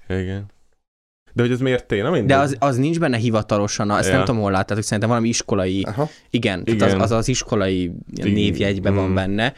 [0.09, 0.47] igen.
[1.33, 1.91] De hogy ez miért T?
[1.91, 2.27] Na mindegy.
[2.27, 4.15] De az, az nincs benne hivatalosan, azt Ja.
[4.17, 6.09] nem tudom, hol láttátok, szerintem valami iskolai, Aha.
[6.31, 6.77] igen, igen.
[6.79, 7.05] Tehát Igen.
[7.05, 8.33] az, az az iskolai Igen.
[8.33, 9.15] névjegyben van Mm.
[9.15, 9.53] benne,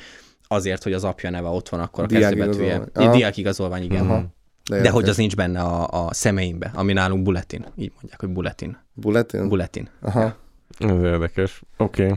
[0.48, 2.82] azért, hogy az apja neve ott van, akkor a kezdőbetűje.
[2.94, 3.12] Aha.
[3.12, 4.04] Diákigazolvány, igen.
[4.04, 4.24] Aha.
[4.68, 4.94] De érdekes.
[4.94, 7.64] hogy az nincs benne a, a szemeimbe, ami nálunk bulletin.
[7.76, 8.76] Így mondják, hogy bulletin.
[8.92, 9.48] Bulletin?
[9.48, 9.88] Bulletin.
[10.00, 10.36] Aha.
[10.78, 11.62] Ez érdekes.
[11.76, 12.02] Oké.
[12.04, 12.16] Okay.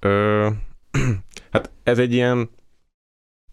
[0.00, 0.48] Ö,
[1.52, 2.50] hát ez egy ilyen,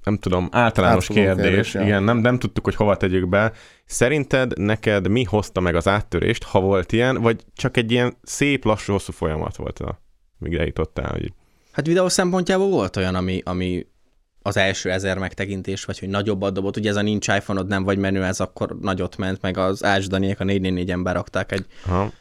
[0.06, 1.46] nem tudom, általános Átfogó kérdés.
[1.46, 1.74] kérdés.
[1.74, 3.52] Igen, nem, nem tudtuk, hogy hova tegyük be.
[3.86, 8.66] Szerinted neked mi hozta meg az áttörést, ha volt ilyen, vagy csak egy ilyen szép,
[8.66, 10.02] lassú, hosszú folyamat volt, a,
[10.38, 11.12] míg eljutottál?
[11.12, 11.34] Hogy...
[11.72, 13.86] Hát videó szempontjából volt olyan, ami, ami
[14.42, 16.78] az első ezer megtekintés, vagy hogy nagyobbat dobott.
[16.78, 20.08] Ugye ez a nincs iPhone-od, nem vagy menő, ez akkor nagyot ment, meg az Ács
[20.08, 22.12] Daniék a 444-en berakták egy, Aha.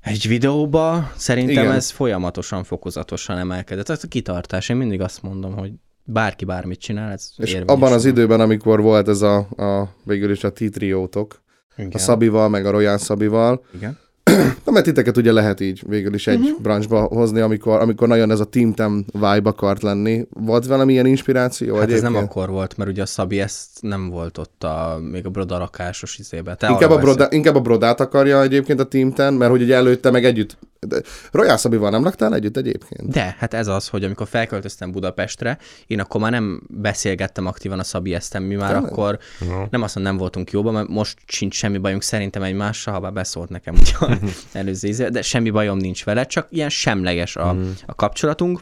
[0.00, 1.10] egy videóba.
[1.16, 1.64] Szerintem.
[1.64, 1.72] Igen.
[1.74, 3.88] ez folyamatosan, fokozatosan emelkedett.
[3.88, 4.68] Ez a kitartás.
[4.68, 5.72] Én mindig azt mondom, hogy
[6.04, 10.44] bárki bármit csinál, ez És abban az időben, amikor volt ez a, a végül is
[10.44, 11.42] a T-triótok,
[11.76, 11.90] Igen.
[11.94, 13.98] a Szabival, meg a Royal Szabival, Igen.
[14.64, 16.60] Na, mert titeket ugye lehet így végül is egy uh-huh.
[16.60, 20.26] branchba hozni, amikor, amikor nagyon ez a Team Tem vibe akart lenni.
[20.30, 22.12] Volt valami ilyen inspiráció Hát ez egyébként?
[22.12, 26.18] nem akkor volt, mert ugye a Szabi ezt nem volt ott a, még a brodarakásos
[26.18, 26.54] izébe.
[26.54, 29.74] Te Inkább a, broda, inkább a brodát akarja egyébként a Team Ten, mert hogy ugye
[29.74, 30.56] előtte meg együtt
[30.86, 33.10] De Royal Szabival nem laktál együtt egyébként?
[33.10, 37.84] De, hát ez az, hogy amikor felköltöztem Budapestre, én akkor már nem beszélgettem aktívan a
[37.84, 38.92] Szabi Esztem, mi már Tényleg?
[38.92, 39.18] akkor
[39.48, 39.66] No.
[39.70, 43.12] nem azt mondom, nem voltunk jóban, mert most sincs semmi bajunk szerintem egymással, ha bár
[43.12, 44.16] beszólt nekem ugye
[44.52, 47.56] előző íze, de semmi bajom nincs vele, csak ilyen semleges a,
[47.86, 48.60] a kapcsolatunk.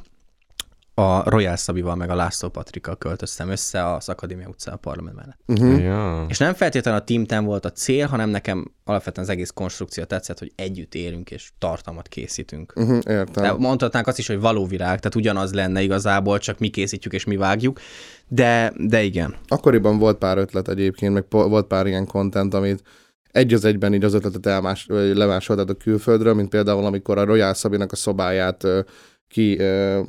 [0.95, 5.39] A Royal Szabival meg a László Patrikkal költöztem össze az Akadémia utca a parlament mellett.
[5.47, 5.83] Uh-huh.
[5.83, 6.27] Ja.
[6.29, 10.05] És nem feltétlenül a Team Ten volt a cél, hanem nekem alapvetően az egész konstrukció
[10.05, 12.73] tetszett, hogy együtt élünk és tartalmat készítünk.
[12.77, 13.43] Uh-huh, értem.
[13.43, 17.25] De mondhatnánk azt is, hogy való virág, tehát ugyanaz lenne igazából, csak mi készítjük és
[17.25, 17.81] mi vágjuk,
[18.29, 19.37] de, de igen.
[19.49, 22.83] Akkoriban volt pár ötlet egyébként, meg po- volt pár ilyen content, amit
[23.31, 27.55] egy az egyben így az ötletet elmás, lemásoltad a külföldről, mint például amikor a Royal
[27.55, 28.67] Szabinak a szobáját
[29.33, 29.59] ki...
[29.59, 30.01] Ö,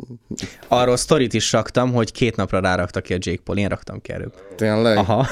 [0.67, 4.11] Arról sztorit is raktam, hogy két napra rárakta ki a Jake Paul, én raktam ki
[4.11, 4.33] előbb.
[4.55, 4.97] tényleg?
[4.97, 5.27] Aha.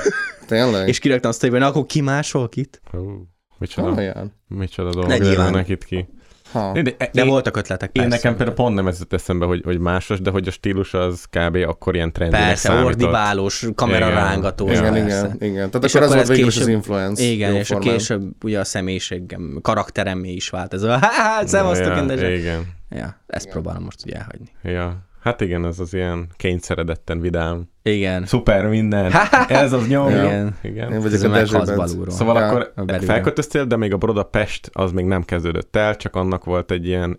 [0.48, 0.88] Tényleg?
[0.88, 2.82] és kiraktam a sztoriban, akkor ki máshol kit?
[2.92, 3.28] Hú,
[3.58, 4.34] micsoda, Komolyan?
[4.48, 6.08] micsoda Ne dolog örülnek itt ki.
[6.52, 6.72] Ha.
[6.74, 8.16] De, de, De én, voltak ötletek, én persze.
[8.16, 11.26] nekem például pont nem ez jutott eszembe, hogy, hogy másos, de hogy a stílus az
[11.30, 11.56] kb.
[11.56, 12.88] akkor ilyen trendinek Persze, számított.
[12.90, 14.72] ordibálós, kamerarángatós.
[14.78, 15.70] Igen, Igen, igen, igen.
[15.72, 17.24] Tehát És akkor ez akkor volt ez végül is az később- influence.
[17.24, 17.98] Igen, és a jóformán.
[17.98, 22.66] később ugye a személyiségem, karakteremmé is vált ez a hát, szevasztok, ja, ja, Igen.
[22.90, 24.48] ja, ezt próbálom most ugye elhagyni.
[24.64, 25.10] Ja.
[25.22, 27.70] Hát igen, ez az ilyen kényszeredetten vidám.
[27.84, 28.26] Igen.
[28.26, 29.12] Szuper minden.
[29.48, 30.10] Ez az nyom.
[30.10, 30.56] Igen.
[30.62, 30.92] igen.
[30.92, 31.60] Én vagyok Ez a Dezső.
[32.08, 32.48] Szóval Ja.
[32.48, 36.88] akkor felköltöztél, de még a Budapest az még nem kezdődött el, csak annak volt egy
[36.88, 37.16] ilyen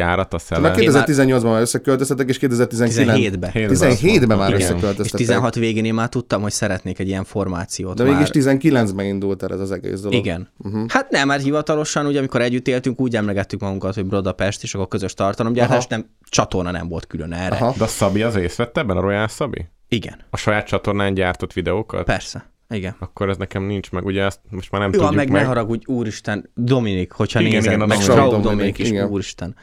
[0.00, 1.04] előjárat a Tehát már szele.
[1.06, 3.50] 2018-ban már összeköltöztetek, és 2019 17-ben.
[3.54, 4.60] 17-ben már Igen.
[4.60, 5.26] És összeköltöztetek.
[5.26, 7.96] 16 végén én már tudtam, hogy szeretnék egy ilyen formációt.
[7.96, 8.12] De már.
[8.12, 10.18] mégis 19-ben indult el ez az egész dolog.
[10.18, 10.48] Igen.
[10.58, 10.88] Uh-huh.
[10.88, 14.88] Hát nem, mert hivatalosan, ugye amikor együtt éltünk, úgy emlegettük magunkat, hogy Budapest, és akkor
[14.88, 17.56] közös tartalomgyártás, nem, csatorna nem volt külön erre.
[17.56, 17.74] Aha.
[17.76, 19.66] De a Szabi az részt vett ebben, a Royal Szabi?
[19.88, 22.04] Igen, A saját csatornán gyártott videókat?
[22.04, 22.52] persze.
[22.74, 22.96] Igen.
[22.98, 25.40] Akkor ez nekem nincs meg, ugye ezt most már nem Jó, tudjuk meg, meg.
[25.42, 28.12] ne haragudj, úristen, Dominik, hogyha Igen, nézed, igen, a meg Dominik.
[28.12, 29.08] Straub Dominik, Dominik is, igen.
[29.08, 29.56] úristen.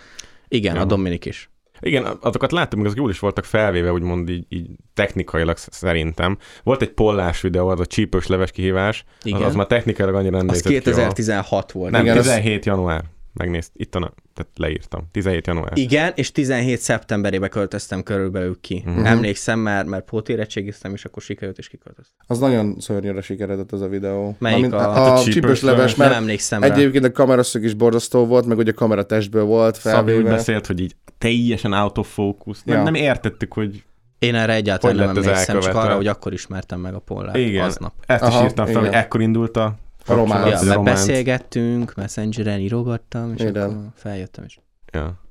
[0.47, 0.81] Igen, Ja.
[0.81, 1.49] a Dominik is.
[1.83, 6.37] Igen, azokat láttam, még azok jól is voltak felvéve, úgymond így, így technikailag sz- szerintem.
[6.63, 9.41] Volt egy pollás videó, az a csípős leves kihívás, az, Igen.
[9.41, 10.81] az már technikailag annyira nem Az nézett ki jól.
[10.81, 11.91] 2016 volt.
[11.91, 13.03] Nem, Igen, az- 17 január.
[13.33, 15.07] Megnézt, itt a, tehát leírtam.
[15.11, 15.71] 17 január.
[15.73, 18.83] Igen, és 17 szeptemberébe költöztem körülbelül ki.
[18.87, 19.09] Uh-huh.
[19.09, 22.15] Emlékszem, mert, mert pótérettségiztem, és akkor sikerült, és kiköltöztem.
[22.27, 24.35] Az nagyon szörnyűre sikeredett ez a videó.
[24.39, 25.95] Melyik Amint- a- a, a csípős leves, leves?
[25.95, 26.73] Nem mert emlékszem rá.
[26.73, 30.29] egyébként a kameraszög is borzasztó volt, meg ugye a kamera testből volt Szabi úgy felvéve.
[30.29, 32.57] beszélt, hogy így teljesen out of focus.
[32.63, 32.83] Nem, Ja.
[32.83, 33.83] nem értettük, hogy
[34.19, 37.63] Én erre egyáltalán Hogy nem emlékszem, csak arra, hogy akkor ismertem meg a Pollát igen,
[37.65, 37.93] aznap.
[38.05, 38.85] ezt Aha, is írtam fel, igen.
[38.87, 39.75] hogy ekkor indult a
[40.05, 40.47] A román.
[40.47, 43.55] Ja, mert beszélgettünk, messengeren írogattam, és Igen.
[43.69, 44.59] akkor feljöttem, és
[44.91, 45.21] Ja.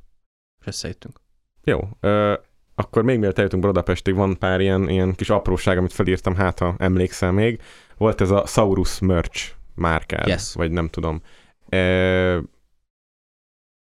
[0.64, 1.20] összejöttünk.
[1.64, 1.80] Jó.
[2.00, 2.34] Ö,
[2.74, 6.74] akkor még mielőtt eljutunk Budapestig, van pár ilyen, ilyen kis apróság, amit felírtam, hát ha
[6.78, 7.60] emlékszel még.
[7.96, 10.54] Volt ez a Saurus merch márkád, Yes.
[10.54, 11.22] vagy nem tudom.
[11.68, 12.38] Ö,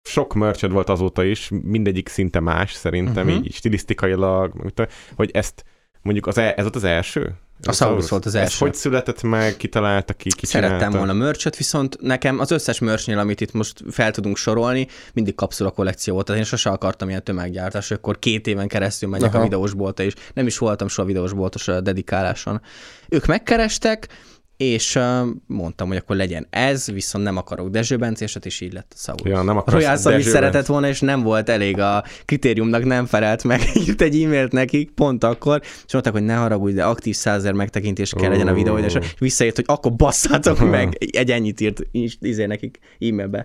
[0.08, 3.36] sok merched volt azóta is, mindegyik szinte más szerintem, Mhm.
[3.36, 4.72] így stilisztikailag,
[5.16, 5.64] hogy ezt
[6.02, 7.34] mondjuk az, el- ez volt az első?
[7.62, 8.64] A Saurus volt az Ez első.
[8.64, 13.18] hogy született meg, ki találta ki, ki Szerettem volna mörcsöt, viszont nekem az összes mörcsnél,
[13.18, 16.26] amit itt most fel tudunk sorolni, mindig kapszula kollekció volt.
[16.26, 19.38] Tehát én sose akartam ilyen tömeggyártás, akkor két éven keresztül megyek Aha.
[19.38, 22.60] a videósboltba, és nem is voltam soha videósboltos dedikáláson.
[23.08, 24.08] Ők megkerestek,
[24.56, 28.92] és uh, mondtam, hogy akkor legyen ez, viszont nem akarok Dezső Bencéset, és így lett
[28.94, 29.30] a Saurus.
[29.30, 29.62] Ja, nem
[29.96, 33.60] Szabi Dezső szeretett volna, és nem volt elég a kritériumnak, nem felelt meg.
[33.86, 38.12] Írt egy e-mailt nekik, pont akkor, és mondták, hogy ne haragudj, de aktív százer megtekintés
[38.16, 40.96] kell legyen a videó, és visszaírt, hogy akkor basszátok meg.
[41.10, 41.82] Egy ennyit írt
[42.20, 43.42] izé nekik e-mailbe.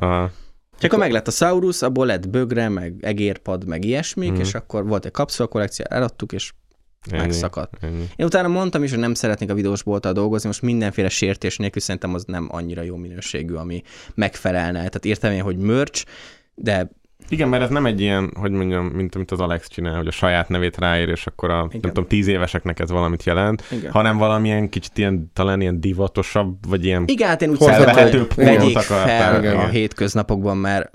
[0.80, 4.40] Csak akkor meg lett a Saurus, abból lett bögre, meg egérpad, meg ilyesmik, Mhm.
[4.40, 6.52] és akkor volt egy kapszula kollekció, eladtuk, és
[7.10, 7.74] Ennyi, megszakadt.
[7.82, 8.06] ennyi.
[8.16, 12.14] Én utána mondtam is, hogy nem szeretnék a videósbolttal dolgozni, most mindenféle sértés nélkül szerintem
[12.14, 13.82] az nem annyira jó minőségű, ami
[14.16, 14.78] megfelelne.
[14.78, 16.06] Tehát értem én, hogy merch,
[16.56, 16.90] de
[17.30, 20.12] Igen, mert ez nem egy ilyen, hogy mondjam, mint amit az Alex csinál, hogy a
[20.12, 23.92] saját nevét ráír, és akkor a, nem tudom, tíz éveseknek ez valamit jelent, Igen.
[23.92, 28.28] hanem valamilyen kicsit ilyen, talán ilyen divatosabb, vagy ilyen Igen, hát én úgy szeretem, hogy
[28.38, 28.58] Igen.
[28.58, 29.70] vegyék fel a Igen.
[29.70, 30.90] hétköznapokban, mert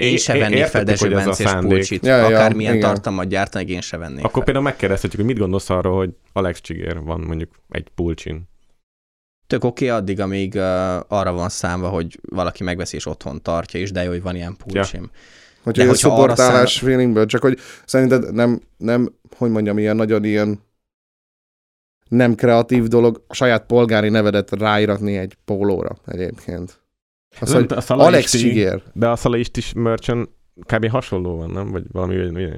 [0.00, 1.70] én se vennék fel értettük, Dezső hogy ez a Bencés szándék.
[1.70, 2.88] pulcsit, Ja, ja, akármilyen igen.
[2.88, 4.42] tartalmat gyártanak, én se vennék Akkor fel.
[4.42, 8.50] például megkérdezhetjük, hogy mit gondolsz arról, hogy Alex Csigér van mondjuk egy pulcsin.
[9.46, 10.62] Tök oké, okay, addig, amíg uh,
[11.08, 14.56] arra van számva, hogy valaki megveszi és otthon tartja, és de jó, hogy van ilyen
[14.56, 15.10] pulcsim.
[15.62, 20.60] Hogy De arra szupportálás feelingből, csak hogy szerinted nem, nem, hogy mondjam, ilyen nagyon ilyen
[22.08, 26.81] nem kreatív dolog a saját polgári nevedet ráíratni egy pólóra egyébként.
[27.40, 28.82] Az, Nem, hogy a Alex Isti- Csigér.
[28.92, 30.28] De a Szalai is merchant
[30.66, 30.88] kb.
[30.88, 31.70] hasonló van, nem?
[31.70, 32.14] Vagy valami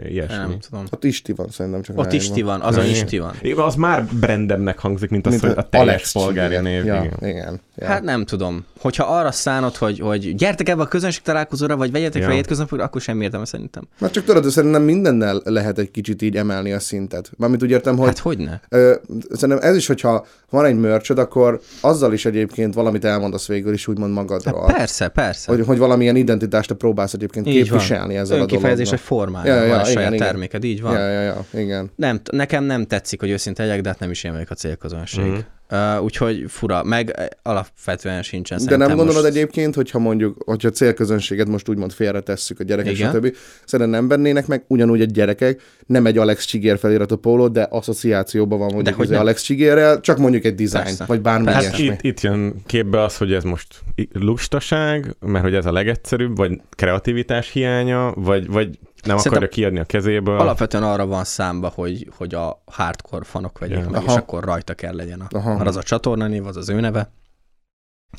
[0.08, 0.36] ilyesmi.
[0.36, 0.84] Nem tudom.
[0.90, 2.12] Ott Isti van szerintem csak Ott.
[2.12, 3.32] Isti van, azon Ja, Isti van.
[3.42, 6.84] Igen, Az már brandebbnek hangzik, mint az, Mint hogy a a teljes Alex polgári név.
[6.84, 7.28] Ja, igen.
[7.30, 7.60] igen.
[7.76, 7.86] Ja.
[7.86, 8.64] Hát nem tudom.
[8.80, 12.26] Hogyha arra szánod, hogy, hogy gyertek ebbe a közönség találkozóra, vagy vegyetek Ja.
[12.26, 13.82] fel hétköznapokra, akkor semmi értelme szerintem.
[13.98, 17.30] Mert csak tudod, szerintem mindennel lehet egy kicsit így emelni a szintet.
[17.36, 18.60] Mármint úgy értem, hogy Hát hogyne?
[18.68, 18.94] Ö,
[19.30, 23.86] szerintem ez is, hogyha van egy merchöd, akkor azzal is egyébként valamit elmondasz végül is
[23.88, 24.66] úgymond magadról.
[24.66, 25.52] Hát persze, persze.
[25.52, 29.62] hogy, hogy valamilyen identitást te próbálsz egyébként Így képviselni ezzel a Önkifejezés, hogy formálja Ja,
[29.62, 30.26] ja, van a igen, saját igen.
[30.26, 30.92] terméked, így van.
[30.92, 31.90] Ja, ja, ja, igen.
[31.96, 35.24] Nem, nekem nem tetszik, hogy őszinte legyek, de hát nem is én vagyok a célközönség.
[35.24, 35.38] Mhm.
[35.70, 39.36] Uh, úgyhogy fura, meg alapvetően sincsen De nem gondolod most...
[39.36, 43.12] egyébként, hogyha mondjuk, hogyha a célközönséget most úgymond félretesszük a gyerekek, Igen.
[43.12, 43.36] stb.
[43.64, 48.58] Szerintem nem vennének meg ugyanúgy egy gyerekek, nem egy Alex Csigér feliratú póló, de asszociációban
[48.58, 49.20] van mondjuk hogy az nem.
[49.20, 51.04] Alex Csigérrel, csak mondjuk egy design, Persze.
[51.04, 51.70] vagy bármi Persze.
[51.70, 51.94] Hát ilyesmi.
[51.94, 56.60] itt, itt jön képbe az, hogy ez most lustaság, mert hogy ez a legegyszerűbb, vagy
[56.76, 60.38] kreativitás hiánya, vagy, vagy nem Szerintem akarja kiadni a kezéből.
[60.38, 63.90] Alapvetően arra van számba, hogy, hogy a hardcore fanok vegyék Ja.
[63.90, 64.16] meg, és Aha.
[64.18, 65.20] akkor rajta kell legyen.
[65.20, 65.54] A, Aha.
[65.54, 67.10] mert az a csatorna név, az az ő neve.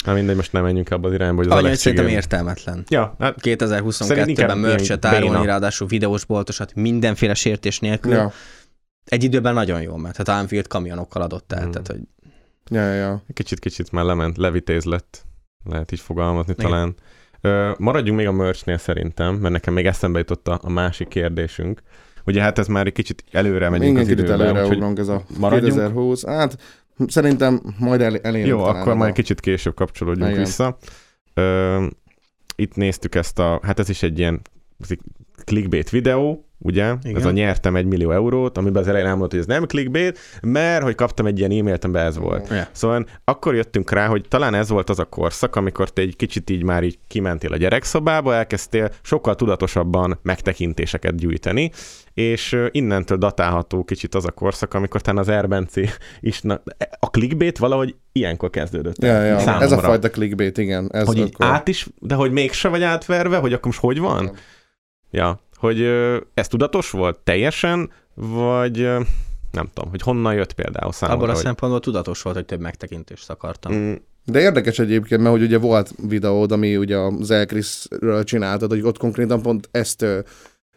[0.05, 2.83] Na mindegy, most nem menjünk abba az irányba, hogy az Alex szerintem értelmetlen.
[2.89, 8.13] Ja, hát Szerint 2022-ben inkább merchet ilyen árulni, ráadásul videós boltosat mindenféle sértés nélkül.
[8.13, 8.31] Ja,
[9.05, 11.71] Egy időben nagyon jó, mert hát Anfield kamionokkal adott el, Hmm.
[11.71, 11.99] tehát hogy
[12.69, 13.23] ja, ja, ja.
[13.33, 15.25] kicsit-kicsit már lement, levitéz lett,
[15.63, 16.69] lehet így fogalmazni Igen.
[16.71, 16.95] talán.
[17.78, 21.82] Maradjunk még a merchnél szerintem, mert nekem még eszembe jutott a, a másik kérdésünk.
[22.26, 25.08] Ugye hát ez már egy kicsit előre megyünk Igen, az kicsit időben, előre ugrunk ez
[25.08, 25.74] a maradjunk?
[25.74, 26.26] 2020.
[26.26, 26.58] Hát
[27.08, 28.96] szerintem majd el, elérünk Jó, akkor oda.
[28.96, 30.43] majd kicsit később kapcsolódjunk Igen.
[30.43, 30.78] vissza.
[31.34, 31.86] Ö,
[32.56, 34.41] itt néztük ezt a, hát ez is egy ilyen
[35.43, 36.93] clickbait videó, ugye?
[37.03, 37.16] Igen.
[37.16, 40.84] Ez a nyertem egy millió eurót, amiben az elején elmondott, hogy ez nem clickbait, mert
[40.84, 42.49] hogy kaptam egy ilyen e-mailt, amiben ez volt.
[42.49, 42.68] Ja.
[42.72, 46.49] Szóval akkor jöttünk rá, hogy talán ez volt az a korszak, amikor te egy kicsit
[46.49, 51.72] így már így kimentél a gyerekszobába, elkezdtél sokkal tudatosabban megtekintéseket gyűjteni,
[52.14, 55.89] és innentől datálható kicsit az a korszak, amikor talán az Erbenci
[56.20, 56.62] is, na,
[56.99, 59.03] a clickbait valahogy ilyenkor kezdődött.
[59.03, 59.39] Ja, ja.
[59.39, 59.66] Számomra.
[59.66, 60.89] Ez a fajta clickbait, igen.
[60.91, 61.45] Ez hogy akkor...
[61.45, 64.24] át is, de hogy mégse vagy átverve, hogy akkor most hogy van?
[64.24, 64.36] Igen.
[65.12, 65.82] Ja, hogy
[66.34, 68.78] ez tudatos volt teljesen, vagy
[69.51, 71.22] nem tudom, hogy honnan jött például számomra.
[71.22, 71.45] Abban a hogy...
[71.45, 73.74] szempontból tudatos volt, hogy több megtekintést akartam.
[73.74, 73.93] Mm,
[74.26, 78.97] De érdekes egyébként, mert hogy ugye volt videód, ami ugye az Elkriszről csináltad, hogy ott
[78.97, 80.20] konkrétan pont ezt ö,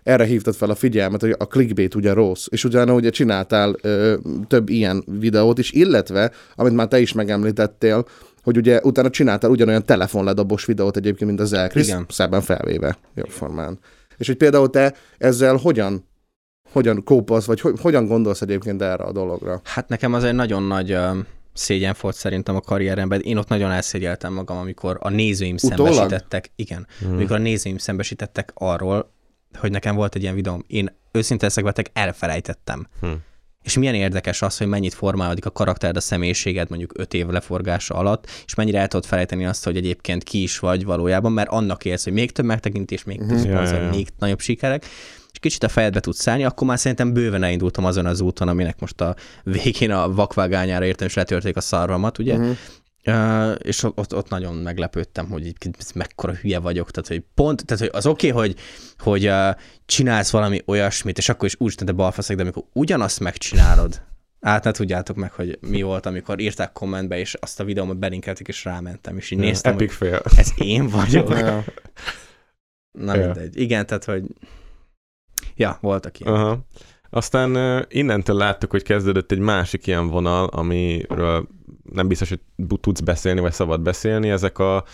[0.03, 4.15] erre hívtad fel a figyelmet, hogy a clickbait ugye rossz, és utána ugye csináltál ö,
[4.47, 8.07] több ilyen videót is, illetve, amit már te is megemlítettél,
[8.43, 12.07] hogy ugye utána csináltál ugyanolyan telefonledobos videót egyébként, mint az Elkrisz, Igen.
[12.09, 13.79] szebben felvéve, jobb formán.
[14.19, 16.07] És hogy például te ezzel hogyan
[16.73, 19.61] hogyan kópolsz, vagy hogy, hogyan gondolsz egyébként erre a dologra?
[19.65, 21.19] Hát nekem az egy nagyon nagy ö,
[21.53, 23.21] szégyen volt szerintem a karrieremben.
[23.21, 25.93] Én ott nagyon elszégyeltem magam, amikor a nézőim Utólag?
[25.93, 26.51] szembesítettek.
[26.57, 27.13] Igen, mm.
[27.13, 29.13] amikor a nézőim szembesítettek arról,
[29.59, 30.65] hogy nekem volt egy ilyen videóm.
[30.67, 32.87] Én őszinte leszek veletek, elfelejtettem.
[33.01, 33.09] Hm.
[33.69, 37.95] És milyen érdekes az, hogy mennyit formálódik a karaktered, a személyiséged mondjuk öt év leforgása
[37.95, 41.85] alatt, és mennyire el tudod felejteni azt, hogy egyébként ki is vagy valójában, mert annak
[41.85, 44.85] élsz, hogy még több megtekintés, még több Ja, szponzor, ja, még nagyobb sikerek,
[45.33, 48.81] és kicsit a fejedbe tudsz szállni, akkor már szerintem bőven elindultam azon az úton, aminek
[48.81, 52.37] most a végén a vakvágányára értem, és letörték a szarvamat, ugye?
[52.37, 52.51] Mhm.
[53.09, 55.53] Uh, és ott, ott nagyon meglepődtem, hogy
[55.95, 58.59] mekkora hülye vagyok, tehát hogy pont, tehát hogy az oké, okay, hogy,
[58.99, 59.57] hogy uh,
[59.87, 64.03] csinálsz valami olyasmit, és akkor is úgy te balfaszek, de amikor ugyanazt megcsinálod,
[64.41, 68.49] át ne tudjátok meg, hogy mi volt, amikor írták kommentbe, és azt a videómat belinkelték,
[68.49, 70.21] és rámentem, és így néztem, Epic fail.
[70.23, 71.29] hogy ez én vagyok.
[71.29, 71.65] Ja.
[72.99, 73.25] Na Ja.
[73.25, 73.61] mindegy.
[73.61, 74.25] Igen, tehát, hogy
[75.55, 76.35] ja, voltak ilyen.
[76.35, 76.67] Aha.
[77.11, 81.49] Aztán uh, innentől láttuk, hogy kezdődött egy másik ilyen vonal, amiről
[81.93, 82.41] nem biztos, hogy
[82.81, 84.85] tudsz beszélni, vagy szabad beszélni, ezek a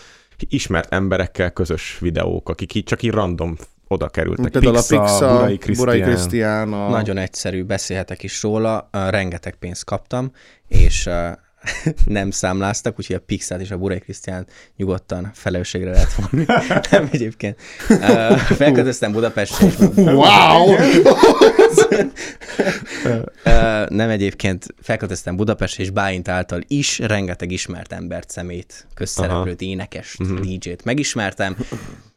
[0.48, 3.56] ismert emberekkel közös videók, akik így csak így random
[3.88, 4.52] oda kerültek.
[4.52, 5.96] Például a Pixa, Pixa, Burai Krisztián.
[5.96, 6.88] Burai Krisztián, a...
[6.88, 10.32] Nagyon egyszerű, beszélhetek is róla, rengeteg pénzt kaptam,
[10.68, 11.08] és
[12.04, 14.46] nem számláztak, úgyhogy a Pixát és a Burai Krisztián
[14.76, 16.44] nyugodtan felelősségre lehet vonni.
[16.90, 17.58] nem egyébként.
[17.88, 20.74] Uh, felköltöztem Budapestre, és Wow!
[23.44, 30.18] uh, nem egyébként felköltöztem Budapestre, és Bálint által is rengeteg ismert embert, szemét, közszereplőt, énekest,
[30.18, 30.40] Mhm.
[30.40, 31.56] DJ-t megismertem,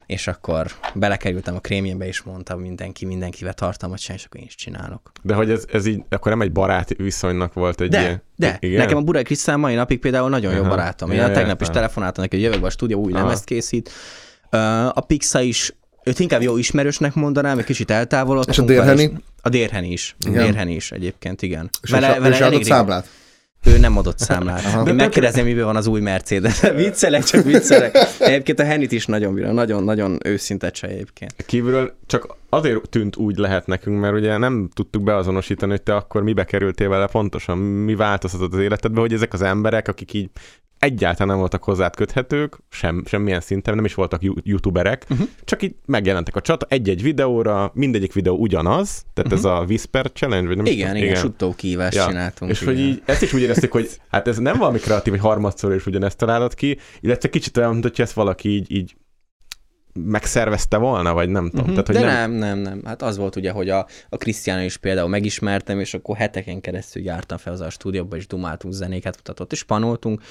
[0.07, 4.55] és akkor belekerültem a krémjébe, és mondtam mindenki, mindenkivel tartalmat csinálni, és akkor én is
[4.55, 5.11] csinálok.
[5.21, 8.23] De hogy ez, ez így, akkor nem egy barát viszonynak volt egy De, ilyen...
[8.35, 8.57] de.
[8.59, 8.77] Igen?
[8.77, 11.11] Nekem a Burai Krisztán mai napig például nagyon jó barátom.
[11.11, 13.23] Én Ja, tegnap is telefonáltam neki, hogy jövök be a stúdió, új Aha.
[13.23, 13.91] lemezt készít.
[14.93, 18.57] A Pixa is, őt inkább jó ismerősnek mondanám, egy kicsit eltávolodtunk.
[18.57, 19.13] És a Dérheni?
[19.41, 20.15] A Dérheni is.
[20.25, 20.43] Igen.
[20.43, 21.69] Dérheni is egyébként, igen.
[21.81, 23.07] És vele, vele, és elég számlát?
[23.65, 24.65] Ő nem adott számlát.
[24.65, 24.87] Aha.
[24.87, 26.61] Én megkérdezem, miből van az új Mercedes.
[26.75, 27.97] viccelek, csak viccelek.
[28.19, 31.35] Egyébként a Henit is nagyon bírom, nagyon, nagyon őszinte csaj egyébként.
[31.45, 36.23] Kívülről csak azért tűnt úgy lehet nekünk, mert ugye nem tudtuk beazonosítani, hogy te akkor
[36.23, 40.29] mibe kerültél vele pontosan, mi változtatott az életedbe, hogy ezek az emberek, akik így
[40.87, 45.27] egyáltalán nem voltak hozzád köthetők, sem, semmilyen szinten, nem is voltak you- youtuberek, uh-huh.
[45.43, 49.51] csak így megjelentek a csata egy-egy videóra, mindegyik videó ugyanaz, tehát uh-huh.
[49.51, 52.51] ez a Whisper Challenge, vagy nem is Igen, igen, suttó kívást Ja, csináltunk.
[52.51, 52.73] És igen.
[52.73, 55.85] hogy így, ezt is úgy éreztük, hogy hát ez nem valami kreatív, hogy harmadszor is
[55.85, 58.95] ugyanezt találod ki, illetve kicsit olyan, mint hogy ezt valaki így, így
[60.03, 61.69] megszervezte volna, vagy nem tudom.
[61.69, 61.83] Uh-huh.
[61.83, 62.59] Tehát, hogy De nem, nem...
[62.59, 66.17] nem, nem, Hát az volt ugye, hogy a, a Krisztián is például megismertem, és akkor
[66.17, 70.21] heteken keresztül jártam fel az a stúdióba, és dumáltunk zenéket mutatott, és panoltunk,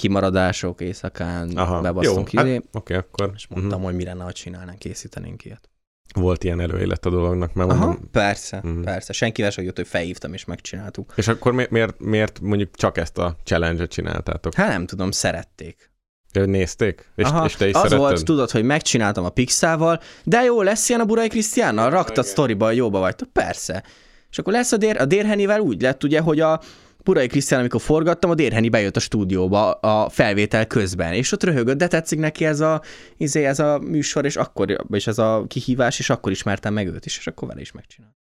[0.00, 4.32] kimaradások éjszakán, Aha, bebasztunk jó, izé, hát, oké, akkor és mondtam, hogy mi lenne, ha
[4.32, 5.68] csinálnánk, készítenénk ilyet.
[6.08, 6.22] uh-huh.
[6.24, 8.68] volt ilyen előélet a dolognak, mert Aha, mondom, persze, Mhm.
[8.78, 8.82] mm.
[8.82, 9.12] persze.
[9.12, 11.12] Senkivel se jött, hogy felhívtam, és megcsináltuk.
[11.16, 14.54] és akkor mi- miért, miért mondjuk csak ezt a challenge-et csináltátok?
[14.54, 15.88] Hát nem tudom, szerették.
[16.32, 17.12] Nézték?
[17.16, 17.98] És, Aha, és te is az szeretted?
[17.98, 21.90] volt, tudod, hogy megcsináltam a Pixával, de jó, lesz ilyen a Burai Krisztiánnal?
[21.90, 23.32] Raktad sztoriba, jóba vagytok?
[23.32, 23.82] Persze.
[24.30, 26.60] És akkor lesz a, dér, a Dérhenivel úgy lett, ugye, hogy a
[27.04, 31.78] Burai Krisztián, amikor forgattam, a Dérheni bejött a stúdióba a felvétel közben, és ott röhögött,
[31.78, 32.82] de tetszik neki ez a,
[33.16, 37.06] izé, ez a műsor, és akkor, és ez a kihívás, és akkor ismertem meg őt
[37.06, 38.18] is, és akkor vele is megcsináltam.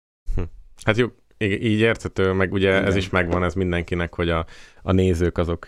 [0.83, 2.85] Hát jó, így, így érthető, meg ugye Igen.
[2.85, 4.45] ez is megvan, ez mindenkinek, hogy a,
[4.81, 5.67] a nézők azok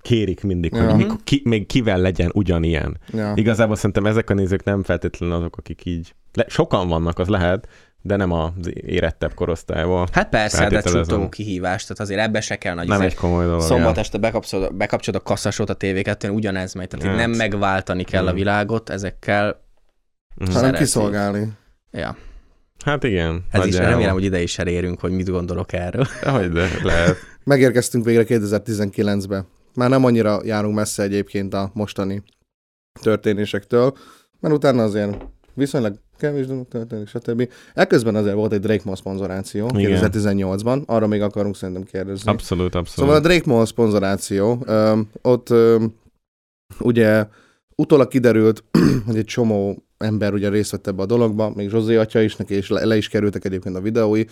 [0.00, 0.84] kérik mindig, Ja.
[0.84, 2.98] hogy mikor, ki, még kivel legyen ugyanilyen.
[3.12, 3.32] Ja.
[3.34, 6.14] Igazából szerintem ezek a nézők nem feltétlenül azok, akik így...
[6.32, 7.68] Le, sokan vannak, az lehet,
[8.06, 10.06] de nem az érettebb korosztályból.
[10.12, 11.16] Hát persze, de Feltételezem.
[11.16, 13.60] csutó kihívás, tehát azért ebbe se kell nagy Nem izé- egy komoly dolog.
[13.60, 17.16] Szombat este bekapcsolod, bekapcsolod a kasszasot a TV2-n, ugyanez megy, tehát Hát.
[17.16, 17.26] hát.
[17.26, 18.34] nem megváltani kell a Mm.
[18.34, 19.60] világot ezekkel.
[20.36, 20.50] Mhm.
[20.52, 21.48] Hanem kiszolgálni.
[21.90, 22.16] Ja,
[22.84, 23.44] Hát igen.
[23.50, 26.06] ez is, remélem, hogy ide is elérünk, hogy mit gondolok erről.
[26.22, 27.16] Hogy de lehet.
[27.44, 29.44] Megérkeztünk végre 2019-be.
[29.74, 32.22] Már nem annyira járunk messze egyébként a mostani
[33.00, 33.96] történésektől,
[34.40, 35.16] mert utána azért
[35.56, 37.48] viszonylag kevés dolog történik, stb.
[37.74, 40.10] Ekközben azért volt egy Drake Mall szponzoráció Igen.
[40.12, 42.30] 2018-ban, arra még akarunk szerintem kérdezni.
[42.30, 43.10] Abszolút, abszolút.
[43.10, 45.94] Szóval a Drake Mall szponzoráció, öm, ott öm,
[46.80, 47.26] ugye
[47.76, 48.64] utólag kiderült,
[49.06, 52.56] hogy egy csomó ember ugye részt vett ebbe a dologba, még Zsozé atya is, neki
[52.56, 54.24] is le, le is kerültek egyébként a videói.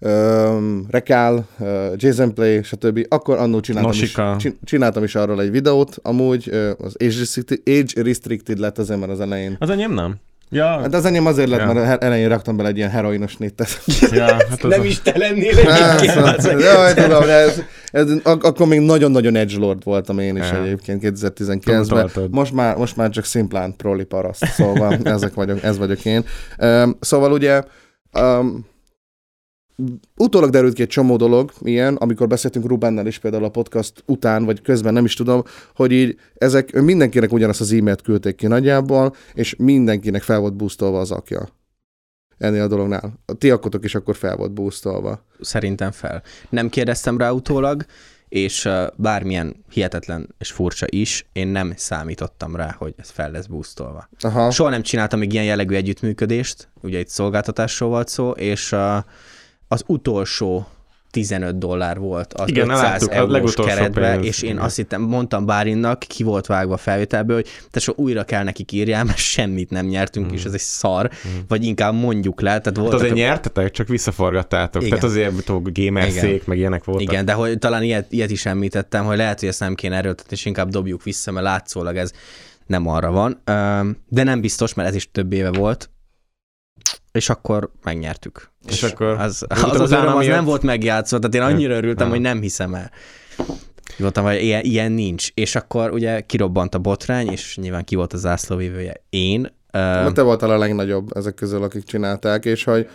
[0.00, 3.06] Um, Rekál, uh, Jason Play, stb.
[3.08, 4.36] Akkor annó csináltam is, Nosika.
[4.38, 9.00] csin- csináltam is arról egy videót, amúgy uh, az age restricted, age restricted lett azért,
[9.00, 9.56] mert az elején.
[9.58, 10.16] Az enyém nem.
[10.54, 11.72] Ja, Hát az enyém azért lett, Ja.
[11.72, 13.80] mert elején raktam bele egy ilyen heroinos nétet.
[14.10, 14.84] ja hát az Nem a...
[14.84, 16.22] is te lennél egyébként.
[16.22, 16.52] Persze.
[16.58, 17.62] Jaj, tudom, de ez,
[17.92, 20.62] ez, ak- akkor még nagyon-nagyon edgelord voltam én is Ja.
[20.62, 21.60] egyébként 2019-ben.
[21.76, 22.30] Túltoltad.
[22.34, 26.24] Most már, most már csak szimplán proli paraszt, szóval ezek vagyok, ez vagyok én.
[26.58, 27.62] Um, szóval ugye
[28.20, 28.66] um,
[30.16, 34.44] utólag derült ki egy csomó dolog, ilyen, amikor beszéltünk Rubennel is például a podcast után,
[34.44, 35.42] vagy közben nem is tudom,
[35.74, 41.00] hogy így ezek mindenkinek ugyanazt az e-mailt küldték ki nagyjából, és mindenkinek fel volt boostolva
[41.00, 41.48] az akja.
[42.38, 43.18] Ennél a dolognál.
[43.26, 45.24] A ti akkotok is akkor fel volt boostolva.
[45.40, 46.22] Szerintem fel.
[46.48, 47.84] Nem kérdeztem rá utólag,
[48.28, 54.08] és bármilyen hihetetlen és furcsa is, én nem számítottam rá, hogy ez fel lesz boostolva.
[54.20, 54.50] Aha.
[54.50, 58.74] Soha nem csináltam még ilyen jellegű együttműködést, ugye itt szolgáltatásról volt szó, és
[59.72, 60.66] az utolsó
[61.10, 64.26] 15 dollár volt az Igen, 500 láttuk, a eurós legutolsó keretbe, pénz.
[64.26, 68.24] és én azt hittem, mondtam Bárinnak, ki volt vágva a felvételből, hogy te so újra
[68.24, 70.34] kell neki írjál, mert semmit nem nyertünk, mm.
[70.34, 71.38] és ez egy szar, mm.
[71.48, 74.82] vagy inkább mondjuk le, tehát Hát azért nyertetek, csak visszaforgattátok.
[74.82, 74.98] Igen.
[74.98, 76.20] Tehát azért tudok gamer Igen.
[76.20, 77.12] szék, meg ilyenek voltak.
[77.12, 80.36] Igen, de hogy talán ilyet, ilyet is említettem, hogy lehet, hogy ezt nem kéne erőltetni,
[80.36, 82.12] és inkább dobjuk vissza, mert látszólag ez
[82.66, 83.42] nem arra van.
[84.08, 85.90] De nem biztos, mert ez is több éve volt,
[87.12, 88.50] és akkor megnyertük.
[88.68, 92.08] És akkor- az, utána az, az öröm az nem volt megjátszva, tehát én annyira örültem,
[92.08, 92.90] hogy nem hiszem el.
[93.98, 95.28] Voltam, hogy ilyen, ilyen nincs.
[95.34, 99.04] És akkor ugye kirobbant a botrány, és nyilván ki volt a zászlóvívője?
[99.10, 99.52] Én.
[99.72, 102.88] Mert te voltál a legnagyobb ezek közül, akik csinálták, és hogy,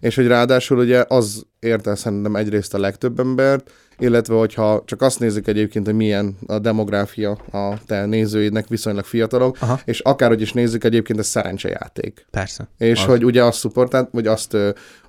[0.00, 5.18] és hogy ráadásul ugye az érte szerintem egyrészt a legtöbb embert, illetve hogyha csak azt
[5.20, 9.80] nézzük egyébként, hogy milyen a demográfia a te nézőidnek viszonylag fiatalok, Aha.
[9.84, 12.26] és akárhogy is nézzük egyébként, ez szerencsejáték.
[12.30, 12.68] Persze.
[12.78, 13.06] És Az.
[13.06, 14.56] hogy ugye azt szupportált, vagy azt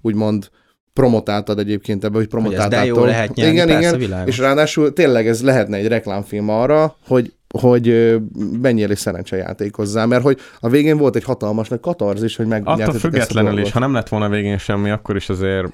[0.01, 0.49] úgymond
[0.93, 2.95] promotáltad egyébként ebbe, hogy Hogy ez de promotáltad.
[2.97, 3.99] jó lehet nyerni, igen, persze, igen.
[3.99, 4.27] világos.
[4.33, 8.15] És ráadásul tényleg ez lehetne egy reklámfilm arra, hogy hogy
[8.61, 12.95] menjél és szerencsejátékozzá, mert hogy a végén volt egy hatalmas nagy katarzis, hogy Attól megnyertetek
[12.95, 15.67] ezt a függetlenül is, ha nem lett volna végén semmi, akkor is azért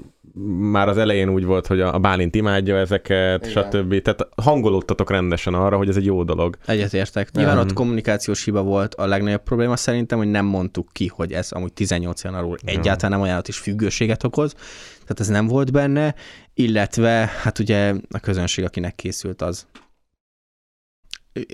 [0.72, 3.64] már az elején úgy volt, hogy a Bálint imádja ezeket, Igen.
[3.64, 4.02] stb.
[4.02, 6.58] Tehát hangolódtatok rendesen arra, hogy ez egy jó dolog.
[6.66, 7.32] Egyetértek.
[7.32, 7.64] Nyilván Nem.
[7.64, 11.74] ott kommunikációs hiba volt a legnagyobb probléma szerintem, hogy nem mondtuk ki, hogy ez amúgy
[11.74, 14.54] 18 éven alul egyáltalán nem ajánlott és függőséget okoz.
[15.02, 16.16] Tehát ez nem volt benne,
[16.54, 19.66] illetve hát ugye a közönség, akinek készült az.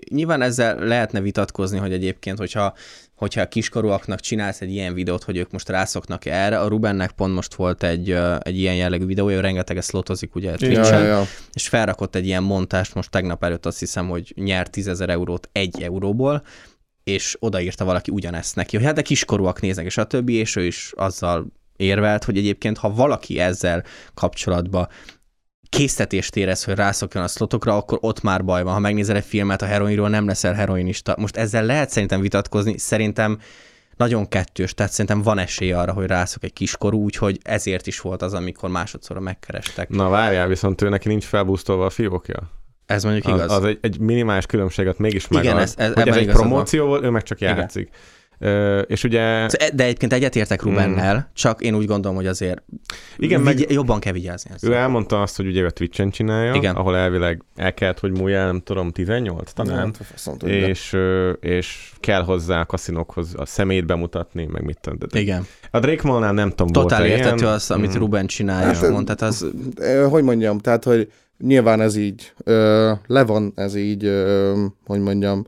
[0.09, 2.73] Nyilván ezzel lehetne vitatkozni, hogy egyébként, hogyha,
[3.15, 7.33] hogyha a kiskorúaknak csinálsz egy ilyen videót, hogy ők most rászoknak erre, a Rubennek pont
[7.33, 11.23] most volt egy, egy ilyen jellegű videója, ő rengeteget szlotozik ugye Ja, Twitch-en, ja, ja.
[11.53, 15.49] és felrakott egy ilyen montást most tegnap előtt azt hiszem, hogy nyert 10 ezer eurót
[15.51, 16.43] egy euróból,
[17.03, 20.65] és odaírta valaki ugyanezt neki, hogy hát de kiskorúak néznek, és a többi, és ő
[20.65, 23.83] is azzal érvelt, hogy egyébként ha valaki ezzel
[24.13, 24.87] kapcsolatban
[25.75, 28.73] késztetést érez, hogy rászokjon a szlotokra, akkor ott már baj van.
[28.73, 31.15] Ha megnézel egy filmet a heroinról, nem leszel heroinista.
[31.19, 33.39] Most ezzel lehet szerintem vitatkozni, szerintem
[33.97, 38.21] nagyon kettős, tehát szerintem van esély arra, hogy rászok egy kiskorú, úgyhogy ezért is volt
[38.21, 39.89] az, amikor másodszorra megkerestek.
[39.89, 42.51] Na várjál, viszont ő neki nincs felbusztolva a fiókja.
[42.85, 43.51] Ez mondjuk Az, igaz.
[43.51, 45.61] az egy, egy minimális különbséget mégis Igen, megad.
[45.61, 47.57] ez- ez- hogy ebben ez egy promóció volt, ő meg csak Igen.
[47.57, 47.89] játszik.
[47.91, 47.97] Ö,
[48.87, 49.47] és ugye...
[49.73, 52.63] De egyébként egyetértek Rubennel, csak én úgy gondolom, hogy azért
[53.17, 54.51] Igen, vigy- meg- jobban kell vigyázni.
[54.53, 54.71] ezzel.
[54.71, 56.75] Ő elmondta azt, hogy ugye a Twitch-en csinálja, Igen.
[56.75, 59.93] ahol elvileg el kellett, hogy múljál, nem tudom, 18 talán,
[60.25, 60.95] Hát, és,
[61.39, 64.99] és kell hozzá a kaszinókhoz a szemét bemutatni, meg mit tudom.
[65.11, 65.45] de- Igen.
[65.71, 67.97] A Drake Mall-nál nem tudom, Totál volt értető az, amit Mhm.
[67.99, 69.45] Ruben csinálja, Hát, mond, tehát az
[70.09, 74.53] hogy mondjam, tehát, hogy nyilván ez így, ö, le van ez így, ö,
[74.85, 75.45] hogy mondjam,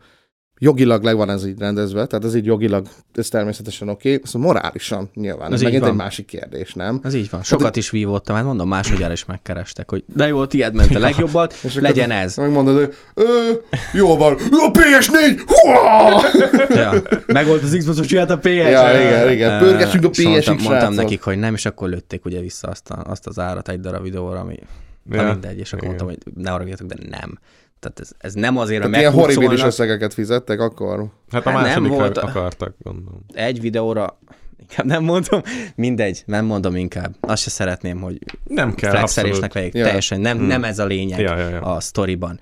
[0.59, 4.21] jogilag le van ez így rendezve, tehát ez így jogilag, ez természetesen oké, okay.
[4.25, 5.91] szóval morálisan nyilván, Ez ez megint van.
[5.91, 6.99] egy másik kérdés, nem?
[7.03, 7.43] az így van.
[7.43, 11.55] Sokat is vívottam, hát mondom, másodjára is megkerestek, hogy de jó, tiéd ment a legjobbat,
[11.63, 12.35] És legyen ez.
[12.35, 13.51] Megmondod, hogy ö,
[13.93, 16.21] jó van, a PS4, huá!
[16.69, 17.01] Ja.
[17.25, 18.45] Meg volt az Xbox-os csinált a PS.
[18.45, 19.59] Ja, igen, igen.
[19.59, 22.89] Pörgessünk a És mondtam, PS-ig, mondtam nekik, hogy nem, és akkor lőtték ugye vissza azt,
[22.89, 24.59] a, azt az árat egy darab videóra, ami
[25.11, 25.31] ja.
[25.31, 27.39] Mindegy, és akkor mondtam, hogy ne haragudjatok, de nem.
[27.79, 31.05] Tehát ez, ez nem azért, Tehát ilyen horribilis összegeket fizettek akkor.
[31.31, 33.25] Hát a Hát nem másodikra volt- akartak, gondolom.
[33.33, 34.19] egy videóra,
[34.59, 35.41] inkább nem mondom,
[35.75, 37.15] mindegy, nem mondom inkább.
[37.19, 39.73] Azt se szeretném, hogy Nem kell, flexelésnek vegyék.
[39.73, 39.83] Ja.
[39.85, 40.47] Teljesen nem, Hmm.
[40.47, 41.61] nem ez a lényeg Ja, ja, ja.
[41.61, 42.39] a sztoriban.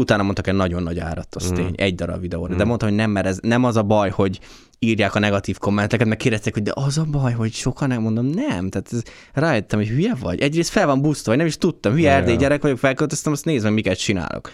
[0.00, 1.54] Utána mondtak egy nagyon nagy árat, az Mm.
[1.54, 2.54] tény, egy darab videóra.
[2.54, 2.66] De Mm.
[2.66, 4.40] mondtam, hogy nem, mert ez nem az a baj, hogy
[4.78, 8.26] írják a negatív kommenteket, meg kérdezték, hogy de az a baj, hogy sokan nem mondom,
[8.26, 8.68] nem.
[8.68, 9.02] Tehát ez,
[9.32, 10.40] rájöttem, hogy hülye vagy.
[10.40, 12.16] Egyrészt fel van busztva, vagy nem is tudtam, hülye Ja.
[12.16, 14.50] erdély gyerek vagyok, felköltöztem, azt nézd meg, miket csinálok.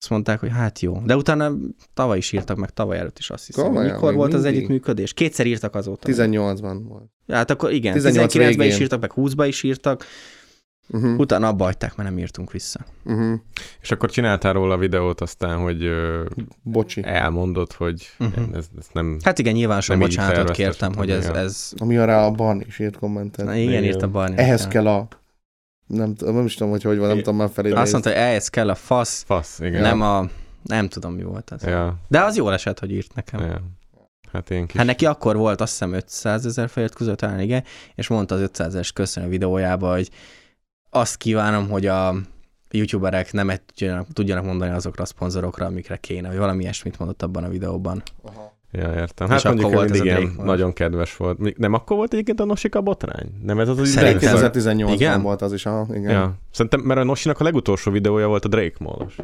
[0.00, 1.02] Azt mondták, hogy hát jó.
[1.04, 1.52] De utána
[1.94, 3.64] tavaly is írtak meg, tavaly előtt is azt hiszem.
[3.64, 4.58] Komolyan, Mikor volt az mindig?
[4.58, 5.12] együttműködés?
[5.12, 6.08] Kétszer írtak azóta.
[6.12, 7.04] 18-ban volt.
[7.28, 10.04] Hát akkor igen, 18 19-ben is írtak, meg 20-ba is írtak,
[10.92, 11.18] Uh-huh.
[11.18, 12.80] utána abba hagyták, mert nem írtunk vissza.
[13.04, 13.40] Uh-huh.
[13.80, 16.24] És akkor csináltál róla a videót aztán, hogy ö,
[16.62, 17.02] Bocsi.
[17.04, 18.54] elmondod, hogy Mhm.
[18.54, 19.18] ez, ez nem...
[19.24, 21.72] Hát igen, nyilván sok Nem bocsánatot kértem, hogy ez, ez...
[21.78, 23.46] Ami arra a Barni is írt kommentet.
[23.46, 23.84] Na, igen, Igen.
[23.84, 24.36] írt a Barni.
[24.38, 25.08] Ehhez kell a...
[25.86, 27.82] Nem, nem is tudom, hogy hogy van, nem tudom már felidézni.
[27.82, 29.80] Azt mondta, hogy ehhez kell a fasz, Fasz, igen.
[29.82, 30.28] nem a...
[30.62, 31.62] Nem tudom, mi volt az.
[31.62, 33.40] Ja, De az jól esett, hogy írt nekem.
[33.40, 33.60] ja.
[34.32, 34.76] Hát én kis...
[34.76, 37.64] Hát neki akkor volt azt hiszem 500 ezer felirat között, talán igen,
[37.94, 40.10] és mondta az 500 ezer köszönő videójába, hogy
[40.90, 42.14] azt kívánom, hogy a
[42.70, 47.44] youtuberek nem tudjanak, tudjanak mondani azokra a szponzorokra, amikre kéne, vagy valami ilyesmit mondott abban
[47.44, 48.02] a videóban.
[48.72, 49.26] Ja, értem.
[49.26, 50.46] És Hát akkor mondjuk volt volt Drake volt.
[50.46, 51.58] nagyon kedves volt.
[51.58, 53.28] Nem akkor volt egyébként a Nosika botrány?
[53.42, 53.94] Nem ez az.
[53.94, 55.22] Drake- 2018-ban Igen?
[55.22, 56.10] volt az is, aha, igen.
[56.10, 56.34] Ja.
[56.50, 59.16] Szerintem, mert a Nosinak a legutolsó videója volt a Drake Mallos.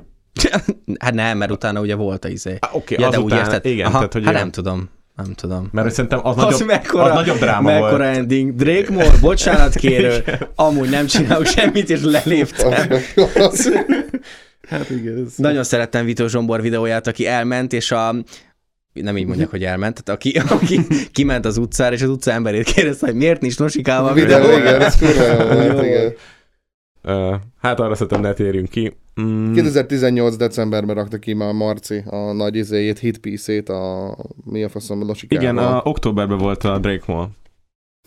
[0.98, 2.56] hát nem, mert utána ugye volt a izé.
[2.60, 3.64] Ah, oké, Ja, de úgy érted?
[3.64, 4.88] igen, Aha, tehát, hogy hát ilyen- nem tudom.
[5.16, 5.68] Nem tudom.
[5.72, 8.16] Mert hogy szerintem az, Az nagyobb, mekkora, az nagyobb dráma mekkora volt.
[8.16, 8.55] ending.
[8.55, 10.24] Drake Moore, bocsánat kérő,
[10.55, 12.72] amúgy nem csinálok semmit, és leléptem.
[14.68, 15.26] Hát igen.
[15.36, 18.14] Nagyon szerettem Vito Zsombor videóját, aki elment, és a
[18.93, 20.80] nem így mondják, hogy elment, tehát aki, aki
[21.12, 24.80] kiment az utcára, és az utca emberét kérdezte, hogy miért nincs nosikával a Videó, igen,
[24.80, 26.12] ez kurva jó volt, igen.
[27.05, 28.97] Uh, hát arra szerintem ne térjünk ki.
[29.20, 34.68] Mm, 2018 decemberben rakta ki már Marci a nagy izéjét, hit piece-ét, a mi a
[34.68, 35.43] faszom, a Losikával.
[35.44, 37.28] igen, a, októberben volt a Drake Mall.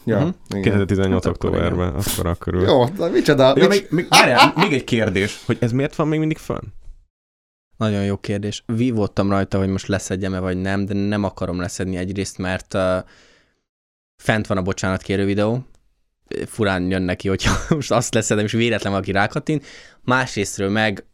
[0.05, 0.29] Ja, Mhm.
[0.49, 0.61] igen.
[0.61, 2.61] 2018 Hát akkor októberben, akkor a körül.
[2.67, 6.07] Jó, na micsoda, Ja, mics- még, még, várjál, még egy kérdés, hogy ez miért van
[6.07, 6.63] még mindig fönn?
[7.77, 8.63] Nagyon jó kérdés.
[8.65, 12.81] Vívottam rajta, hogy most leszedjem-e vagy nem, de nem akarom leszedni egyrészt, mert uh,
[14.21, 15.63] fent van a bocsánatkérő videó,
[16.45, 19.65] furán jön neki, hogyha most azt leszedem, és véletlen valaki rákattint.
[20.09, 21.05] Másrésztről meg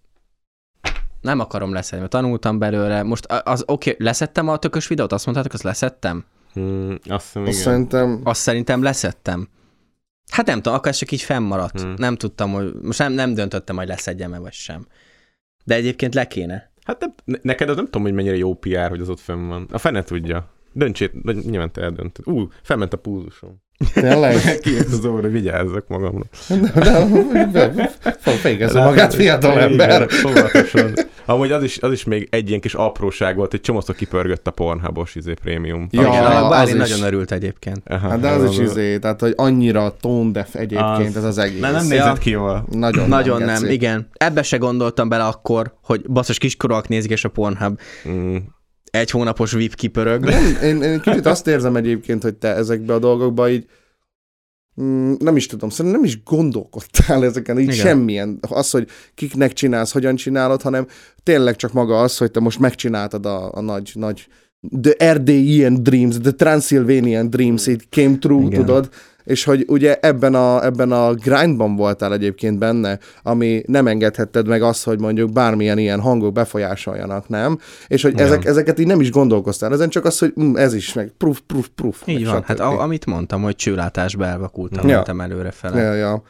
[1.21, 3.03] nem akarom leszedni, mert tanultam belőle.
[3.03, 5.11] Most a- az oké, okay, leszettem a tökös videót?
[5.11, 6.25] Azt mondtátok, azt leszettem?
[6.53, 9.49] Hmm, azt hiszem, Azt szerintem, Azt szerintem leszettem.
[10.31, 11.81] Hát nem tudom, akkor ez csak így fennmaradt.
[11.81, 11.93] Hmm.
[11.97, 14.87] Nem tudtam, hogy most nem, nem döntöttem, hogy leszedjem-e vagy sem.
[15.63, 16.71] De egyébként le kéne.
[16.83, 19.67] Hát ne- neked az nem tudom, hogy mennyire jó PR, hogy az ott fönn van.
[19.71, 20.53] A fene tudja.
[20.77, 22.27] Döntsét, de nyilván te eldöntöd.
[22.27, 23.63] Ú, felment a púzusom.
[23.93, 24.59] Tényleg?
[24.61, 26.23] Kijött az óra, hogy vigyázzak magamra.
[28.21, 30.07] Fékezze magát fiatal ember.
[30.73, 30.93] Igen.
[31.25, 34.51] Amúgy az is, az is még egy ilyen kis apróság volt, hogy csomószor kipörgött a
[34.51, 35.87] Pornhubos izé prémium.
[35.91, 36.89] Ja, Igen, a az Bálint is.
[36.89, 37.81] nagyon örült egyébként.
[37.85, 41.37] Aha, Hát de az is izé, tehát hogy annyira tone deaf egyébként Az- ez az
[41.37, 41.59] egész.
[41.61, 41.89] Nem, nem Ja.
[41.89, 42.65] nézett ki jól.
[42.71, 43.73] Nagyon, Nagyon nem, geci.
[43.73, 44.07] igen.
[44.13, 47.79] Ebbe se gondoltam bele akkor, hogy basszus kiskorúak nézik, és a Pornhub
[48.09, 48.35] Mm.
[48.97, 50.23] Egy hónapos VIP kipörög.
[50.23, 53.65] Nem, én, én kicsit azt érzem egyébként, hogy te ezekbe a dolgokba így
[54.81, 57.85] mm, nem is tudom, szerintem nem is gondolkodtál ezeken, így Igen.
[57.85, 60.87] Semmilyen, az, hogy kiknek csinálsz, hogyan csinálod, hanem
[61.23, 64.27] tényleg csak maga az, hogy te most megcsináltad a, a nagy, nagy
[64.81, 68.45] The Erdélyian Dreams, The Transylvanian Dreams, it came true.
[68.45, 68.59] Igen.
[68.59, 68.89] tudod,
[69.25, 74.61] és hogy ugye ebben a, ebben a grindban voltál egyébként benne, ami nem engedhetted meg
[74.61, 77.59] azt, hogy mondjuk bármilyen ilyen hangok befolyásoljanak, nem?
[77.87, 80.93] És hogy ezek, ezeket így nem is gondolkoztál, ezen csak az, hogy mm, ez is,
[80.93, 82.01] meg proof, proof, proof.
[82.05, 82.45] Így van, stb.
[82.45, 84.95] hát a, amit mondtam, hogy csőlátásba elvakultam, Ja.
[84.95, 85.81] mentem előre fele.
[85.81, 86.23] Ja, ja.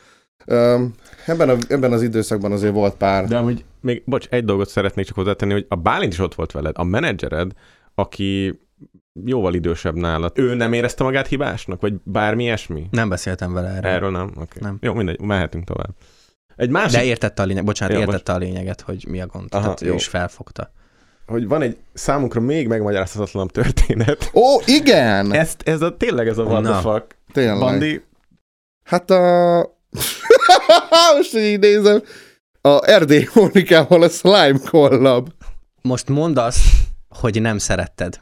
[1.25, 3.27] Ebben, a, ebben az időszakban azért volt pár.
[3.27, 6.51] De amúgy még, bocs, egy dolgot szeretnék csak hozzátenni, hogy a Bálint is ott volt
[6.51, 6.75] veled.
[6.77, 7.51] A menedzsered,
[7.95, 8.59] aki
[9.25, 12.87] jóval idősebb nálad, ő nem érezte magát hibásnak, vagy bármi ilyesmi?
[12.91, 13.91] Nem beszéltem vele erről.
[13.91, 14.31] Erről nem?
[14.35, 14.57] Okay.
[14.59, 14.77] Nem.
[14.81, 15.89] Jó, mindegy, mehetünk tovább.
[16.55, 19.47] Egy másik, De értette a lényeg, bocsánat, Jó, értette a lényeget, hogy mi a gond.
[19.51, 19.93] Aha, Tehát ő jó.
[19.93, 20.71] is felfogta.
[21.27, 24.31] hogy van egy számunkra még megmagyarázhatatlanabb történet.
[24.33, 25.33] Ó, igen!
[25.33, 27.17] Ezt, ez a, tényleg ez a what the fuck.
[27.31, 27.59] Tényleg.
[27.59, 28.03] Bandi,
[28.83, 29.57] Hát a...
[31.17, 32.01] most, hogy így nézem,
[32.61, 35.29] a Erdély Mónikával a Slime collab.
[35.81, 36.59] Most mondd azt,
[37.15, 38.19] hogy nem szeretted.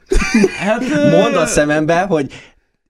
[0.60, 0.82] hát,
[1.20, 2.34] Mondd a szemembe, hogy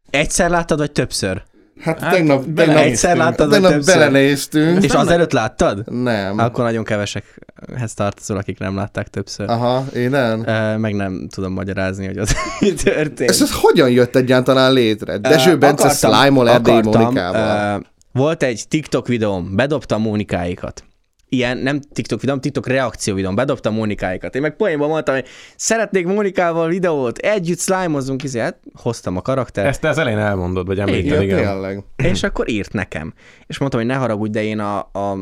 [0.09, 1.43] egyszer láttad, vagy többször?
[1.81, 3.93] Hát, Hát, tegnap, tegnap, Egyszer láttad, vagy tegnap többször?
[3.95, 4.83] belenéztünk.
[4.83, 5.91] És azelőtt láttad?
[5.91, 6.39] Nem.
[6.39, 9.49] Akkor nagyon kevesekhez tartozol, akik nem látták többször.
[9.49, 10.39] Aha, én nem.
[10.79, 13.29] Meg nem tudom magyarázni, hogy az mi történt.
[13.29, 15.17] Ez, ez hogyan jött egyáltalán létre?
[15.17, 17.85] Dezső Ö, Bence akartam- slime Erdély Mónikával.
[18.11, 20.83] Volt egy TikTok videóm, bedobtam Mónikáikat.
[21.33, 24.35] Ilyen, nem TikTok videóm, TikTok reakció videóm, bedobtam Mónikáikat.
[24.35, 29.67] Én meg poénban mondtam, hogy szeretnék Mónikával videót, együtt slime-ozzunk, izé, hát hoztam a karaktert,
[29.67, 31.37] ezt te az elején elmondod, vagy említed, Igen, igen.
[31.37, 31.83] tényleg.
[31.95, 33.13] és akkor írt nekem.
[33.47, 35.17] És mondtam, hogy ne haragudj, de én a, a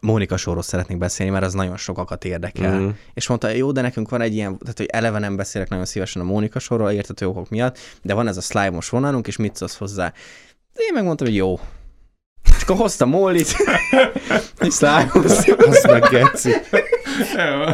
[0.00, 2.80] Mónika sorról szeretnék beszélni, mert az nagyon sokakat érdekel.
[2.80, 2.88] Mhm.
[3.14, 6.22] És mondta, jó, de nekünk van egy ilyen, tehát hogy eleve nem beszélek nagyon szívesen
[6.22, 9.76] a Mónika sorról, értető okok miatt, de van ez a slime-os vonalunk, és mit szólsz
[9.76, 10.12] hozzá?
[10.72, 11.58] De én megmondtam, hogy jó.
[12.68, 13.46] Akkor hoztam Mollit,
[14.66, 15.10] és slime
[15.66, 16.50] Az meg geci.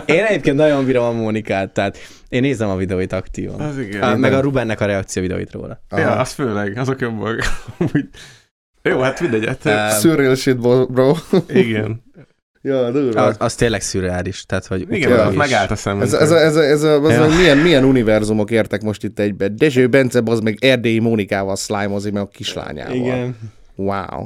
[0.07, 1.99] Én egyébként nagyon bírom a Mónikát, tehát
[2.29, 3.61] én nézem a videóit aktívan.
[3.61, 4.03] Az igen.
[4.03, 5.81] Ah, meg a Rubennek a reakció videóit róla.
[5.91, 6.21] Ja, Aha.
[6.21, 7.01] az főleg, azok.
[7.01, 7.45] Amúgy-
[8.83, 10.59] Jó, hát mindegy, hát, Ö, Surreal shit,
[10.93, 11.15] bro.
[11.49, 12.03] igen.
[12.63, 13.23] ja, durva.
[13.23, 15.17] Az, az tényleg szürreális, tehát hogy Igen, Ja.
[15.17, 16.03] ja, megállt a szemünk.
[16.03, 17.25] Ez, ez, a, ez, a, ez a, az Ja.
[17.27, 17.37] ja.
[17.37, 19.49] milyen, milyen univerzumok értek most itt egybe.
[19.49, 22.95] Dezső Bence, az meg Erdélyi Mónikával slime meg a kislányával.
[22.95, 23.37] Igen.
[23.77, 24.25] Wow.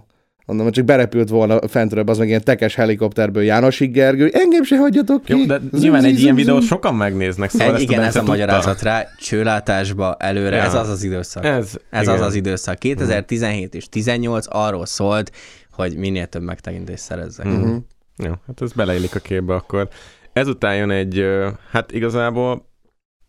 [0.49, 4.77] Mondom, hogy csak berepült volna fentről, az meg ilyen tekes helikopterből Jánosig Gergő, engem se
[4.79, 5.33] hagyjatok ki.
[5.39, 6.69] Jó, de Zum, nyilván zum, egy ilyen zum, videót zum.
[6.69, 8.33] sokan megnéznek, szóval Egy, ezt igen, a ez a tudta.
[8.33, 10.63] magyarázat rá, csőlátásba előre, Ja.
[10.63, 11.45] ez az az időszak.
[11.45, 12.15] Ez, Ez, igen.
[12.15, 12.79] az az időszak.
[12.79, 15.33] 2017 és 18 arról szólt,
[15.73, 17.47] hogy minél több megtekintést szerezzek.
[17.47, 17.55] Mhm.
[17.57, 17.77] Mhm.
[18.17, 19.89] Jó, hát ez beleillik a képbe akkor.
[20.33, 21.25] Ezután jön egy,
[21.71, 22.67] hát igazából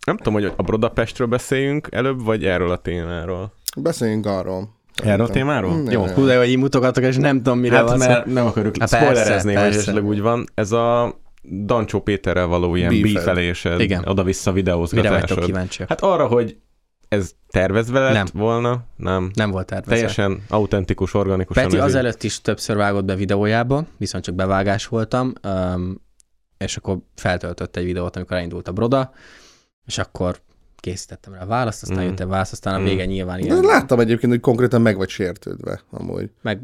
[0.06, 3.54] nem tudom, hogy a Brodapestről beszéljünk előbb, vagy erről a témáról.
[3.78, 4.78] Beszéljünk arról.
[5.04, 5.74] Erről a témáról?
[5.76, 6.08] Mm, Jó.
[6.08, 8.90] Hú, de hogy így mutogatok, és nem tudom, mire Hát van mert nem akarjuk Hát
[8.90, 10.46] spoilerezni, hogy esetleg úgy van.
[10.54, 11.20] Ez a
[11.66, 14.04] Dancsó Péterrel való ilyen beefelésed, Igen.
[14.08, 15.44] oda-vissza Mire vagytok videózgatásod.
[15.46, 15.90] kíváncsiak?
[15.90, 16.58] Hát arra, hogy
[17.08, 18.26] ez tervezve lett Nem.
[18.34, 18.84] volna?
[18.96, 19.32] Nem.
[19.34, 19.94] Nem volt tervezve.
[19.94, 21.64] Teljesen autentikus, organikusan.
[21.64, 25.34] Peti ez azelőtt is többször vágott be videójába, viszont csak bevágás voltam,
[26.58, 29.12] és akkor feltöltött egy videót, amikor elindult a Broda,
[29.86, 30.40] és akkor
[30.80, 32.08] készítettem rá a választ, aztán Mm.
[32.08, 32.84] jött a válasz, aztán a Mm.
[32.84, 33.60] vége nyilván De ilyen.
[33.60, 36.30] láttam egyébként, hogy konkrétan meg vagy sértődve, amúgy.
[36.42, 36.60] Meg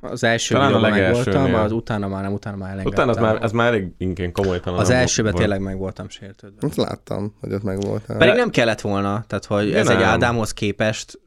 [0.00, 2.92] az első Talán a meg voltam, az utána már nem, utána már elengedtem.
[2.92, 4.80] Utána az már, ez már elég inkább komolytalan.
[4.80, 5.44] az elsőben volt.
[5.44, 6.66] tényleg meg voltam sértődve.
[6.66, 8.16] Azt láttam, hogy ott meg voltál.
[8.16, 10.08] Pedig nem kellett volna, tehát hogy De ez egy nem.
[10.08, 11.20] Ádámhoz képest,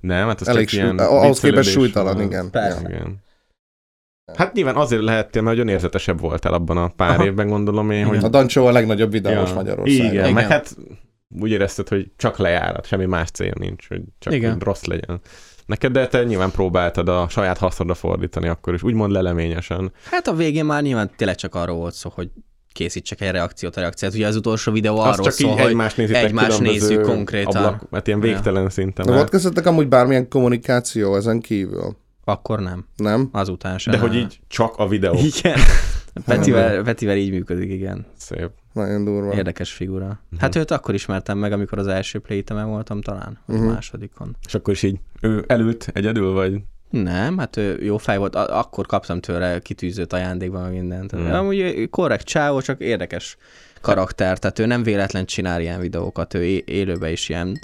[0.00, 2.50] Nem, hát ez Elég csak ilyen ahhoz képest súlytalan, igen.
[2.50, 2.80] Persze.
[2.82, 2.88] Ja.
[2.88, 3.16] Igen.
[4.36, 7.24] Hát nyilván azért lehettél, mert nagyon érzetesebb voltál abban a pár Aha.
[7.24, 8.24] évben, gondolom én, hogy...
[8.24, 10.06] A Dancsó a legnagyobb videós Magyarországon.
[10.10, 10.32] Igen, Igen.
[10.32, 10.76] meg hát
[11.40, 14.52] úgy érezted, hogy csak lejárat, semmi más cél nincs, hogy csak Igen.
[14.52, 15.20] hogy rossz legyen.
[15.66, 19.92] Neked, de te nyilván próbáltad a saját hasznodra fordítani akkor is, úgymond leleményesen.
[20.10, 22.30] hát a végén már nyilván tényleg csak arról volt szó, hogy
[22.72, 24.14] készítsek egy reakciót a reakciót.
[24.14, 27.64] Ugye az utolsó videó Az arról csak szól, így hogy egymást nézitek egymást nézzük konkrétan.
[27.64, 29.06] Ablak, hát ilyen végtelen szinten.
[29.06, 31.96] De volt közöttek amúgy bármilyen kommunikáció ezen kívül?
[32.28, 33.28] akkor nem, Nem?
[33.32, 33.92] azután sem.
[33.92, 35.14] De hogy így csak a videó.
[35.14, 35.58] Igen.
[36.24, 38.06] Petivel, Petivel így működik, igen.
[38.16, 38.50] Szép.
[38.86, 39.34] Nagyon durva.
[39.34, 40.20] Érdekes figura.
[40.38, 43.66] Hát őt akkor ismertem meg, amikor az első play voltam talán, vagy Mhm.
[43.66, 44.36] másodikon.
[44.46, 46.60] És akkor is így ő elült egyedül, vagy?
[46.90, 48.34] Nem, hát ő jó fej volt.
[48.34, 51.16] Akkor kaptam tőle kitűzőt ajándékban, meg mindent.
[51.16, 51.32] Mm.
[51.32, 53.36] Amúgy korrekt csávó, csak érdekes
[53.80, 54.38] karakter.
[54.38, 57.58] Tehát ő nem véletlen csinál ilyen videókat, ő élőben is ilyen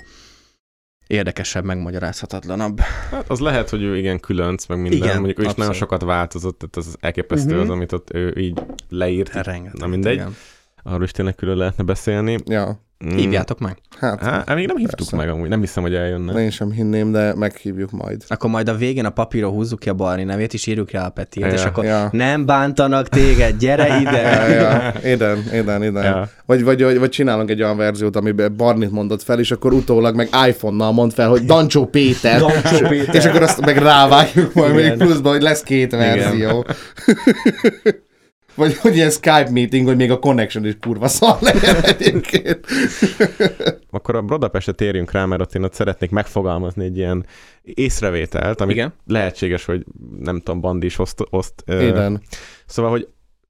[1.06, 2.78] érdekesebb, megmagyarázhatatlanabb.
[3.10, 4.98] Hát az lehet, hogy ő igen különc, meg minden.
[4.98, 5.90] Igen, Mondjuk ő is nagyon abszolút.
[5.90, 7.60] sokat változott, tehát az elképesztő Mhm.
[7.62, 9.32] az, amit ott ő így leírt.
[9.32, 9.78] Rengeteg.
[9.80, 10.14] Na mindegy.
[10.14, 10.34] igen.
[10.84, 12.38] Arról is tényleg külön lehetne beszélni.
[12.46, 13.16] Ja, Mm.
[13.16, 13.78] Hívjátok meg.
[14.00, 15.16] hát, Hát, még nem hívtuk Persze.
[15.16, 16.42] meg amúgy, nem hiszem, hogy eljönne.
[16.42, 18.22] én sem hinném, de meghívjuk majd.
[18.28, 21.08] Akkor majd a végén a papírra húzzuk ki a Barni nevét, és írjuk rá a
[21.10, 21.52] Petiét, Ja.
[21.52, 22.08] és akkor Ja.
[22.12, 24.20] nem bántanak téged, gyere ide!
[24.48, 26.04] Ja, ja, éden, éden, éden.
[26.04, 26.28] Ja.
[26.46, 30.14] Vagy, vagy, vagy, vagy csinálunk egy olyan verziót, amiben Barnit mondott fel, és akkor utólag
[30.16, 32.40] meg iPhone-nal mond fel, hogy Dancsó Péter.
[32.40, 33.14] Dancsó Péter.
[33.14, 34.88] És akkor azt meg rávágjuk majd Igen.
[34.88, 36.64] még pluszban, hogy lesz két verzió.
[38.54, 42.66] Vagy hogy ilyen Skype meeting, hogy még a connection is kurva szar legyen egyébként.
[43.90, 47.26] Akkor a Budapestre térjünk rá, mert ott én ott szeretnék megfogalmazni egy ilyen
[47.62, 48.92] észrevételt, ami Igen.
[49.06, 49.84] lehetséges, hogy
[50.18, 52.22] nem tudom, Bandi is oszt, oszt Éden.
[52.66, 53.08] Szóval, hogy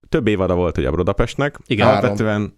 [0.09, 1.59] több évada volt ugye a Budapestnek.
[1.67, 1.89] Igen.
[1.89, 2.55] Alapvetően,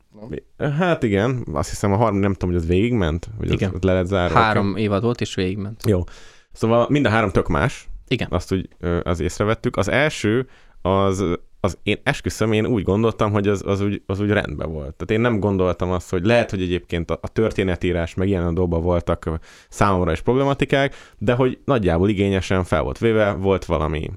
[0.78, 3.72] hát igen, azt hiszem a harmadik, nem tudom, hogy az végigment, hogy Igen.
[3.74, 4.38] az, le lett zárva.
[4.38, 5.82] Három évad volt, és végigment.
[5.86, 6.04] Jó.
[6.52, 8.28] Szóval mind a három tök más, Igen.
[8.30, 8.68] azt úgy
[9.02, 9.76] az észrevettük.
[9.76, 10.48] Az első,
[10.82, 11.24] az,
[11.66, 14.94] az én esküszöm, én úgy gondoltam, hogy az, az, úgy, az úgy rendben volt.
[14.94, 18.82] Tehát én nem gondoltam azt, hogy lehet, hogy egyébként a, a történetírás meg ilyen dolgokban
[18.82, 19.30] voltak
[19.68, 24.10] számomra is problematikák, de hogy nagyjából igényesen fel volt véve, volt valami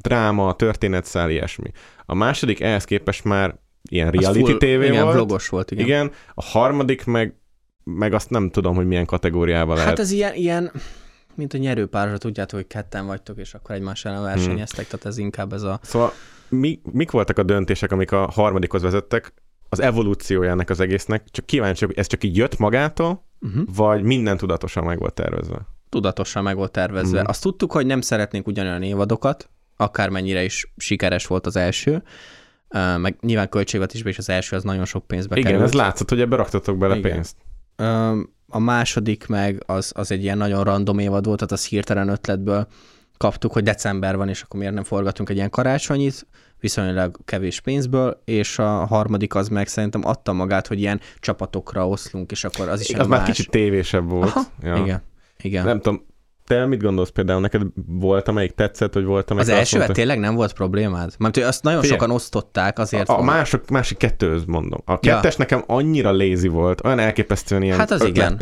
[0.00, 1.70] dráma, történetszál, ilyesmi.
[2.06, 3.58] A második ehhez képest már
[3.90, 5.14] ilyen reality full- TV igen, volt.
[5.14, 5.84] vlogos volt, igen.
[5.84, 6.10] igen.
[6.34, 7.36] A harmadik meg,
[7.84, 9.88] meg azt nem tudom, hogy milyen kategóriába lehet.
[9.88, 10.72] Hát ez ilyen, ilyen
[11.34, 15.52] mint a nyerőpárra, tudjátok, hogy ketten vagytok, és akkor egymás ellen versenyeztek, tehát ez inkább
[15.52, 15.80] ez a...
[15.82, 16.12] Szóval
[16.52, 19.32] mi, mik voltak a döntések, amik a harmadikhoz vezettek,
[19.68, 21.24] az evolúciójának az egésznek?
[21.30, 23.62] Csak kíváncsi, hogy ez csak így jött magától, Uh-huh.
[23.74, 25.58] vagy minden tudatosan meg volt tervezve?
[25.88, 27.20] Tudatosan meg volt tervezve.
[27.20, 27.28] Mhm.
[27.28, 32.02] Azt tudtuk, hogy nem szeretnénk ugyanolyan évadokat, akármennyire is sikeres volt az első,
[32.96, 35.68] meg nyilván költségvetésben is az első az nagyon sok pénzbe Igen, került.
[35.68, 37.12] ez látszott, hogy ebbe raktatok bele Igen.
[37.12, 37.36] pénzt.
[38.48, 42.66] A második meg az, az egy ilyen nagyon random évad volt, tehát az hirtelen ötletből
[43.22, 46.26] kaptuk, hogy december van, és akkor miért nem forgatunk egy ilyen karácsonyit,
[46.60, 52.30] viszonylag kevés pénzből, és a harmadik az meg szerintem adta magát, hogy ilyen csapatokra oszlunk,
[52.30, 53.28] és akkor az is Az ilyen már más.
[53.28, 54.30] kicsit tévésebb volt.
[54.30, 54.76] Aha, ja.
[54.76, 55.02] Igen,
[55.42, 55.64] igen.
[55.64, 56.06] Nem tudom,
[56.46, 60.18] te mit gondolsz például, neked volt, amelyik tetszett, vagy volt, amelyik Az elsővel mondta, tényleg
[60.18, 61.12] nem volt problémád?
[61.18, 64.80] Mert hogy azt nagyon Figyelj, sokan osztották, azért a, a mások, másik kettőhöz mondom.
[64.84, 64.98] A Ja.
[64.98, 68.36] kettes nekem annyira lazy volt, olyan elképesztően ilyen Hát az igen.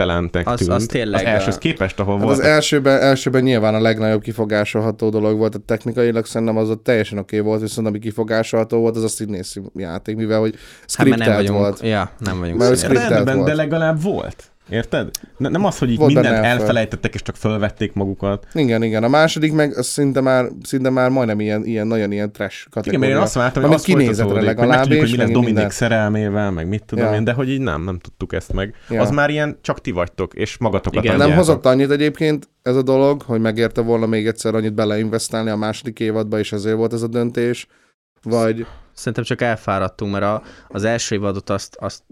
[0.46, 0.70] Az- tűnt.
[0.70, 2.38] az tényleg, az elsőhöz a- képest, ahol Hát volt.
[2.38, 7.18] az elsőben, elsőben nyilván a legnagyobb kifogásolható dolog volt, a technikailag szerintem az ott teljesen
[7.18, 11.26] oké okay volt, viszont ami kifogásolható volt, az a színészi játék, mivel hogy Hát scriptelt
[11.28, 11.80] nem vagyunk, volt.
[11.82, 13.48] Ja, nem vagyunk Mert Rendben, volt.
[13.48, 14.49] de legalább volt.
[14.70, 15.10] Érted?
[15.36, 18.46] Ne, nem az, hogy így Volt mindent elfelejtettek, és csak fölvették magukat.
[18.52, 19.04] Igen, igen.
[19.04, 22.70] A második meg az szinte már, szinte már majdnem ilyen, ilyen nagyon ilyen trash Igen,
[22.70, 22.98] kategória.
[22.98, 25.30] mert én azt vártam, hogy Ami az folytatódik, hogy legalább, megtudjuk, hogy és mi lesz
[25.30, 25.70] Dominik minden.
[25.70, 27.14] szerelmével, meg mit tudom Ja.
[27.14, 28.74] én, de hogy így nem, nem tudtuk ezt meg.
[28.88, 29.00] Ja.
[29.02, 31.16] Az már ilyen csak ti vagytok, és magatokat Igen.
[31.16, 35.56] Nem hozott annyit egyébként ez a dolog, hogy megérte volna még egyszer annyit beleinvestálni a
[35.56, 37.66] második évadba, és ezért volt ez a döntés.
[38.22, 42.02] Vagy Szerintem csak elfáradtunk, mert a, az első évadot azt, azt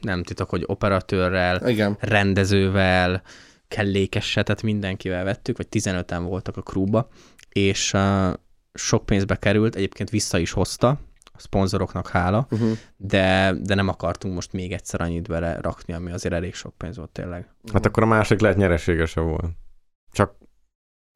[0.00, 3.22] nem titok, hogy operatőrrel, igen, rendezővel,
[3.68, 7.08] kellékessel, tehát mindenkivel vettük, vagy 15-en voltak a krúba,
[7.48, 8.32] és uh,
[8.74, 10.98] sok pénzbe került, egyébként vissza is hozta,
[11.36, 12.78] a szponzoroknak hála, uh-huh.
[12.96, 16.96] de, de nem akartunk most még egyszer annyit bele rakni, ami azért elég sok pénz
[16.96, 17.48] volt tényleg.
[17.72, 19.50] Hát akkor a másik lehet nyereségesebb volt.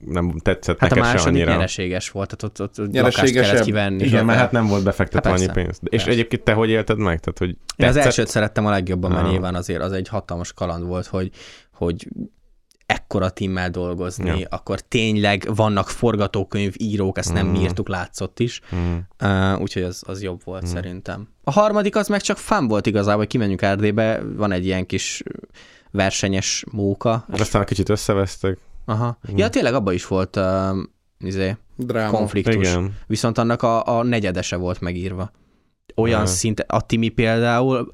[0.06, 1.52] Nem tetszett Hát a neked se második annyira.
[1.52, 4.04] nyereséges volt, tehát ott, ott, ott lakást kellett kivenni.
[4.04, 5.80] Igen, mert hát nem volt befektetve Hát annyi pénzt.
[5.84, 6.10] És Persze.
[6.10, 7.20] egyébként te hogy élted meg?
[7.20, 8.04] Tehát, hogy Én az tetszett?
[8.04, 9.30] elsőt szerettem a legjobban, mert Ah.
[9.30, 11.30] nyilván azért az egy hatalmas kaland volt, hogy,
[11.72, 12.08] hogy
[12.86, 14.46] ekkora timmel dolgozni, Ja.
[14.50, 17.50] akkor tényleg vannak forgatókönyv írók, ezt nem Mm.
[17.50, 18.96] mi írtuk, látszott is, Mm.
[19.22, 20.72] uh, úgyhogy az, az jobb volt Mm.
[20.72, 21.28] szerintem.
[21.44, 25.22] A harmadik az meg csak fán volt igazából, hogy kimenjünk Erdélybe, van egy ilyen kis
[25.90, 27.26] versenyes móka.
[27.30, 28.58] Aztán kicsit összevesztek.
[28.90, 29.18] Aha.
[29.32, 29.36] Mm.
[29.36, 30.76] Ja, tényleg abban is volt uh,
[31.18, 32.16] izé, dráma.
[32.16, 32.54] konfliktus.
[32.54, 32.96] Igen.
[33.06, 35.30] Viszont annak a, a negyedese volt megírva.
[35.94, 37.90] Olyan szinte, a Timi például,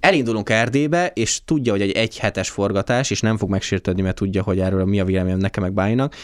[0.00, 4.60] elindulunk Erdélybe, és tudja, hogy egy egyhetes forgatás, és nem fog megsértődni, mert tudja, hogy
[4.60, 6.14] erről mi a véleményem nekem meg Bájnak.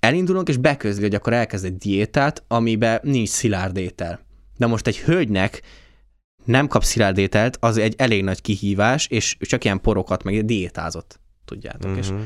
[0.00, 4.20] Elindulunk, és beközli, hogy akkor elkezd egy diétát, amiben nincs szilárd étel.
[4.56, 5.62] De most egy hölgynek
[6.44, 11.20] nem kap szilárd ételt, az egy elég nagy kihívás, és csak ilyen porokat, meg diétázott,
[11.44, 11.96] tudjátok.
[11.96, 12.20] És Mhm.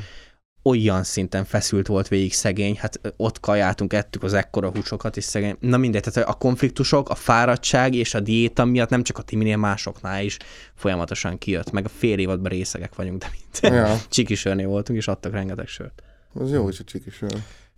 [0.62, 5.56] Olyan szinten feszült volt végig szegény, hát ott kajáltunk, ettük az ekkora húsokat, és szegény,
[5.60, 9.56] na mindegy, tehát a konfliktusok, a fáradtság és a diéta miatt nem csak a Timinél,
[9.56, 10.36] másoknál is
[10.74, 15.32] folyamatosan kijött, meg a fél évadban részegek vagyunk, de mint Ja, csikisörnél voltunk, és adtak
[15.32, 16.02] rengeteg sört.
[16.34, 17.32] az jó, hogy a csiki sör.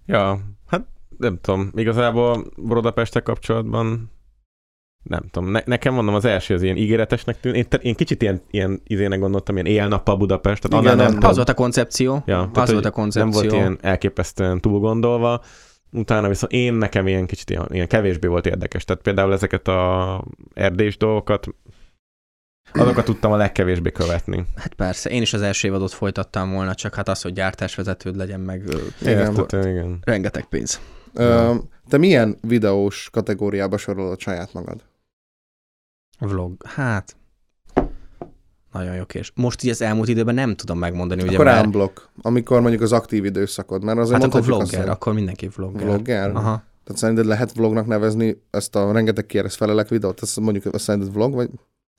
[0.07, 0.87] Ja, hát
[1.19, 4.11] nem tudom, igazából Budapestek kapcsolatban
[5.03, 7.57] nem tudom, ne, nekem mondom az első az ilyen ígéretesnek tűnt.
[7.57, 10.69] Én, én kicsit ilyen, ilyen izének gondoltam, ilyen éjjel-nappal Budapest.
[10.69, 13.31] Tehát Igen, nem- nem, Az volt a koncepció, ja, az volt a koncepció.
[13.31, 15.43] Nem volt ilyen elképesztően túl gondolva.
[15.93, 18.85] Utána viszont én nekem ilyen kicsit ilyen, ilyen kevésbé volt érdekes.
[18.85, 20.25] Tehát például ezeket a
[20.55, 21.47] erdés dolgokat,
[22.73, 24.45] azokat tudtam a legkevésbé követni.
[24.57, 28.41] Hát persze, én is az első évadot folytattam volna, csak hát az, hogy gyártásvezetőd legyen
[28.41, 28.63] meg
[29.01, 29.47] Igen.
[29.51, 29.99] Igen.
[30.05, 30.81] rengeteg pénz.
[31.15, 31.55] Ö,
[31.89, 34.85] te milyen videós kategóriába sorolod saját magad?
[36.29, 37.17] Vlog, hát
[38.73, 39.33] nagyon jó kérdés.
[39.35, 41.65] Most így az elmúlt időben nem tudom megmondani, ugye Akkor mert...
[41.65, 45.87] unblock, amikor mondjuk az aktív időszakod, mert azért Hát akkor vlogger, azt, akkor mindenki vlogger.
[45.87, 46.31] vlogger.
[46.31, 46.63] Aha.
[46.85, 50.23] Tehát szerinted lehet vlognak nevezni ezt a rengeteg kérdez felelek videót?
[50.23, 51.51] Ez mondjuk azt szerinted vlog, vagy?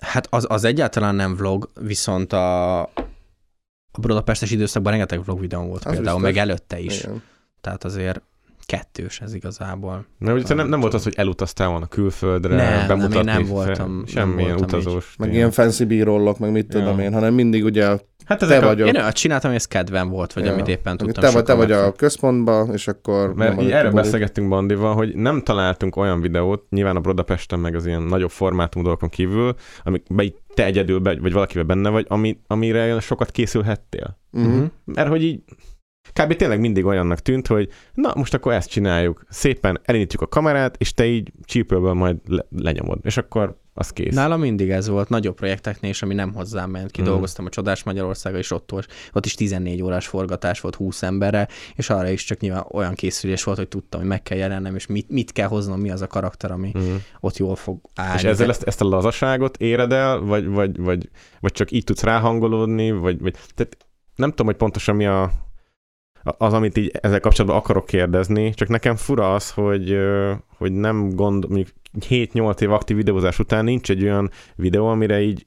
[0.02, 5.86] Hát az, az egyáltalán nem vlog, viszont a, a Budapestes időszakban rengeteg vlog videóm volt
[5.86, 6.22] Az például, biztos.
[6.36, 7.04] meg előtte is.
[7.04, 7.22] Igen.
[7.62, 8.22] Tehát azért
[8.66, 10.06] kettős ez igazából.
[10.18, 13.46] Na, ugye nem, nem volt az, hogy elutaztál volna külföldre, Nem, nem, bemutatni, én nem
[13.46, 14.86] voltam- nem semmilyen voltam így.
[14.86, 15.16] utazós.
[15.18, 15.38] Meg tér.
[15.38, 17.04] ilyen fancy bírollok, meg mit tudom Ja.
[17.04, 20.10] én, hanem mindig ugye Hát te ezek a, vagy Én olyat csináltam, hogy ez kedvem
[20.10, 20.52] volt, vagy Ja.
[20.54, 21.34] amit éppen Te tudtam.
[21.34, 23.34] vagy, te vagy a központba, és akkor...
[23.34, 27.86] Mert így erről beszélgettünk Bandival, hogy nem találtunk olyan videót, nyilván a Budapesten meg az
[27.86, 32.40] ilyen nagyobb formátum dolgokon kívül, amikben így te egyedül be, vagy valakivel benne vagy, ami,
[32.48, 34.20] amire sokat készülhettél.
[34.32, 34.64] Mhm.
[34.86, 35.44] Mert hogy így
[36.14, 36.36] kb.
[36.36, 40.94] tényleg mindig olyannak tűnt, hogy na most akkor ezt csináljuk, szépen elindítjuk a kamerát, és
[40.94, 44.16] te így csípőből majd le, lenyomod, és akkor az kész.
[44.16, 46.92] Nálam mindig ez volt, nagyobb projekteknél is, ami nem hozzám ment.
[46.92, 48.74] Kidolgoztam a Csodás Magyarországa, és ott,
[49.14, 53.44] ott is 14 órás forgatás volt 20 emberre, és arra is csak nyilván olyan készülés
[53.44, 56.08] volt, hogy tudtam, hogy meg kell jelennem, és mit, mit kell hoznom, mi az a
[56.08, 56.96] karakter, ami Mm.
[57.20, 58.18] ott jól fog állni.
[58.18, 61.10] És ezzel ezt, ezt a lazaságot éred el, vagy, vagy, vagy,
[61.40, 63.78] vagy csak így tudsz ráhangolódni, vagy, vagy tehát
[64.16, 65.32] nem tudom, hogy pontosan mi a,
[66.24, 69.98] az, amit így ezzel kapcsolatban akarok kérdezni, csak nekem fura az, hogy,
[70.58, 71.70] hogy nem gond, mondjuk
[72.10, 75.46] 7-8 év aktív videózás után nincs egy olyan videó, amire így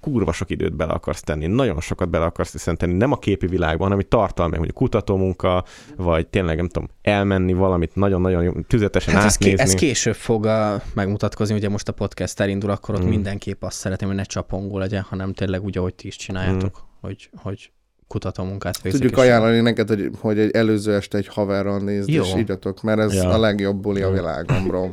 [0.00, 3.82] kurva sok időt bele akarsz tenni, nagyon sokat bele akarsz tenni, nem a képi világban,
[3.82, 5.64] hanem egy tartalmi, mondjuk kutatómunka,
[5.96, 9.72] vagy tényleg nem tudom, elmenni valamit nagyon-nagyon tüzetesen Hát ez, ké- átnézni.
[9.74, 13.08] ez később fog uh, megmutatkozni, ugye most a podcast elindul, akkor ott Mm.
[13.08, 17.30] mindenképp azt szeretném, hogy ne csapongó legyen, hanem tényleg úgy, ahogy ti is csináljátok, hogy,
[17.36, 17.70] hogy
[18.08, 19.00] kutatómunkát végzek.
[19.00, 22.22] Tudjuk ajánlani neked, hogy, hogy egy előző este egy haverral nézd, Jó.
[22.22, 23.28] és írjatok, mert ez Ja.
[23.28, 24.88] a legjobb buli a bro.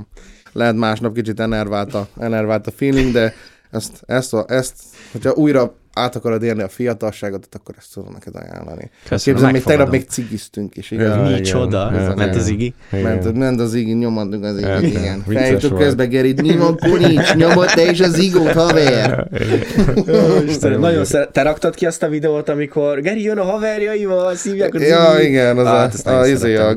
[0.52, 3.34] Lehet másnap kicsit enervált a, enervált a feeling, de
[3.72, 4.76] ezt, ezt, a, ezt,
[5.12, 8.90] hogyha újra át akarod élni a fiatalságot, akkor ezt tudom neked ajánlani.
[9.08, 11.06] Köszönöm, Képzeld, még tegnap még cigiztünk is, igaz?
[11.08, 11.32] Ja, igen.
[11.32, 12.60] Micsoda, Ja, ment az igen.
[12.60, 12.74] Igi.
[12.92, 13.04] Igen.
[13.04, 15.24] Ment, ment az igén, nyomadunk az Hát, igén, igen.
[15.30, 15.84] Feljutok volt.
[15.84, 19.28] közbe, Gerit, mi van, Kunics, nyomod te is az igót, haver!
[20.48, 21.32] Istenem, nagyon szeret.
[21.32, 25.58] Te raktad ki azt a videót, amikor Geri jön a haverjaival, szívják az Ja, igen,
[25.58, 26.76] az Hát, ezt a, nagyon a, izé, a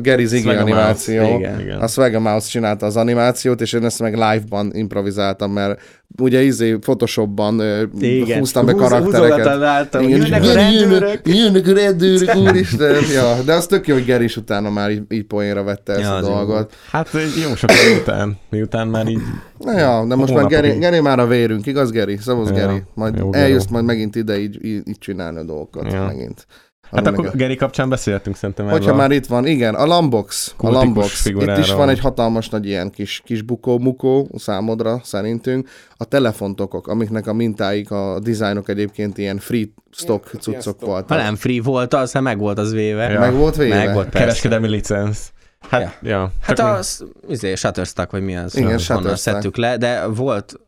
[0.50, 0.60] a Mouse.
[0.62, 1.36] animáció.
[1.38, 1.60] Igen.
[1.60, 1.78] Igen.
[1.78, 5.80] A Swag a Mouse csinálta az animációt, és én ezt meg live-ban improvizáltam, mert
[6.18, 7.62] ugye izé Photoshopban
[8.00, 8.38] Igen.
[8.38, 9.58] húztam be Húz- karaktereket.
[9.58, 11.20] láttam, Igen, jönnek a rendőrök.
[11.24, 12.96] Jönnek a rendőrök, úristen.
[13.12, 16.00] Ja, de az tök jó, hogy Geri is utána már így, így poénra vette ezt
[16.02, 16.74] Ja, a az jó dolgot.
[16.90, 17.08] Hát
[17.48, 17.70] jó sok
[18.00, 19.20] után, miután már így
[19.58, 20.46] Na ja, de most már.
[20.46, 22.16] Geri, Geri már a vérünk, igaz Geri?
[22.16, 22.82] Szavaz Ja, Geri.
[22.94, 23.72] Majd jó, eljössz Geri.
[23.72, 26.04] majd megint ide így, így, így csinálni a dolgokat Ja.
[26.04, 26.46] megint.
[26.90, 28.96] Hát akkor Geri kapcsán beszéltünk szerintem Hogyha erről.
[28.96, 31.26] már itt van, igen, a Lambox, a Lambox.
[31.26, 35.68] Itt is van egy hatalmas nagy ilyen kis, kis bukó-mukó számodra szerintünk.
[35.96, 41.18] A telefontokok, amiknek a mintáik, a dizájnok egyébként ilyen free stock cuccok Ha voltak.
[41.18, 43.10] nem free volt az, hát meg volt az véve.
[43.10, 43.20] Ja.
[43.20, 43.76] Meg volt véve?
[43.76, 44.18] Meg volt, persze.
[44.18, 45.30] Kereskedelmi licensz.
[45.68, 46.10] Hát, ja.
[46.10, 48.56] ja Hát csak az, izé, Shutterstock, vagy mi az?
[48.56, 49.16] Igen, Shutterstock.
[49.16, 50.60] szedtük le, de volt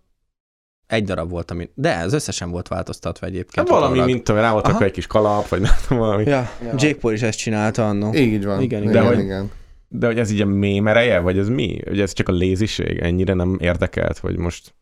[0.88, 1.68] egy darab volt, ami...
[1.74, 3.68] De ez összesen volt változtatva egyébként.
[3.68, 6.24] Hát valami, mint tudom, rá volt akkor egy kis kalap, vagy nem tudom, valami.
[6.24, 8.14] Ja, Jake Paul is ezt csinálta annó.
[8.14, 8.60] Így van.
[8.62, 8.90] Igen, igen, igen.
[8.90, 9.02] igen.
[9.02, 9.50] De hogy- igen.
[9.90, 11.80] De hogy ez így a mém ereje, vagy ez mi?
[11.88, 12.98] Hogy ez csak a léziség?
[12.98, 14.74] Ennyire nem érdekelt, hogy most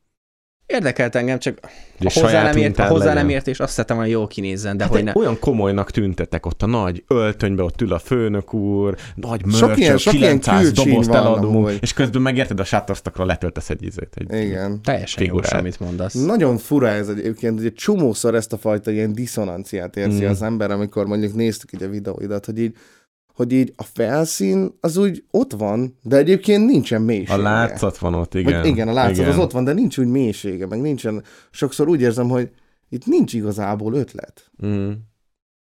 [0.67, 1.59] Érdekelt engem, csak
[1.99, 4.93] a hozzá, nem ért, a hozzá nem értés, azt szeretem, hogy jól kinézzen, de Hát
[4.93, 5.13] hogy ne...
[5.15, 10.15] olyan komolynak tüntetek ott a nagy öltönybe, ott ül a főnök úr, nagy mörcsök, sok
[10.15, 11.79] ilyen 900 külcsín dobozt eladunk, amúgy.
[11.81, 14.15] és közben megérted a Shutterstockra letöltesz egy izét.
[14.15, 14.83] Egy Igen.
[14.83, 15.53] Teljesen jó, figurát.
[15.61, 16.15] amit mondasz.
[16.15, 20.29] Nagyon fura ez egyébként, hogy egy csomószor ezt a fajta ilyen diszonanciát érzi Mm.
[20.29, 22.77] az ember, amikor mondjuk néztük így a videóidat, hogy így,
[23.37, 27.33] hogy így a felszín az úgy ott van, de egyébként nincsen mélysége.
[27.33, 28.61] A látszat van ott, igen.
[28.61, 29.29] Vagy igen, a látszat igen.
[29.29, 32.51] az ott van, de nincs úgy mélysége, meg nincsen, sokszor úgy érzem, hogy
[32.89, 34.51] itt nincs igazából ötlet.
[34.67, 34.91] Mm.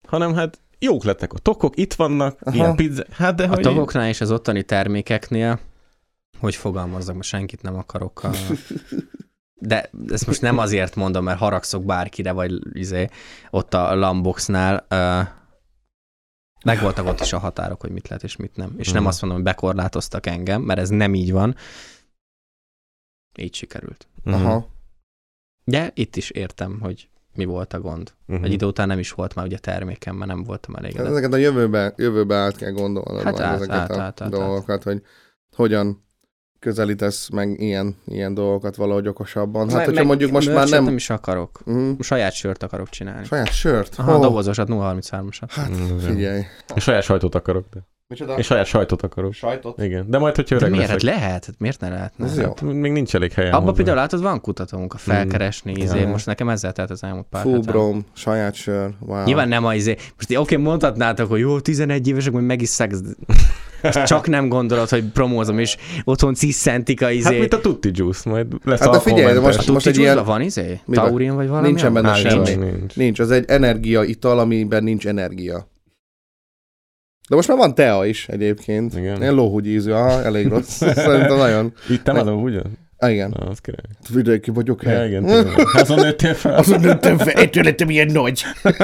[0.08, 2.56] Hanem hát jók lettek a tokok, itt vannak, Aha.
[2.56, 3.62] ilyen pizza, hát de A hogy...
[3.62, 5.60] tagoknál és az ottani termékeknél,
[6.38, 8.30] hogy fogalmazzak, most senkit nem akarok a...
[9.60, 13.08] De ezt most nem azért mondom, mert haragszok bárkire, vagy izé,
[13.50, 14.86] ott a Lamboxnál
[16.64, 18.74] megvoltak ott is a határok, hogy mit lehet és mit nem.
[18.76, 19.06] És nem Mhm.
[19.06, 21.56] azt mondom, hogy bekorlátoztak engem, mert ez nem így van.
[23.38, 24.08] Így sikerült.
[24.24, 24.34] Mhm.
[24.34, 24.66] Aha.
[25.64, 28.12] De itt is értem, hogy mi volt a gond.
[28.26, 28.44] Mhm.
[28.44, 31.06] Egy idő után nem is volt már ugye termékem, mert nem voltam elégedett.
[31.06, 34.82] Ezeket a jövőbe, jövőbe át kell gondolnod Hát át, ezeket át, a át, át, dolgokat,
[34.82, 35.02] hogy
[35.56, 36.04] hogyan
[36.58, 39.62] közelítesz meg ilyen, ilyen dolgokat valahogy okosabban.
[39.68, 40.84] Hát, Me- hogyha meg mondjuk most már nem...
[40.84, 41.60] nem is akarok.
[41.70, 43.24] Mm, Saját sört akarok csinálni.
[43.26, 43.94] saját sört?
[43.98, 45.48] Aha, Ó, dobozosat, 033-asat.
[45.48, 46.36] Hát, Mm, figyelj.
[46.38, 47.66] Én saját sajtot akarok.
[47.74, 47.80] De.
[48.08, 48.36] Micsoda?
[48.36, 49.32] Én saját sajtot akarok.
[49.32, 49.82] Sajtot?
[49.82, 50.90] Igen, de majd, hogyha De öreg miért?
[50.90, 51.18] Hát leszek.
[51.20, 52.24] lehet, hát miért ne lehetne?
[52.24, 52.42] Ez jó.
[52.44, 53.76] Hát, még nincs elég helyem Abba hozzá.
[53.76, 55.76] például látod, van kutatónk a felkeresni, Mm.
[55.82, 56.08] izé, Ja.
[56.08, 57.72] most nekem ezzel telt az elmúlt pár Full hetem.
[57.72, 58.90] brom, saját sör.
[59.00, 59.24] Wow.
[59.24, 63.02] Nyilván nem a izé, most oké, mondhatnátok, hogy jó, 11 évesek, hogy megisszák, Most
[64.04, 67.28] csak nem gondolod, hogy promózom, és otthon ciszentik a izé.
[67.30, 69.68] Hát mint a Tutti Juice, majd lesz Hát de figyelj, de alkoholmentes.
[69.68, 70.80] a most tuti egy ilyen- van izé?
[70.84, 71.04] Miben?
[71.04, 71.66] Taurin vagy valami?
[71.66, 72.34] Nincsen benne semmi.
[72.42, 72.96] nincs, nincs.
[72.96, 75.68] Nincs, az egy energiaital, amiben nincs energia.
[77.28, 78.94] De most már van tea is egyébként.
[78.94, 79.20] Igen.
[79.20, 80.76] Ilyen lóhúgy ízű, aha, elég rossz.
[81.04, 81.72] Szerintem nagyon.
[81.88, 82.60] Ittem Ne- adó, ugye?
[83.00, 83.34] Ah, igen.
[83.38, 83.80] Na, az király.
[84.12, 85.24] Vidéki vagyok, Ja, igen.
[85.80, 86.54] Azon nőttél fel.
[86.58, 88.44] Azon nőttem fel, ettől lettem ilyen nagy.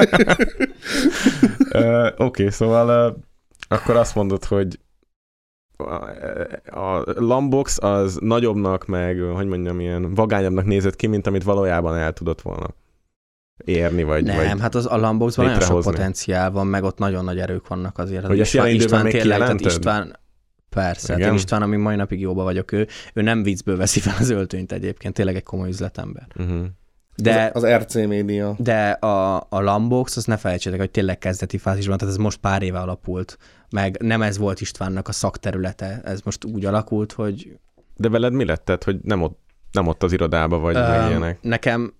[1.71, 3.09] Ö, Oké, szóval ö,
[3.75, 4.79] akkor azt mondod, hogy
[6.65, 12.13] a, Lambox az nagyobbnak, meg hogy mondjam, ilyen vagányabbnak nézett ki, mint amit valójában el
[12.13, 12.67] tudott volna
[13.63, 17.23] érni, vagy, Nem, vagy hát az a Lambokban nagyon sok potenciál van, meg ott nagyon
[17.23, 18.25] nagy erők vannak azért.
[18.25, 19.61] Hogy István, István még tényleg, tehát?
[19.61, 20.19] István,
[20.69, 21.29] persze, hát Igen?
[21.29, 24.71] én István, ami mai napig jóba vagyok, ő, ő nem viccből veszi fel az öltönyt
[24.71, 26.27] egyébként, tényleg egy komoly üzletember.
[26.35, 26.65] uh-huh.
[27.15, 28.55] De, Az, az RC média.
[28.57, 32.61] de a, a Lambox, azt ne felejtsétek, hogy tényleg kezdeti fázisban, tehát ez most pár
[32.61, 33.37] éve alapult,
[33.69, 37.59] meg nem ez volt Istvánnak a szakterülete, ez most úgy alakult, hogy
[37.95, 38.65] De veled mi lett?
[38.65, 39.39] Tehát, hogy nem ott,
[39.71, 41.41] nem ott az irodába vagy, Öm, ilyenek.
[41.41, 41.93] Nekem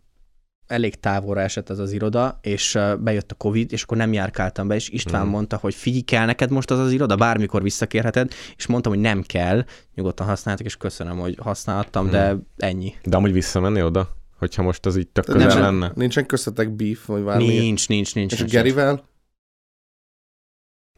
[0.68, 4.76] elég távolra esett az az iroda, és bejött a Covid, és akkor nem járkáltam be,
[4.76, 5.32] és István Mhm.
[5.32, 9.22] mondta, hogy figyelj, kell neked most az az iroda, bármikor visszakérheted, és mondtam, hogy nem
[9.22, 9.66] kell,
[9.96, 12.94] nyugodtan használtak, és köszönöm, hogy használtam, de ennyi.
[13.04, 14.10] De amúgy visszamenni oda?
[14.38, 15.92] Hogyha most az így tök Tehát közel nincsen, lenne?
[15.96, 17.46] nincsen köztetek beef, vagy bármi.
[17.48, 18.32] Nincs, nincs, nincs.
[18.34, 18.52] És nincs.
[18.52, 19.04] Gerivel?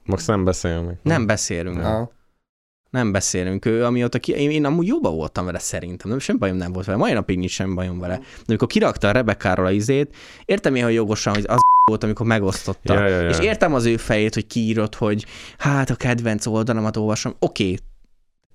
[0.03, 0.99] Most nem beszélnek.
[1.03, 1.77] Nem beszélünk.
[1.77, 2.11] Ja.
[2.89, 3.65] Nem beszélünk.
[3.65, 6.85] Ő, amióta ki, én, én amúgy jobban voltam vele szerintem, nem semmi bajom nem volt
[6.85, 6.97] vele.
[6.97, 8.17] Mai napig nincs semmi bajom vele.
[8.17, 10.15] De amikor kirakta a Rebekáról a izét,
[10.45, 12.93] értem én, hogy jogosan, hogy az volt, amikor megosztotta.
[12.93, 13.29] Ja, ja, ja.
[13.29, 15.25] És értem az ő fejét, hogy kiírott, hogy
[15.57, 17.35] hát a kedvenc oldalamat olvasom.
[17.39, 17.75] Oké,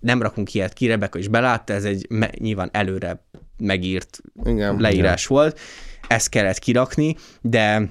[0.01, 3.27] nem rakunk ilyet ki, Rebeka is belátta, ez egy me- nyilván előre
[3.57, 4.81] megírt Igen.
[4.81, 5.61] leírás volt,
[6.09, 7.91] ezt kellett kirakni, de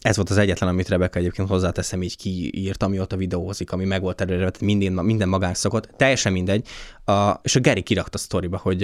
[0.00, 4.20] ez volt az egyetlen, amit Rebeka egyébként hozzáteszem, így kiírt, amióta videózik, ami meg volt
[4.20, 6.68] előre, minden, minden magán szokott, teljesen mindegy.
[7.04, 8.80] A, és a Geri kirakta a sztoriba, hogy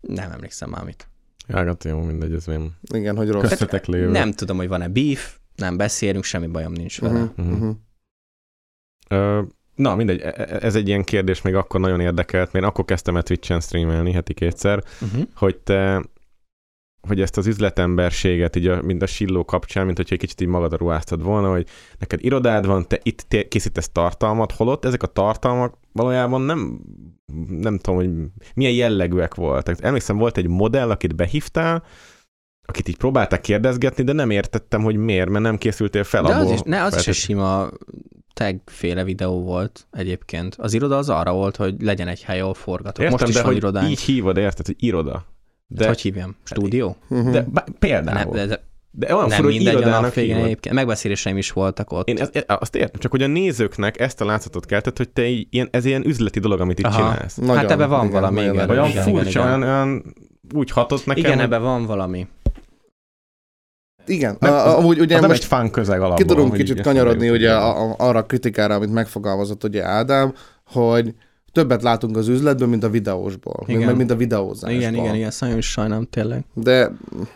[0.00, 1.08] nem emlékszem már mit.
[1.48, 3.60] Jágat, jó, mindegy, ez én Igen, hogy rossz.
[3.86, 4.10] lévő.
[4.10, 7.20] Nem tudom, hogy van-e beef, nem beszélünk, semmi bajom nincs vele.
[7.20, 7.76] Uh-huh, uh-huh.
[9.08, 9.42] Ö,
[9.80, 13.16] na, mindegy, e- e- ez egy ilyen kérdés, még akkor nagyon érdekelt, mert akkor kezdtem
[13.16, 15.22] el Twitch-en streamelni heti kétszer, Uh-huh.
[15.34, 16.02] hogy te
[17.08, 20.48] hogy ezt az üzletemberséget, így a, mint a silló kapcsán, mint hogyha egy kicsit így
[20.48, 21.66] magadra ruháztad volna, hogy
[21.98, 26.80] neked irodád van, te itt te készítesz tartalmat, holott ezek a tartalmak valójában nem,
[27.48, 28.10] nem tudom, hogy
[28.54, 29.82] milyen jellegűek voltak.
[29.82, 31.82] Emlékszem, volt egy modell, akit behívtál,
[32.66, 36.40] akit így próbálták kérdezgetni, de nem értettem, hogy miért, mert nem készültél fel De az
[36.40, 36.52] abból.
[36.54, 37.68] is, ne, az is feltét- sima
[38.34, 40.54] tagféle videó volt egyébként.
[40.58, 43.04] Az iroda az arra volt, hogy legyen egy hely, ahol forgatok.
[43.04, 43.90] Értem, Most is de van hogy irodánk.
[43.90, 45.24] így hívod, érted, hogy iroda.
[45.66, 46.36] De, De, hogy hívjam?
[46.44, 46.96] Stúdió?
[47.08, 47.30] Uh-huh.
[47.32, 48.18] de bá- például.
[48.18, 50.74] Nem, de, de de olyan nem hogy mindegy, a irodának nap végén egyébként.
[50.74, 52.08] Megbeszéléseim is voltak ott.
[52.08, 55.26] Én ezt, e- azt értem, csak hogy a nézőknek ezt a látszatot keltett, hogy te
[55.26, 56.96] ilyen, ez ilyen üzleti dolog, amit itt Aha.
[56.96, 57.34] csinálsz.
[57.36, 58.70] Nagyon, hát ebben van igen, valami, igen.
[58.70, 59.72] Olyan igen, furcsa, igen, olyan, igen.
[59.72, 60.14] olyan
[60.54, 62.26] úgy hatott nekem, Igen, hogy ebben van valami.
[64.10, 66.16] Igen, Nem, a, amúgy ugye az nem most egy fán közeg alapból.
[66.16, 70.34] ki tudunk kicsit kanyarodni ugye a, a, arra a kritikára, amit megfogalmazott ugye Ádám,
[70.64, 71.14] hogy
[71.52, 73.82] többet látunk az üzletből, mint a videósból, Igen.
[73.82, 74.70] mint, mint a videózásból.
[74.70, 76.44] Igen, igen, igen, is sajnálom tényleg.
[76.54, 76.90] De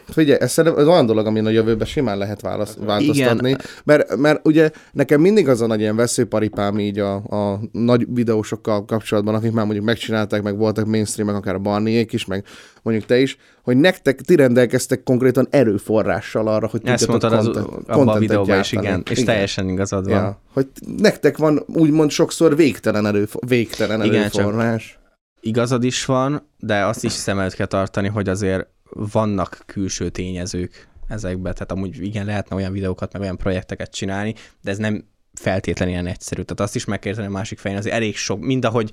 [0.07, 3.57] figyelj, ez szerintem ez olyan dolog, amin a jövőben simán lehet válasz, változtatni.
[3.85, 8.85] Mert, mert ugye nekem mindig az a nagy ilyen veszőparipám így a, a nagy videósokkal
[8.85, 12.45] kapcsolatban, akik már mondjuk megcsinálták, meg voltak mainstreamek, akár a Barniék is, meg
[12.83, 17.63] mondjuk te is, hogy nektek ti rendelkeztek konkrétan erőforrással arra, hogy Ezt tudjatok mondtad az,
[17.65, 18.87] content- abban a videóban is, gyártani.
[18.87, 19.03] igen.
[19.11, 20.15] És teljesen igazad van.
[20.15, 20.67] Ja, hogy
[20.97, 24.99] nektek van úgymond sokszor végtelen, erő, végtelen Igen, erőforrás.
[25.41, 30.89] Igazad is van, de azt is szem előtt kell tartani, hogy azért vannak külső tényezők.
[31.09, 31.53] ezekbe.
[31.53, 35.05] Tehát amúgy igen, lehetne olyan videókat, meg olyan projekteket csinálni, de ez nem
[35.41, 36.43] feltétlenül ilyen egyszerű.
[36.43, 38.91] Tehát azt is meg kell érteni a másik fején, azért elég sok, mindahogy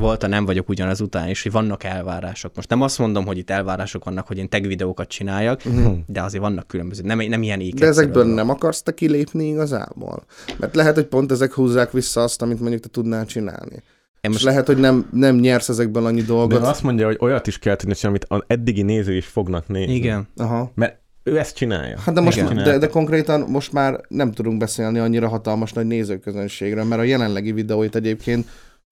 [0.00, 2.52] volt a nem vagyok ugyanaz után is, hogy vannak elvárások.
[2.54, 5.98] Most nem azt mondom, hogy itt elvárások vannak, hogy én tag videókat csináljak, uh-huh.
[6.06, 10.24] de azért vannak különböző, nem, nem ilyen ékegyszerű De ezekből nem akarsz te kilépni igazából?
[10.58, 13.74] Mert lehet, hogy pont ezek húzzák vissza azt, amit mondjuk te tudnál csinálni.
[13.74, 13.82] Én
[14.20, 16.62] És most lehet, hogy nem, nem nyersz ezekből annyi De dolgot.
[16.62, 19.94] azt mondja, hogy olyat is kell tudni csinálni, amit az eddigi néző is fognak nézni.
[19.94, 20.28] igen.
[20.36, 20.72] Aha.
[20.74, 21.98] Mert ő ezt csinálja.
[21.98, 22.56] Hát de, most, Igen.
[22.56, 27.52] de, de konkrétan most már nem tudunk beszélni annyira hatalmas nagy nézőközönségről, mert a jelenlegi
[27.52, 28.46] videóit egyébként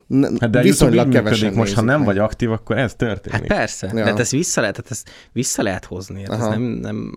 [0.07, 2.07] ne, Hát de viszonylag kevesen működik, most ha nem meg.
[2.07, 3.39] vagy aktív, akkor ez történik.
[3.39, 3.93] Hát persze, Ja.
[3.95, 6.21] de hát ezt vissza lehet, tehát ezt vissza lehet hozni.
[6.21, 7.15] Hát ez nem, nem,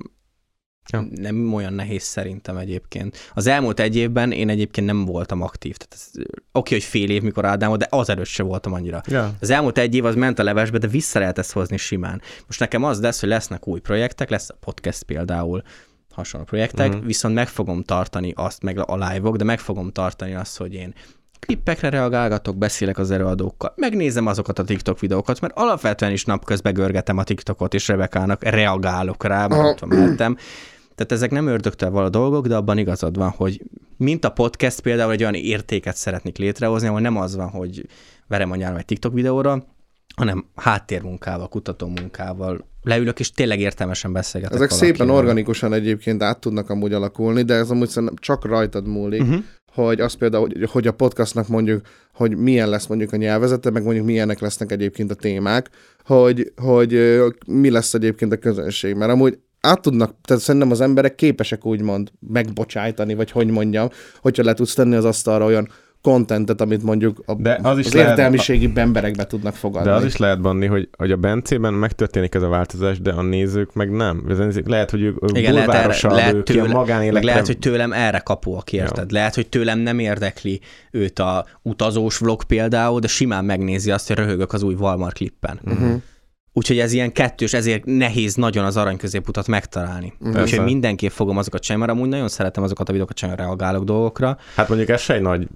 [0.92, 1.08] Ja.
[1.12, 3.18] nem olyan nehéz szerintem egyébként.
[3.34, 5.76] Az elmúlt egy évben én egyébként nem voltam aktív.
[5.78, 9.02] Tehát ez, oké, hogy fél év, mikor Ádám de az előtt sem voltam annyira.
[9.08, 9.34] Ja.
[9.40, 12.22] Az elmúlt egy év az ment a levesbe, de vissza lehet ezt hozni simán.
[12.46, 15.62] Most nekem az lesz, hogy lesznek új projektek, lesz a podcast például,
[16.14, 17.06] hasonló projektek, uh-huh.
[17.06, 20.94] viszont meg fogom tartani azt, meg a live-ok, de meg fogom tartani azt, hogy én
[21.40, 27.18] klippekre reagálgatok, beszélek az előadókkal, megnézem azokat a TikTok videókat, mert alapvetően is napközben görgetem
[27.18, 30.38] a TikTokot, és Rebekának reagálok rá, mert ott van mellettem.
[30.96, 33.62] Tehát ezek nem ördögtől való dolgok, de abban igazad van, hogy
[33.98, 37.88] mint a podcast például egy olyan értéket szeretnék létrehozni, ahol nem az van, hogy
[38.28, 39.66] verem a nyáron egy TikTok videóra,
[40.16, 44.96] hanem háttérmunkával, kutatómunkával leülök, és tényleg értelmesen beszélgetek Ezek valakivel.
[44.96, 49.44] szépen organikusan egyébként át tudnak amúgy alakulni, de ez amúgy szerintem csak rajtad múlik, uh-huh.
[49.84, 51.82] Hogy az például, hogy, hogy a podcastnak mondjuk,
[52.14, 55.70] hogy milyen lesz mondjuk a nyelvezete, meg mondjuk milyenek lesznek egyébként a témák,
[56.06, 58.96] hogy, hogy mi lesz egyébként a közönség.
[58.96, 63.90] Mert amúgy át tudnak, tehát szerintem az emberek képesek úgymond megbocsájtani, vagy hogy mondjam,
[64.22, 65.70] hogyha le tudsz tenni az asztalra olyan
[66.02, 69.90] kontentet, amit mondjuk a, De az is az lehet- értelmiségi emberekbe tudnak fogadni.
[69.90, 73.22] De az is lehet banni, hogy, hogy a Bencében megtörténik ez a változás, de a
[73.22, 74.24] nézők meg nem.
[74.66, 77.12] Lehet, hogy ők Igen, lehet, erre, lehet, tőle, magánéletre...
[77.12, 79.12] meg lehet, hogy tőlem erre kapóak, érted?
[79.12, 79.18] Ja.
[79.18, 80.62] Lehet, hogy tőlem nem érdekli
[80.92, 85.60] őt a utazós vlog például, de simán megnézi azt, hogy röhögök az új Walmart klippen.
[85.66, 86.02] Uh-huh.
[86.58, 90.14] Úgyhogy ez ilyen kettős, ezért nehéz nagyon az arany középutat megtalálni.
[90.24, 90.42] Persze.
[90.42, 94.38] Úgyhogy mindenképp fogom azokat csinálni, mert amúgy nagyon szeretem azokat a videókat csinálni, reagálok dolgokra.
[94.56, 95.48] Hát mondjuk ez se egy nagy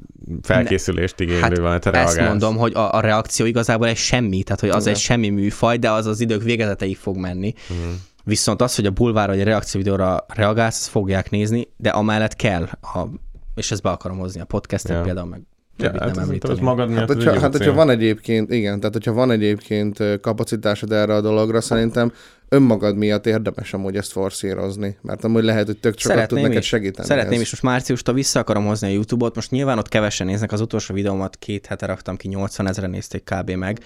[0.41, 2.29] felkészülést igénylő Hát van, te ezt reagálsz.
[2.29, 4.93] mondom, hogy a, a reakció igazából egy semmi, tehát hogy az Igen.
[4.93, 7.53] egy semmi műfaj, de az az idők végezeteig fog menni.
[7.69, 7.89] Mhm.
[8.23, 12.35] Viszont az, hogy a bulvár vagy a reakció videóra reagálsz, azt fogják nézni, de amellett
[12.35, 13.07] kell, a,
[13.55, 15.01] és ezt be akarom hozni a podcastet Ja.
[15.01, 15.41] például, meg
[15.81, 16.53] Ja, többit hát nem említeni.
[16.53, 20.19] ez magad miatt Hát, az hogyha, hát hogyha van egyébként, igen, tehát hogyha van egyébként
[20.21, 22.11] kapacitásod erre a dologra, szerintem
[22.49, 26.65] önmagad miatt érdemes amúgy ezt forszírozni, mert amúgy lehet, hogy tök sokat tud neked is.
[26.65, 27.07] segíteni.
[27.07, 27.41] Szeretném ez.
[27.41, 30.93] is, most márciustól vissza akarom hozni a YouTube-ot, most nyilván ott kevesen néznek, az utolsó
[30.93, 33.51] videómat két hete raktam ki, 80 ezeren nézték kb.
[33.51, 33.79] meg,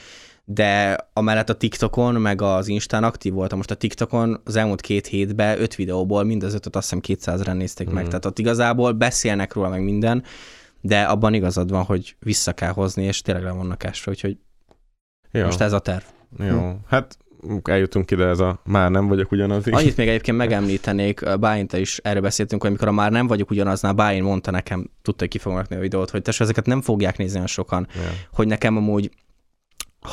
[0.46, 3.58] de amellett a TikTokon, meg az Instán aktív voltam.
[3.58, 7.36] Most a TikTokon az elmúlt két hétben öt videóból mind az ötöt azt hiszem 200
[7.36, 10.24] ezeren nézték meg, tehát ott igazából beszélnek róla meg minden,
[10.86, 14.38] de abban igazad van, hogy vissza kell hozni, és tényleg le vannak esve, úgyhogy
[15.32, 16.04] Jó, most ez a terv.
[16.40, 16.78] jó.
[16.88, 17.18] Hát
[17.64, 19.74] eljutunk ide, ez a már nem vagyok ugyanaz is.
[19.74, 24.24] Annyit még egyébként megemlítenék, Báint is erről beszéltünk, hogy amikor már nem vagyok ugyanaznál, Báin
[24.24, 27.36] mondta nekem, tudta, hogy ki fogom rakni a videót, hogy tesó, ezeket nem fogják nézni
[27.36, 28.02] olyan sokan, Ja.
[28.32, 29.10] hogy nekem amúgy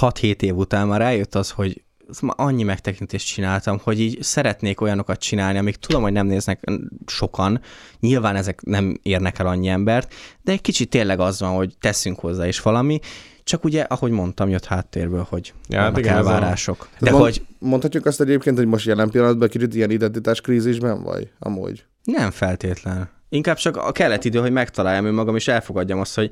[0.00, 1.82] 6-7 év után már eljött az, hogy
[2.20, 6.70] annyi megtekintést csináltam, hogy így szeretnék olyanokat csinálni, amik tudom, hogy nem néznek
[7.06, 7.60] sokan,
[8.00, 12.18] nyilván ezek nem érnek el annyi embert, de egy kicsit tényleg az van, hogy teszünk
[12.18, 12.98] hozzá is valami,
[13.44, 16.88] csak ugye, ahogy mondtam, jött háttérből, hogy Ja, vannak igen, ez a- elvárások.
[16.98, 21.30] De mond, hogy Mondhatjuk azt egyébként, hogy most jelen pillanatban kicsit ilyen identitáskrízisben vagy?
[21.38, 21.84] Amúgy.
[22.04, 23.10] Nem feltétlen.
[23.28, 26.30] Inkább csak a kellett idő, hogy megtaláljam önmagam, és elfogadjam azt, hogy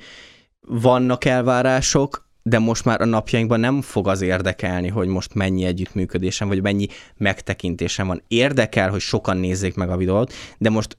[0.60, 6.48] vannak elvárások, de most már a napjainkban nem fog az érdekelni, hogy most mennyi együttműködésem,
[6.48, 6.86] vagy mennyi
[7.16, 8.22] megtekintésem van.
[8.28, 10.98] Érdekel, hogy sokan nézzék meg a videót, de most,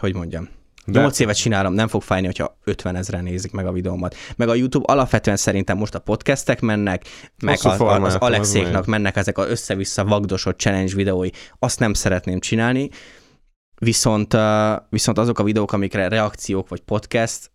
[0.00, 0.48] hogy mondjam,
[0.86, 4.14] De- 8 évet csinálom, nem fog fájni, hogyha 50 ezeren nézik meg a videómat.
[4.36, 7.04] Meg a YouTube alapvetően szerintem most a podcastek mennek,
[7.42, 11.28] meg a, a, az az Alexéknak mennek ezek a össze-vissza vagdosott challenge videói.
[11.58, 12.90] Azt nem szeretném csinálni,
[13.78, 14.36] viszont,
[14.88, 17.50] viszont azok a videók, amikre reakciók vagy podcast,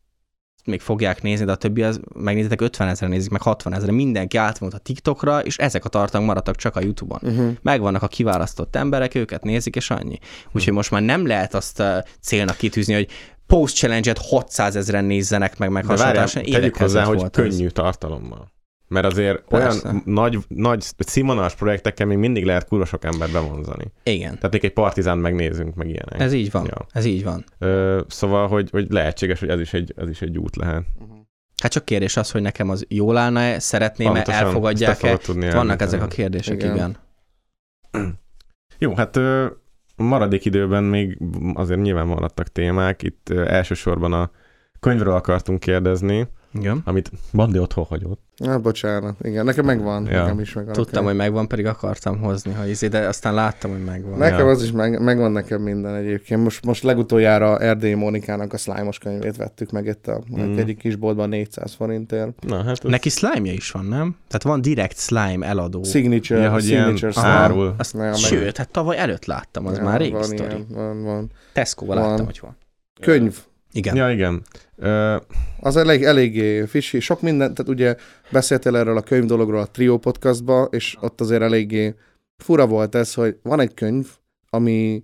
[0.65, 4.37] még fogják nézni, de a többi az, megnézitek, 50 ezer nézik, meg 60 ezer, mindenki
[4.37, 7.19] átmond a TikTokra, és ezek a tartalmak maradtak csak a YouTube-on.
[7.23, 7.51] Uh-huh.
[7.61, 10.19] Megvannak a kiválasztott emberek, őket nézik, és annyi.
[10.51, 11.83] Úgyhogy most már nem lehet azt
[12.21, 13.07] célnak kitűzni, hogy
[13.47, 17.47] post challenge-et 600 ezeren nézzenek meg, meg De várjál, tegyük hozzá, hogy volt ez.
[17.47, 18.51] könnyű tartalommal.
[18.91, 19.87] Mert azért Persze.
[19.87, 23.85] olyan nagy, nagy színvonalas projektekkel még mindig lehet kurva sok embert bevonzani.
[24.03, 24.35] Igen.
[24.35, 26.19] Tehát még egy partizán megnézünk, meg ilyenek.
[26.19, 26.65] Ez így van.
[26.65, 26.85] Ja.
[26.91, 27.43] Ez így van.
[27.57, 30.83] Ö, szóval, hogy, hogy lehetséges, hogy ez is, egy, ez is egy út lehet.
[31.61, 35.17] Hát csak kérdés az, hogy nekem az jól állna-e, szeretném-e, elfogadják-e.
[35.25, 35.81] Vannak elmondani.
[35.83, 36.75] ezek a kérdések, Igen.
[36.75, 36.97] igen.
[38.77, 39.45] Jó, hát ö,
[39.95, 41.17] maradék időben még
[41.53, 43.03] azért nyilván maradtak témák.
[43.03, 44.31] Itt ö, elsősorban a
[44.79, 46.81] könyvről akartunk kérdezni, Igen.
[46.85, 48.19] amit Bandi otthon hagyott.
[48.35, 49.15] Na, bocsánat.
[49.21, 50.05] Igen, nekem megvan.
[50.05, 50.21] Ja.
[50.21, 50.73] Nekem is megvan.
[50.73, 54.17] Tudtam, hogy megvan, pedig akartam hozni, ha izé, de aztán láttam, hogy megvan.
[54.17, 54.45] Nekem Ja.
[54.47, 56.43] az is meg, megvan nekem minden egyébként.
[56.43, 60.57] Most, most legutoljára Erdély Mónikának a slime könyvét vettük meg itt a Mm.
[60.57, 62.45] egyik kisboltban 400 forintért.
[62.45, 64.15] Na, hát ez Neki slime is van, nem?
[64.27, 65.83] Tehát van direkt slime eladó.
[65.83, 67.27] Signature, ja, hogy ilyen signature slime.
[67.27, 67.75] árul.
[67.77, 71.31] Azt, meg- Sőt, hát tavaly előtt láttam, az Ja, már régi van ilyen, Van, van.
[71.53, 72.09] Tesco-ba Van.
[72.09, 72.57] láttam, hogy van.
[73.01, 73.37] Könyv.
[73.73, 73.95] Igen.
[73.95, 74.41] Ja, igen.
[75.59, 76.99] Az elég, eléggé fishy.
[76.99, 77.95] Sok minden, tehát ugye
[78.31, 81.95] beszéltél erről a könyv dologról a Trio podcastba, és ott azért eléggé
[82.37, 84.07] fura volt ez, hogy van egy könyv,
[84.49, 85.03] ami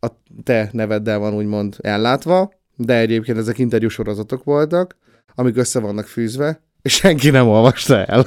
[0.00, 0.06] a
[0.42, 4.96] te neveddel van úgymond ellátva, de egyébként ezek interjú sorozatok voltak,
[5.34, 8.26] amik össze vannak fűzve, és senki nem olvasta el.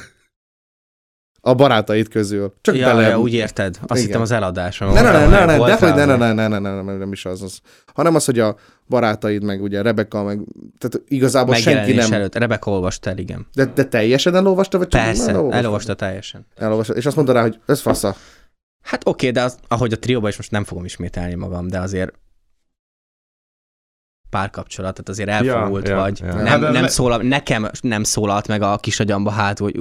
[1.41, 2.53] A barátaid közül.
[2.61, 3.07] Csak Ja, bele...
[3.07, 3.78] ja, úgy érted.
[3.82, 4.06] Azt Igen.
[4.06, 4.80] hittem az eladás.
[4.80, 7.11] Ne, ne, ne, ne, ne, de hogy ne, ne, ne, ne, ne, ne, ne, nem
[7.11, 7.60] is az az.
[7.94, 8.56] Hanem az, hogy a
[8.89, 10.39] barátaid, meg ugye Rebecca, meg
[10.77, 12.14] tehát igazából senki nem.
[12.14, 12.35] előtt.
[12.35, 13.47] Rebecca olvasta el, igen.
[13.53, 15.57] De, de teljesen elolvasta, vagy csak Persze, elolvasta?
[15.57, 16.45] elolvasta teljesen.
[16.55, 16.93] Elolvasta.
[16.93, 18.15] És azt mondta rá, hogy ez fasza.
[18.84, 22.14] Hát oké, de az, ahogy a trióban is most nem fogom ismételni magam, de azért
[24.30, 26.19] párkapcsolat, tehát azért elfogult Ja, ja, vagy.
[26.19, 26.34] ja.
[26.35, 29.80] Nem, Hát nem szólal, nekem nem szólalt meg a kis agyamba hát, hogy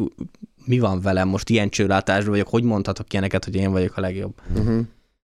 [0.65, 4.35] mi van velem, most ilyen csőlátásban vagyok, hogy mondhatok ilyeneket, hogy én vagyok a legjobb,
[4.57, 4.81] Uh-huh.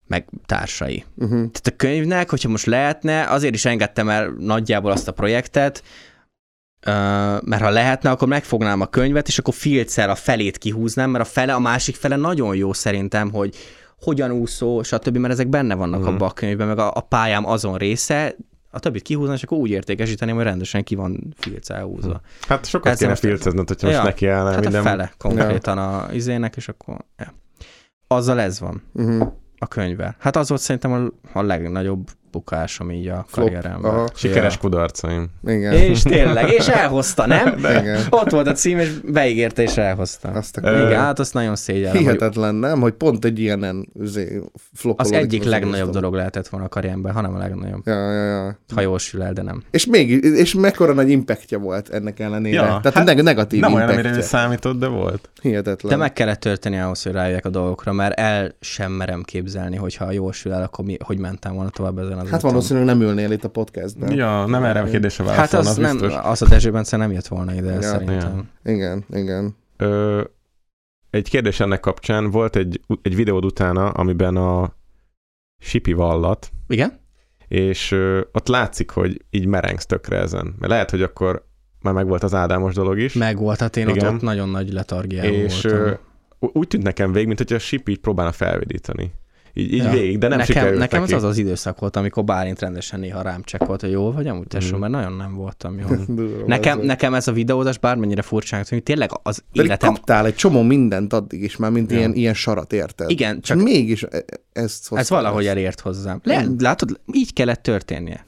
[0.07, 1.05] Meg társai.
[1.15, 1.29] Uh-huh.
[1.37, 5.83] Tehát a könyvnek, hogyha most lehetne, azért is engedtem el nagyjából azt a projektet,
[7.41, 11.27] mert ha lehetne, akkor megfognám a könyvet, és akkor filccel a felét kihúznám, mert a
[11.27, 13.55] fele, a másik fele nagyon jó szerintem, hogy
[14.01, 16.09] hogyan úszó, stb., mert ezek benne vannak Mhm.
[16.09, 16.13] mm.
[16.13, 18.35] abban a könyvben, meg a, a pályám azon része,
[18.71, 22.21] a többit kihúznám, és akkor úgy értékesíteném, hogy rendesen ki van filccel húzva.
[22.47, 24.81] hát sokat Ezzel kéne most- filcezned, hogyha most Ja, neki állnál Hát minden.
[24.81, 26.97] a fele konkrétan a izének, és akkor...
[27.17, 27.33] Ja.
[28.07, 29.27] Azzal ez van Uh-huh.
[29.59, 30.15] A könyvvel.
[30.19, 33.45] Hát az volt szerintem a, a legnagyobb bukásom így a Flop.
[33.49, 33.91] karrieremben.
[33.91, 34.07] Aha.
[34.15, 35.27] Sikeres kudarcaim.
[35.47, 35.73] Igen.
[35.73, 37.57] És tényleg, és elhozta, nem?
[37.79, 37.99] Igen.
[38.09, 40.27] Ott volt a cím, és beígérte, és elhozta.
[40.29, 40.71] Azt a...
[40.71, 41.91] Igen, hát azt nagyon szégyellem.
[41.91, 42.79] hogy Hihetetlen, nem?
[42.79, 46.69] Hogy pont egy ilyenen üzé, Az flopolódik egyik az legnagyobb egész dolog lehetett volna a
[46.69, 47.81] karrieremben, hanem a legnagyobb.
[47.85, 48.57] Ja, ja, ja.
[48.75, 49.63] Ha jól sül el, de nem.
[49.71, 52.55] És még, és mekkora nagy impactja volt ennek ellenére.
[52.55, 54.09] Ja, Tehát hát neg- negatív Nem olyan, impactja.
[54.11, 55.29] amire számított, de volt.
[55.41, 55.91] Hihetetlen.
[55.91, 60.11] De meg kellett történni ahhoz, hogy rájöjjek a dolgokra, mert el sem merem képzelni, hogyha
[60.11, 62.49] jól sül el, akkor mi, hogy mentem volna tovább ezen az Hát úton.
[62.51, 64.11] valószínűleg nem ülnél itt a podcastben.
[64.15, 66.13] Ja, nem erre a kérdésre Hát válaszolna, az, az nem, biztos.
[66.23, 67.73] az a Dezső Bence nem jött volna ide, Ja.
[67.73, 68.49] ja, szerintem.
[68.63, 69.55] Igen, igen.
[69.77, 70.21] Ö,
[71.09, 74.75] egy kérdés ennek kapcsán, volt egy, egy videód utána, amiben a
[75.59, 76.99] Sipi vallat, Igen?
[77.47, 80.55] és ö, ott látszik, hogy így merengsz tökre ezen.
[80.59, 81.45] Mert lehet, hogy akkor
[81.81, 83.13] már megvolt az Ádámos dolog is.
[83.13, 84.13] Meg volt, hát én ott, Igen.
[84.15, 85.81] ott nagyon nagy letargiában és voltam.
[85.81, 85.93] ö,
[86.39, 89.11] úgy tűnt nekem végig, mint hogy a Sipi így próbálna felvidítani.
[89.59, 89.89] Így, így Ja.
[89.89, 91.13] végig, de nem nekem, sikerült nekem neki.
[91.13, 94.47] az az az időszak volt, amikor Bálint rendesen néha rám csekkolt, hogy jól vagy, amúgy
[94.47, 94.79] tesó, Mhm.
[94.79, 95.85] mert nagyon nem voltam jó.
[96.15, 99.93] Durva, Nekem, nekem ez a videózás bármennyire furcsának tűnik, tényleg az Pedig életem...
[99.93, 101.97] kaptál egy csomó mindent addig is, már mint Ja.
[101.97, 103.09] ilyen, ilyen sarat, érted?
[103.09, 104.23] Igen, Csak mégis e-
[104.53, 105.51] ezt ez valahogy el.
[105.51, 106.19] elért hozzám.
[106.23, 108.25] Le, látod, így kellett történnie.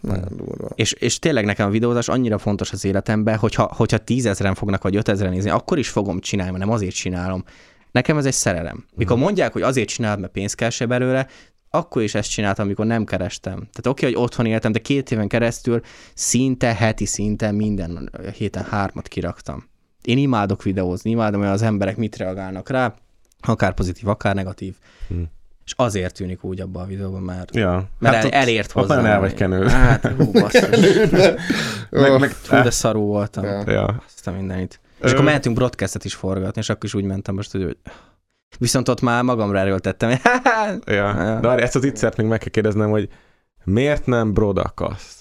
[0.75, 4.95] És, és tényleg nekem a videózás annyira fontos az életemben, hogyha, hogyha tízezren fognak, vagy
[4.95, 7.43] ötezren nézni, akkor is fogom csinálni, mert nem azért csinálom.
[7.91, 8.85] Nekem ez egy szerelem.
[8.95, 11.27] Mikor mondják, hogy azért csinálod, mert pénzt keresel belőle,
[11.69, 13.55] akkor is ezt csináltam, amikor nem kerestem.
[13.55, 15.81] Tehát oké, hogy otthon éltem, de két éven keresztül
[16.13, 19.67] szinte, heti szinten minden héten hármat kiraktam.
[20.01, 22.93] Én imádok videózni, imádom, hogy az emberek mit reagálnak rá,
[23.41, 24.75] akár pozitív, akár negatív.
[25.07, 25.21] Hm.
[25.65, 27.89] És azért tűnik úgy abban a videóban, mert, Ja.
[27.99, 28.95] mert hát el, elért hozzá.
[28.95, 29.67] nagyon el vagy kenő.
[29.67, 30.69] Hát, hú, basszus.
[31.89, 33.43] meg, meg, Fú, de szarú voltam.
[33.43, 33.63] Ja.
[33.71, 34.03] ja.
[34.05, 34.79] Azt a mindenit.
[35.01, 37.77] És akkor mentünk broadcastet is forgatni, és akkor is úgy mentem most, hogy
[38.59, 40.09] viszont ott már magamra erőltettem.
[40.85, 40.93] Ja.
[40.95, 41.39] Ja.
[41.39, 43.09] De várj, ezt az ittszert még meg kell kérdeznem, hogy
[43.63, 45.19] miért nem Brodakaszt?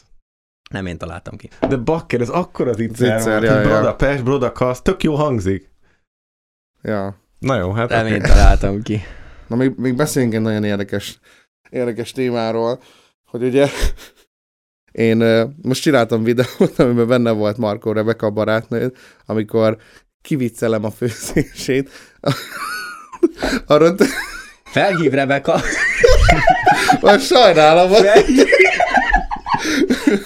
[0.70, 1.50] nem én találtam ki.
[1.68, 3.68] De bakker, ez akkor az ittszer Ittszer, volt, ja, hogy ja.
[3.68, 5.70] Brodapest, Brodakaszt, tök jó hangzik.
[6.82, 7.16] Ja.
[7.38, 8.14] Na jó, hát Nem oké.
[8.14, 9.02] én találtam ki.
[9.46, 11.18] Na még, még beszéljünk egy nagyon érdekes,
[11.70, 12.80] érdekes témáról,
[13.24, 13.68] hogy ugye
[14.98, 15.16] én
[15.62, 18.96] most csináltam videót, amiben benne volt Markó Rebeka a barátnőd,
[19.26, 19.76] amikor
[20.22, 21.90] kiviccelem a főzését.
[23.66, 24.06] Arra te,
[24.64, 25.60] Felhív Rebeka,
[27.00, 28.06] most sajnálom, hogy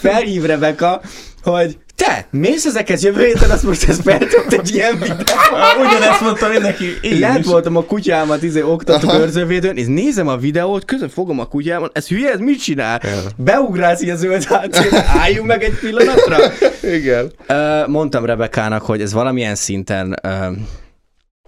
[0.00, 1.00] felhív Rebeka,
[1.42, 5.14] hogy te, mész ezekhez jövő héten, azt most ez feltölt egy ilyen videó.
[5.80, 7.46] Ugyanezt mondtam én neki, én is.
[7.46, 9.18] voltam a kutyámat, izé, oktató Aha.
[9.18, 13.00] őrzővédőn, és nézem a videót, közben fogom a kutyámat, ez hülye, ez mit csinál?
[13.02, 13.10] Ja.
[13.36, 16.36] Beugrálsz a zöld hátszét, álljunk meg egy pillanatra.
[16.98, 17.32] igen.
[17.86, 20.20] Mondtam Rebekának, hogy ez valamilyen szinten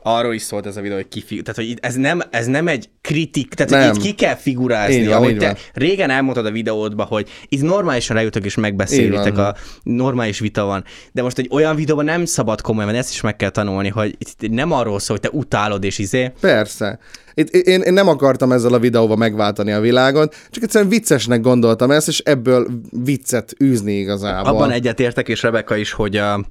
[0.06, 1.42] arról is szólt ez a videó, hogy kifi...
[1.42, 3.94] Tehát, hogy ez nem, ez nem egy kritik, tehát Nem.
[3.94, 5.56] itt ki kell figurázni, Így van, ahogy te van.
[5.72, 11.22] régen elmondtad a videódban, hogy itt normálisan leültök és megbeszélitek, a normális vita van, de
[11.22, 14.50] most egy olyan videóban nem szabad komolyan, venni, ezt is meg kell tanulni, hogy itt
[14.50, 16.98] nem arról szól, hogy te utálod és izé, Persze.
[17.34, 21.90] Itt, én, én nem akartam ezzel a videóval megváltani a világot, csak egyszerűen viccesnek gondoltam
[21.90, 22.66] ezt, és ebből
[23.04, 24.54] viccet űzni igazából.
[24.54, 26.44] Abban egyetértek, és Rebecca is, hogy a,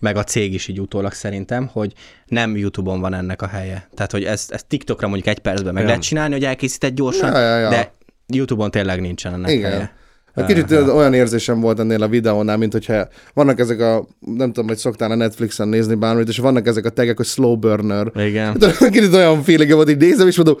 [0.00, 1.92] meg a cég is így utólag szerintem, hogy
[2.26, 3.88] nem YouTube-on van ennek a helye.
[3.94, 5.88] Tehát, hogy ezt, ezt TikTokra mondjuk egy percben meg Ja.
[5.88, 7.68] lehet csinálni, hogy elkészített gyorsan, Ja, ja, ja.
[7.68, 7.92] de
[8.26, 9.70] YouTube-on tényleg nincsen ennek Igen.
[9.70, 9.96] helye.
[10.34, 14.46] Egy kicsit tudod, olyan érzésem volt ennél a videónál, mint hogyha vannak ezek a, nem
[14.46, 18.10] tudom, hogy szoktál a Netflixen nézni bármit, és vannak ezek a tegek, hogy slow burner.
[18.14, 18.56] Igen.
[18.90, 20.56] Kicsit olyan feeling volt, így nézem, és mondom,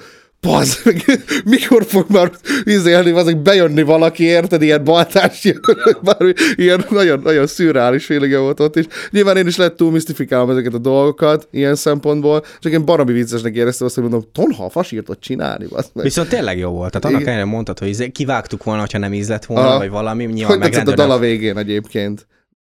[0.84, 1.02] Meg,
[1.44, 2.30] mikor fog már
[2.64, 5.60] izélni, azok bejönni valaki, érted, ilyen baltás, ilyen,
[6.02, 8.84] bármi, ilyen nagyon, nagyon szürreális feeling volt ott is.
[9.10, 13.54] Nyilván én is lett túl misztifikálom ezeket a dolgokat, ilyen szempontból, csak én baromi viccesnek
[13.54, 16.04] éreztem azt, hogy mondom, tonha fasírtot csinálni, azt meg.
[16.04, 16.90] Viszont tényleg jó volt.
[16.90, 19.78] Tehát annak ellenére mondtad, hogy izé kivágtuk volna, hogyha nem íz lett volna, Aha.
[19.78, 21.02] vagy valami, nyilván Hogy a megrendülne.
[21.02, 22.26] dal a végén egyébként?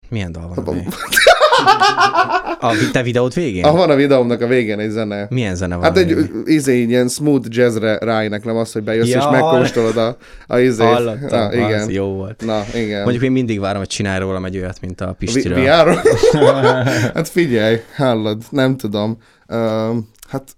[0.09, 0.75] Milyen dal van?
[2.59, 3.63] a vi- te videód végén?
[3.63, 5.27] Ah, van a videómnak a végén egy zene.
[5.29, 5.83] Milyen zene van?
[5.83, 9.29] Hát egy izé, ilyen smooth jazzre ráéneklem azt, hogy bejössz és Ja.
[9.31, 10.17] megkóstolod a,
[10.47, 10.87] a izét.
[10.87, 11.81] Hallottam, Ah, igen.
[11.81, 12.43] az jó volt.
[12.45, 13.01] Na, igen.
[13.03, 15.63] Mondjuk én mindig várom, hogy csinálj rólam egy olyat, mint a Vi- Pistiről.
[15.63, 16.01] VR-ról?
[17.13, 19.17] hát figyelj, hallod, nem tudom.
[19.47, 19.57] Uh,
[20.29, 20.55] hát,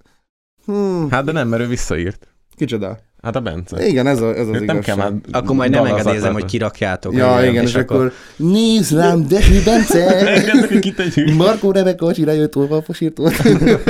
[0.65, 2.27] hmm, Hát de nem, mert ő visszaírt.
[2.55, 2.97] kicsoda.
[3.23, 3.87] Hát a Bence.
[3.87, 4.97] Igen, ez, a, ez az nem kell igazság.
[4.97, 7.13] már Akkor majd nem engedélyezem, hogy kirakjátok.
[7.13, 11.33] Ja, engem, igen, és akkor nézd rám, Defi Bence!
[11.37, 13.31] Markó Rebeka irányult olva a fasírtól.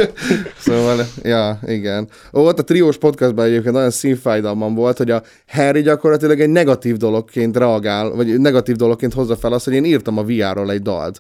[0.58, 2.08] szóval, ja, igen.
[2.34, 6.98] Ó, ott a triós podcastban egyébként olyan színfájdalmam volt, hogy a Harry gyakorlatilag egy negatív
[6.98, 11.20] dologként reagál, vagy negatív dologként hozza fel azt, hogy én írtam a VR-ról egy dalt.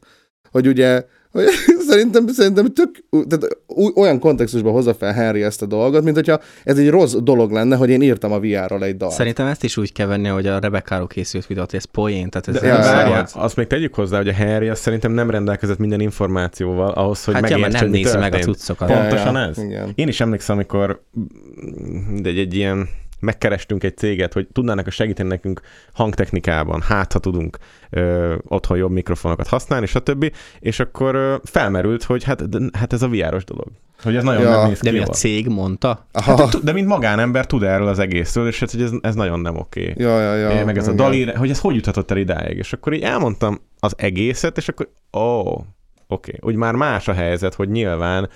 [0.52, 1.04] Hogy ugye,
[1.34, 1.44] hogy
[1.90, 2.90] szerintem, szerintem tök,
[3.28, 3.58] tehát
[3.96, 7.76] olyan kontextusban hozza fel Harry ezt a dolgot, mint hogyha ez egy rossz dolog lenne,
[7.76, 9.12] hogy én írtam a VR-ról egy dalt.
[9.12, 12.48] Szerintem ezt is úgy kell venni, hogy a Rebecca-ról készült videót, hogy ez poén, tehát
[12.48, 15.78] ez De Ja, várjál, azt még tegyük hozzá, hogy a Harry azt szerintem nem rendelkezett
[15.78, 18.88] minden információval ahhoz, hogy Hát ja, mert megértse, nem nézi meg a cuccokat.
[18.88, 19.58] Pontosan ja, ez.
[19.58, 19.92] igen.
[19.96, 22.90] Én is emlékszem, amikor mm, egy, egy ilyen
[23.24, 25.62] megkerestünk egy céget, hogy tudnának segíteni nekünk
[25.94, 27.58] hangtechnikában, hát ha tudunk
[27.90, 30.32] ö, otthon jobb mikrofonokat használni, stb.
[30.60, 33.68] És akkor ö, felmerült, hogy hát, de, hát ez a VR-os dolog.
[34.04, 34.50] Hogy ez nagyon Ja.
[34.50, 36.08] nem néz ki De mi a cég mondta?
[36.12, 36.38] Aha.
[36.38, 39.58] Hát, de mint magánember tud erről az egészről, és hát, hogy ez, ez nagyon nem
[39.58, 39.94] oké.
[39.98, 40.50] Ja, ja, ja.
[40.50, 41.06] Ja, meg ez a igen.
[41.06, 42.58] dali, hogy ez hogy juthatott el idáig.
[42.58, 45.62] És akkor így elmondtam az egészet, és akkor ó, oh,
[46.08, 48.30] oké, úgy már más a helyzet, hogy nyilván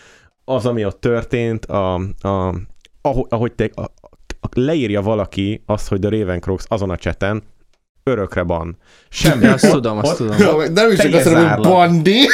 [0.45, 2.55] az, ami ott történt, a, a,
[3.01, 3.89] ahogy, ahogy te, a, a,
[4.55, 7.43] leírja valaki azt, hogy a Ravencrox azon a cseten,
[8.03, 8.77] örökre van.
[9.09, 9.43] Semmi.
[9.43, 10.35] Ja, azt tudom, azt tudom.
[10.73, 11.61] Nem is azt mondom, hogy.
[11.61, 12.27] Bandi.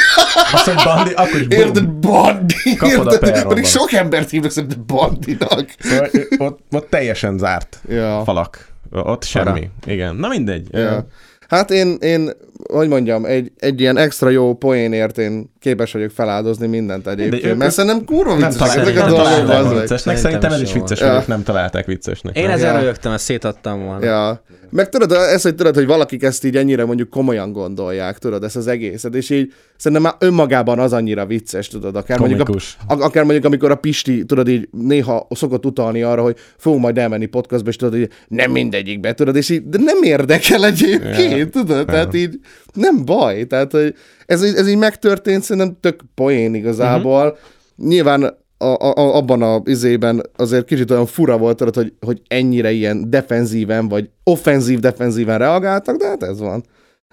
[0.52, 1.88] Azt, hogy Bandi, akkor is Érted.
[1.88, 2.54] Bandi.
[2.76, 3.46] Kapod a.
[3.48, 5.74] Pedig sok embert hívnak szerintem Bandinak.
[5.78, 6.08] Szóval,
[6.38, 8.22] ott, ott teljesen zárt Ja.
[8.24, 8.68] falak.
[8.90, 9.70] Ott semmi.
[9.86, 10.16] Igen.
[10.16, 10.68] Na mindegy.
[10.72, 11.06] ja.
[11.48, 12.30] Hát én, én,
[12.72, 17.44] hogy mondjam, egy, egy ilyen extra jó poénért én képes vagyok feláldozni mindent egyébként.
[17.44, 19.16] ők- mert szerintem kurva Nem viccesek ezek a dolgok.
[19.24, 19.80] találták bazd meg.
[19.80, 20.02] vicces.
[20.04, 21.14] Meg Szerintem szerintem ez is vicces, hogy Ja.
[21.16, 22.36] ők nem találták viccesnek.
[22.36, 22.84] Én ezzel Ja.
[22.84, 24.04] rögtem, ezt szétadtam volna.
[24.04, 24.42] Ja.
[24.70, 28.56] Meg tudod, ez, hogy tudod, hogy valakik ezt így ennyire mondjuk komolyan gondolják, tudod, ezt
[28.56, 32.76] az egészet, és így szerintem már önmagában az annyira vicces, tudod, akár mondjuk, a, Komikus.
[32.86, 37.26] akár mondjuk, amikor a Pisti, tudod, így néha szokott utalni arra, hogy fogunk majd elmenni
[37.26, 41.48] podcastba, és tudod, hogy nem mindegyikbe, tudod, és így, de nem érdekel egyébként, Ja.
[41.48, 42.38] tudod, tehát így
[42.72, 43.94] nem baj, tehát hogy
[44.26, 47.24] ez, ez így megtörtént, szerintem tök poén igazából.
[47.24, 47.88] Uh-huh.
[47.88, 52.70] Nyilván a, a, abban a izében azért kicsit olyan fura volt, tudod, hogy, hogy ennyire
[52.70, 56.64] ilyen defenzíven, vagy offenzív-defenzíven reagáltak, de hát ez van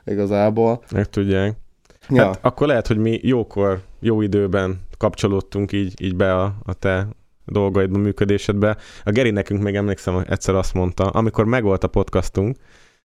[0.06, 0.84] igazából.
[0.92, 1.56] Meg tudják.
[2.10, 2.26] Ja.
[2.26, 7.08] Hát akkor lehet, hogy mi jókor, jó időben kapcsolódtunk így, így be a, a te
[7.46, 8.78] dolgaidba, működésedbe.
[9.04, 12.58] A Geri nekünk még emlékszem, egyszer azt mondta, amikor megvolt a podcastunk,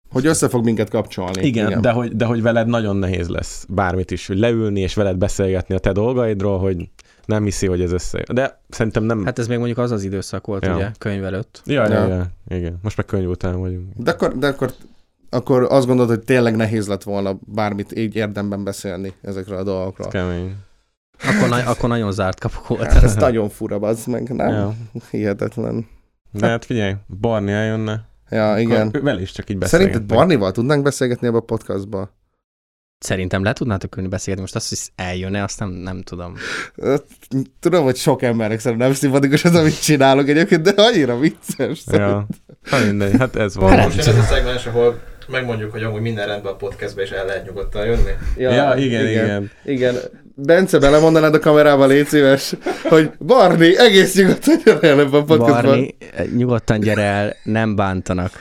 [0.09, 1.45] Hogy össze fog minket kapcsolni.
[1.45, 1.81] igen, igen.
[1.81, 5.75] De, hogy, de hogy veled nagyon nehéz lesz bármit is, hogy leülni és veled beszélgetni
[5.75, 6.89] a te dolgaidról, hogy
[7.25, 8.25] nem hiszi, hogy ez összejön.
[8.33, 9.25] De szerintem nem...
[9.25, 10.75] Hát, ez még mondjuk az az időszak volt, Ja.
[10.75, 11.61] ugye, könyv előtt.
[11.65, 12.07] ja, ja, Ja.
[12.15, 12.77] ja, igen.
[12.81, 13.87] Most meg könyv után vagyunk.
[13.95, 14.71] De akkor, de akkor,
[15.29, 20.07] akkor azt gondolod, hogy tényleg nehéz lett volna bármit így érdemben beszélni ezekről a dolgokról.
[20.07, 20.55] Kemény.
[21.23, 22.91] Akkor, na- akkor nagyon zárt kapuk volt.
[22.91, 24.49] Hát ez nagyon fura, az meg, nem?
[24.49, 24.73] Ja.
[25.11, 25.87] Hihetetlen.
[26.31, 28.91] De hát figyelj, Barni eljönne, Ja, igen.
[29.01, 30.17] vele is csak így Szerinted beszélgetnek.
[30.17, 32.13] Barnival tudnánk beszélgetni ebbe a podcastba?
[32.99, 36.33] Szerintem le tudnátok ülni beszélgetni, most azt, hogy eljön-e, azt nem, nem tudom.
[37.59, 41.83] Tudom, hogy sok embernek szerintem nem szimpatikus az, amit csinálok egyébként, de annyira vicces.
[41.91, 42.27] Ja,
[42.63, 43.79] hát mindegy, hát ez van.
[43.79, 47.45] Most ez a szegmens, ahol megmondjuk, hogy amúgy minden rendben a podcastbe, és el lehet
[47.45, 48.11] nyugodtan jönni.
[48.37, 49.51] Ja, igen, igen.
[49.65, 49.95] igen.
[50.37, 52.53] Bence, belemondanád a kamerába, légy szíves,
[52.83, 55.61] hogy Barni, egész nyugodtan jön el ebben a podcastban.
[55.61, 55.95] Barni,
[56.35, 58.31] nyugodtan gyere el, nem bántanak.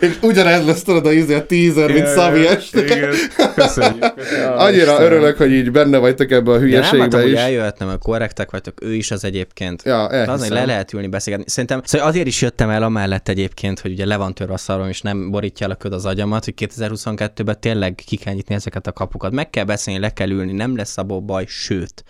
[0.00, 2.84] És ugyanez lesz tudod a, izé, a teaser, mint Szavi este.
[2.84, 3.14] Igen,
[3.54, 4.04] köszönjük.
[4.56, 7.38] Annyira örülök, hogy így benne vagytok ebbe a nem hülyeségbe mondtam, hogy is.
[7.38, 9.82] eljöhettem, hogy korrektek vagytok, ő is az egyébként.
[9.82, 10.54] Ja, De az, hogy elhiszem.
[10.56, 11.50] le lehet ülni, beszélgetni.
[11.50, 14.88] Szerintem, szóval azért is jöttem el amellett egyébként, hogy ugye le van törve a szarom,
[14.88, 18.86] és nem borítja el a köd az agyamat, hogy 2022-ben tényleg ki kell nyitni ezeket
[18.86, 19.32] a kapukat.
[19.32, 22.04] Meg kell beszélni, le kell ülni, nem lesz abból baj, sőt.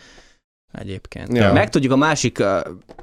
[0.81, 1.37] Egyébként.
[1.37, 1.43] Ja.
[1.43, 1.53] Ja.
[1.53, 2.47] Megtudjuk a másik uh,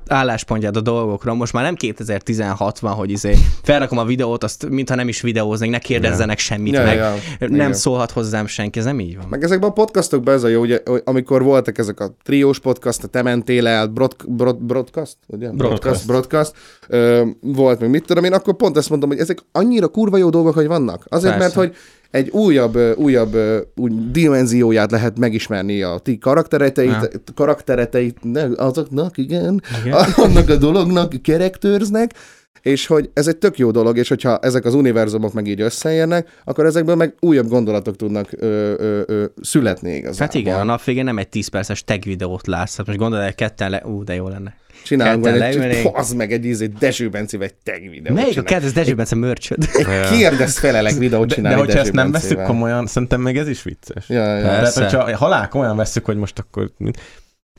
[0.08, 1.36] álláspontját a dolgokról.
[1.36, 5.70] Most már nem 2016 van, hogy izé felrakom a videót, azt mintha nem is videóznék,
[5.70, 6.96] ne kérdezzenek semmit Ja, meg.
[6.96, 7.74] ja, Nem igen.
[7.74, 9.26] szólhat hozzám senki, ez nem így van.
[9.30, 13.04] Meg ezekben a podcastokban ez a jó, ugye, hogy amikor voltak ezek a triós podcast,
[13.04, 15.50] a te mentél el, broad, broad, broadcast, ugye?
[15.50, 16.54] Broadcast, broadcast
[16.88, 20.30] ö, volt, meg mit tudom én, akkor pont ezt mondom, hogy ezek annyira kurva jó
[20.30, 21.06] dolgok, hogy vannak.
[21.10, 21.60] Azért, Persze.
[21.60, 21.78] mert hogy
[22.12, 23.36] egy újabb, újabb
[23.76, 27.08] úgy dimenzióját lehet megismerni a ti karaktereteit, Ja.
[27.36, 28.18] karaktereteit,
[28.56, 29.94] azoknak, igen, Igen.
[30.26, 32.14] annak a dolognak, charactersnek,
[32.62, 36.28] és hogy ez egy tök jó dolog, és hogyha ezek az univerzumok meg így összeérnek,
[36.44, 40.26] akkor ezekből meg újabb gondolatok tudnak ö, ö, ö, születni igazából.
[40.26, 43.26] Hát igen, a nap végén nem egy 10 perces tag videót látsz, hát most gondolod,
[43.26, 43.84] hogy ketten le...
[43.86, 44.56] Ú, de jó lenne.
[44.84, 48.44] Csinálunk majd egy, az meg egy íz, egy Dezső Bencével egy tag videót Melyik a
[48.44, 49.70] kedves Dezső Bence mörcsöd?
[49.74, 53.38] Egy kérdez felelek videót De, csinálni de hogyha Dezső ezt nem veszük komolyan, szerintem még
[53.38, 54.10] ez is vicces.
[54.10, 54.48] Ja, ja.
[54.48, 54.80] Persze.
[54.80, 56.72] Tehát, hogyha halál komolyan veszük, hogy most akkor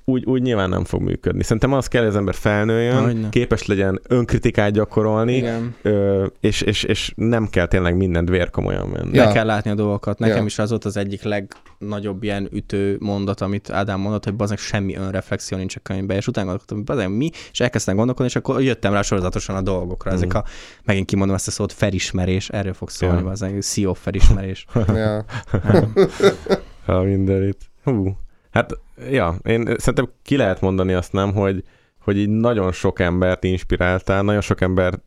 [0.04, 1.42] úgy, úgy nyilván nem fog működni.
[1.42, 3.28] Szerintem az kell, hogy az ember felnőjön, Hogyne.
[3.28, 5.74] képes legyen önkritikát gyakorolni, Igen.
[5.82, 9.16] ö, és, és, és nem kell tényleg mindent vérkomolyan menni.
[9.16, 9.24] Ja.
[9.26, 10.18] Be kell látni a dolgokat.
[10.18, 10.44] Nekem Ja.
[10.44, 14.96] is az volt az egyik legnagyobb ilyen ütő mondat, amit Ádám mondott, hogy bazeg semmi
[14.96, 18.62] önreflexió nincs a könyvben, és utána gondolkodtam, hogy bazeg mi, és elkezdtem gondolkodni, és akkor
[18.62, 20.10] jöttem rá sorozatosan a dolgokra.
[20.10, 20.18] Mhm.
[20.22, 20.44] Ezek a,
[20.84, 23.24] megint kimondom ezt a szót, felismerés, erről fog szólni, Ja.
[23.24, 24.64] bazeg, CEO felismerés.
[24.94, 25.24] ja.
[26.86, 27.56] Ha mindenit.
[27.84, 28.16] Hú.
[28.52, 28.78] Hát,
[29.10, 31.64] ja, én szerintem ki lehet mondani azt nem, hogy,
[31.98, 34.98] hogy így nagyon sok embert inspiráltál, nagyon sok ember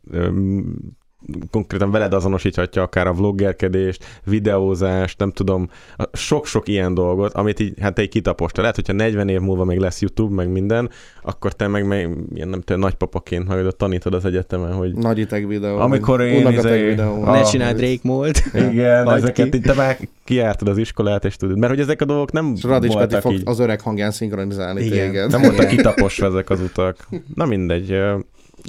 [1.50, 5.70] konkrétan veled azonosíthatja akár a vloggerkedést, videózást, nem tudom,
[6.12, 8.60] sok-sok ilyen dolgot, amit így, hát te így kitapostál.
[8.60, 10.90] Lehet, hogyha 40 év múlva még lesz YouTube, meg minden,
[11.22, 15.48] akkor te meg, meg ilyen nem tudom, nagypapaként majd tanítod az egyetemen, hogy Nagy tag
[15.48, 15.76] videó.
[15.78, 17.22] Amikor én izé- videó.
[17.22, 17.32] Ah.
[17.32, 18.36] Ne csinálj Drake Mold.
[18.70, 19.56] igen, ezeket ki.
[19.56, 22.62] így, te már kiártad az iskolát, és tudod, mert hogy ezek a dolgok nem És
[22.62, 23.42] Radics Peti voltak fog így.
[23.44, 25.06] az öreg hangján szinkronizálni Igen.
[25.10, 25.30] téged.
[25.30, 27.08] Nem voltak kitaposva ezek az utak.
[27.34, 27.96] Na mindegy.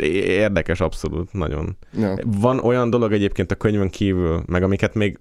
[0.02, 1.78] Érdekes abszolút, nagyon.
[1.94, 2.16] Ja.
[2.26, 5.20] Van olyan dolog egyébként a könyvön kívül, meg amiket még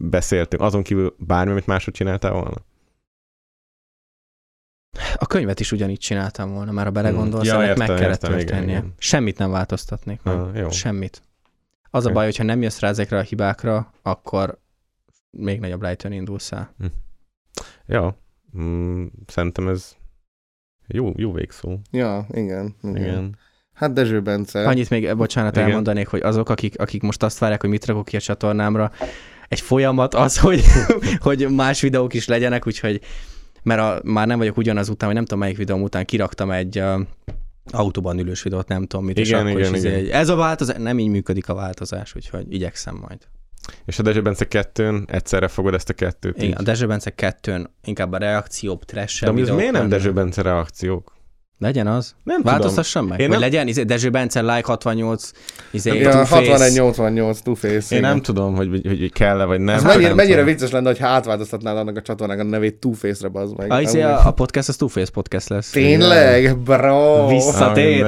[0.00, 2.56] beszéltünk, azon kívül bármi, amit máshogy csináltál volna?
[5.16, 8.22] A könyvet is ugyanígy csináltam volna, már ha belegondolsz, Ja, ja, ennek értem, meg kellett
[8.22, 8.76] értem, igen, történnie.
[8.78, 8.94] igen.
[8.98, 10.36] Semmit nem változtatnék meg.
[10.38, 10.70] Ah, jó.
[10.70, 11.22] Semmit.
[11.90, 14.58] Az a baj, hogyha nem jössz rá ezekre a hibákra, akkor
[15.30, 16.74] még nagyobb lejtőn indulsz el.
[17.86, 18.16] Ja,
[18.58, 19.96] mm, szerintem ez
[20.86, 21.78] jó, jó végszó.
[21.90, 22.96] ja, igen, igen.
[22.96, 23.36] Igen.
[23.78, 24.66] Hát Dezső Bence.
[24.68, 25.68] Annyit még, eh, bocsánat, Igen.
[25.68, 28.90] elmondanék, hogy azok, akik, akik most azt várják, hogy mit rakok ki a csatornámra,
[29.48, 30.62] egy folyamat az, hogy,
[31.18, 33.00] hogy más videók is legyenek, úgyhogy
[33.62, 36.78] mert a, már nem vagyok ugyanaz után, vagy nem tudom melyik videóm után kiraktam egy
[36.78, 37.00] uh,
[37.70, 40.00] autóban ülős videót, nem tudom mit, és Igen, akkor igen, is izé igen.
[40.00, 43.18] egy- ez a változás, nem így működik a változás, úgyhogy igyekszem majd.
[43.84, 46.36] És a Dezső Bence kettőn egyszerre fogod ezt a kettőt.
[46.36, 46.54] Igen, így.
[46.58, 51.17] a Dezső Bence kettőn inkább a reakcióbb, trash De ez miért nem Dezső Bence reakciók?
[51.60, 52.14] Legyen az.
[52.24, 53.18] Nem Változtassam meg.
[53.18, 55.30] Én Én vagy nem- legyen izé, Dezső Bence, like 68,
[55.70, 56.70] izé, Ja, Two-Face.
[56.70, 57.74] 61-88 Two-Face.
[57.74, 58.00] Én igen.
[58.10, 59.74] nem tudom, hogy, hogy, hogy kell-e vagy nem.
[59.74, 60.52] Ez mennyire, nem mennyire tudom.
[60.54, 63.72] vicces lenne, ha átváltoztatnád annak a csatornának a nevét Two-Face-re, bazd meg.
[63.72, 64.16] A, izé, Amúgy.
[64.16, 65.70] a, a podcast az Two-Face podcast lesz.
[65.70, 66.58] Tényleg?
[66.58, 67.26] Bro!
[67.26, 68.06] Vissza- Ah, Visszatér.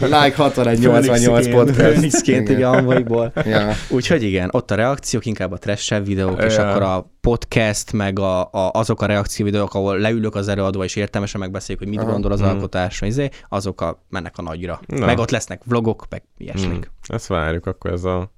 [0.00, 1.80] Like 61-88 podcast.
[1.94, 3.32] Főnixként, igen, Ambolyból.
[3.44, 3.68] Ja.
[3.88, 6.68] Úgyhogy igen, ott a reakciók, inkább a trash videók, és Ja.
[6.70, 10.96] akkor a podcast, meg a, a, azok a reakció videók, ahol leülök az előadóval, és
[10.96, 12.12] értelmesen megbeszéljük, hogy mit Aha.
[12.12, 14.80] gondol az alkotásra, izé, azok a, mennek a nagyra.
[14.86, 15.06] Na.
[15.06, 16.84] Meg ott lesznek vlogok, meg ilyesmik.
[16.84, 17.16] Hmm.
[17.16, 18.32] Ezt várjuk, akkor ez a...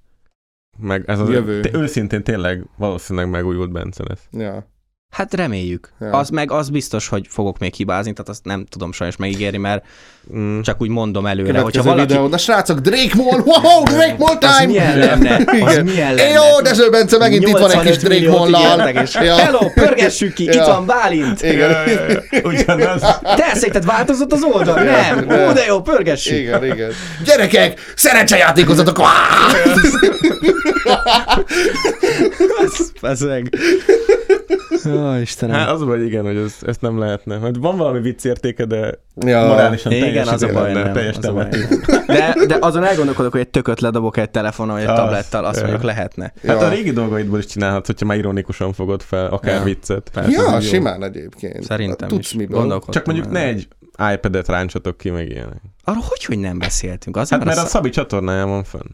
[0.79, 1.61] Meg ez az Jövő.
[1.61, 4.29] Te, őszintén tényleg valószínűleg megújult Bence lesz.
[4.31, 4.67] Ja.
[5.09, 5.93] Hát reméljük.
[6.01, 6.11] Ja.
[6.11, 9.87] Az meg az biztos, hogy fogok még hibázni, tehát azt nem tudom sajnos megígérni, mert
[10.37, 10.61] Mm.
[10.61, 12.13] csak úgy mondom előre, Következő hogyha valaki...
[12.13, 12.27] videó.
[12.29, 13.41] Na srácok, Drake Mall!
[13.45, 14.67] Wow, Drake Mall Az time!
[14.67, 15.35] milyen lenne?
[15.65, 16.29] Az milyen lenne?
[16.31, 18.93] jó, Dezső Bence megint itt van egy kis 85 Drake Mall-lal.
[19.25, 19.35] Ja.
[19.37, 20.53] Hello, pörgessük ki, Ja.
[20.53, 21.43] itt van Bálint.
[21.43, 21.71] Igen.
[21.71, 22.41] Ja, ja, ja.
[22.43, 23.01] Ugyanaz.
[23.23, 24.83] Te szerinted változott az oldal?
[24.83, 25.19] Nem.
[25.49, 26.37] Ó, de jó, pörgessük.
[26.39, 26.91] Igen, igen.
[27.25, 28.99] Gyerekek, szerencsejátékozatok!
[33.01, 33.49] Meg.
[34.87, 35.57] Ó, Istenem.
[35.57, 37.37] Hát az vagy igen, hogy ez, ezt nem lehetne.
[37.39, 39.47] Mert van valami vicc értéke, de Ja.
[39.47, 40.93] morálisan Igen, teljes az a baj, nem.
[40.93, 41.49] teljes Az a baj.
[42.07, 45.57] De, de azon elgondolkodok, hogy egy tököt ledobok egy telefonon, vagy egy Az, tablettal, azt
[45.57, 45.63] ja.
[45.63, 46.33] mondjuk lehetne.
[46.47, 46.67] Hát Ja.
[46.67, 49.63] a régi dolgaidból is csinálhatsz, hogyha már ironikusan fogod fel, akár Ja.
[49.63, 50.11] viccet.
[50.13, 50.31] Persze.
[50.31, 50.71] Ja, Ez jó.
[50.71, 51.63] simán egyébként.
[51.65, 52.33] Szerintem Tudsz is.
[52.33, 52.83] miből.
[52.89, 53.69] Csak mondjuk ne egy
[54.13, 55.61] iPad-et ráncsatok ki, meg ilyenek.
[55.85, 57.17] Arról hogy, hogy nem beszéltünk?
[57.17, 58.91] Az Hát mert a Szabi csatornáján van fönn.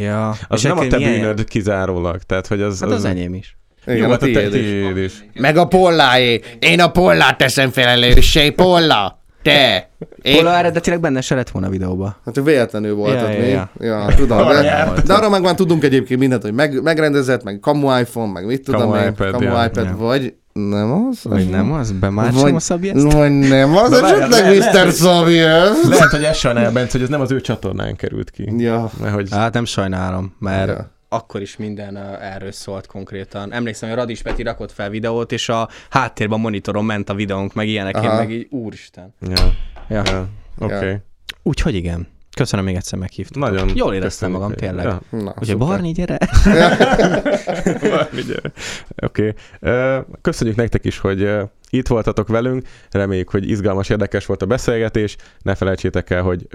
[0.00, 0.34] Ja.
[0.48, 2.22] Az nem a te milyen- bűnöd kizárólag.
[2.22, 2.80] Tehát, hogy az...
[2.80, 3.58] Hát az enyém is.
[3.86, 5.04] Igen, Jó, a hát a tiéd is.
[5.04, 5.24] is.
[5.34, 6.40] Meg a polláé.
[6.58, 9.19] Én a pollát teszem felelőssé, polla.
[9.42, 9.88] Te.
[10.22, 10.36] Én...
[10.36, 12.16] Pola eredetileg benne se lett volna a videóba.
[12.24, 13.46] Hát véletlenül volt Ja, ott ja, mi.
[13.48, 13.70] ja.
[13.80, 14.48] Ja, tudom.
[14.48, 18.46] De, de arra meg már tudunk egyébként mindent, hogy meg, megrendezett, meg kamu iPhone, meg
[18.46, 19.64] mit tudom Kamu én, iPad, kamu ja.
[19.64, 19.96] iPad, Ja.
[19.96, 21.18] vagy nem az?
[21.22, 21.92] Vagy nem az?
[21.92, 23.12] Bemárcsom Vagy- a Szabi ezt?
[23.12, 24.72] Vagy nem az, esetleg lehet- Mr.
[24.74, 25.88] lehet- Szabi ez?
[25.88, 28.52] Lehet, hogy ez sajnál, Bence, hogy ez nem az ő csatornán került ki.
[28.58, 28.90] Ja.
[29.00, 30.90] Mert hogy Hát nem sajnálom, mert Ja.
[31.12, 33.52] Akkor is minden erről szólt konkrétan.
[33.52, 37.54] Emlékszem, hogy Radis Peti rakott fel videót, és a háttérben a monitoron ment a videónk,
[37.54, 38.16] meg ilyenek, én Aha.
[38.16, 39.14] meg így, úristen.
[39.20, 39.52] Ja,
[39.88, 40.02] Ja.
[40.04, 40.28] ja.
[40.58, 40.74] Oké.
[40.74, 40.96] Okay.
[41.42, 42.08] Úgyhogy igen.
[42.36, 43.40] Köszönöm még egyszer meghívtam.
[43.40, 44.84] Nagyon Jól éreztem magam, tényleg.
[44.84, 45.00] Ja.
[45.10, 45.56] Na, szuper.
[45.56, 46.18] Barni, gyere!
[47.80, 48.52] Valami gyere.
[49.02, 49.34] Oké.
[49.60, 51.30] Ö, Köszönjük nektek is, hogy
[51.70, 52.66] itt voltatok velünk.
[52.90, 55.16] Reméljük, hogy izgalmas, érdekes volt a beszélgetés.
[55.42, 56.46] Ne felejtsétek el, hogy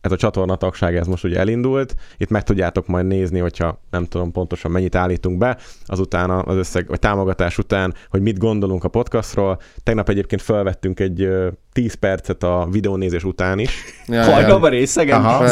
[0.00, 1.94] ez a csatorna tagság ez most ugye elindult.
[2.16, 6.88] Itt meg tudjátok majd nézni, hogyha nem tudom pontosan mennyit állítunk be, azután az összeg,
[6.88, 9.60] vagy támogatás után, hogy mit gondolunk a podcastról.
[9.82, 13.84] Tegnap egyébként felvettünk egy ö, 10 percet a videónézés után is.
[14.06, 15.44] Ja, Hallgam a részegen, aha.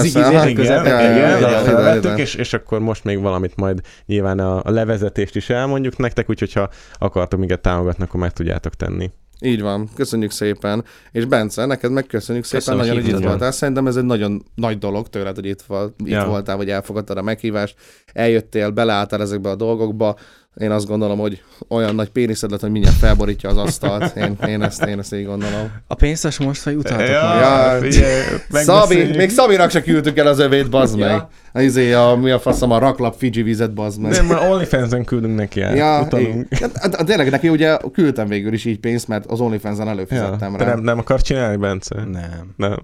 [0.54, 2.16] közepén.
[2.16, 6.52] És, és akkor most még valamit majd nyilván a, a levezetést is elmondjuk nektek, úgyhogy
[6.52, 6.68] ha
[6.98, 9.10] akartok minket támogatni, akkor meg tudjátok tenni.
[9.40, 10.84] Így van, köszönjük szépen.
[11.12, 13.50] És Bence, neked megköszönjük szépen, Köszönöm, nagyon, hogy itt voltál.
[13.50, 16.26] Szerintem ez egy nagyon nagy dolog tőled, hogy itt, volt, itt Ja.
[16.26, 17.74] voltál, vagy elfogadtad a meghívást.
[18.12, 20.16] Eljöttél, beleálltál ezekbe a dolgokba.
[20.56, 24.16] Én azt gondolom, hogy olyan nagy péniszed lett, hogy mindjárt felborítja az asztalt.
[24.16, 25.70] Én, én, ezt, én ezt így gondolom.
[25.86, 27.82] A pénzes most, hogy utaltok Ja, már.
[27.82, 31.08] Ja, Szabi, még Szabinak se küldtük el az övét, bazd meg.
[31.10, 31.30] Ja.
[31.54, 31.60] Ja.
[31.60, 34.10] Izé, a, mi a faszom, a raklap Fiji vizet, bazd meg.
[34.10, 35.74] Nem, már OnlyFans-en küldünk neki el.
[35.76, 36.46] Ja, utalunk.
[36.50, 36.70] igen.
[36.74, 39.92] Hát, hát, tényleg neki ugye küldtem végül is így pénzt, mert az OnlyFans-en Ja.
[39.92, 40.74] előfizettem Te rá.
[40.74, 41.94] nem, nem akar csinálni, Bence?
[41.94, 42.76] Nem, Nem.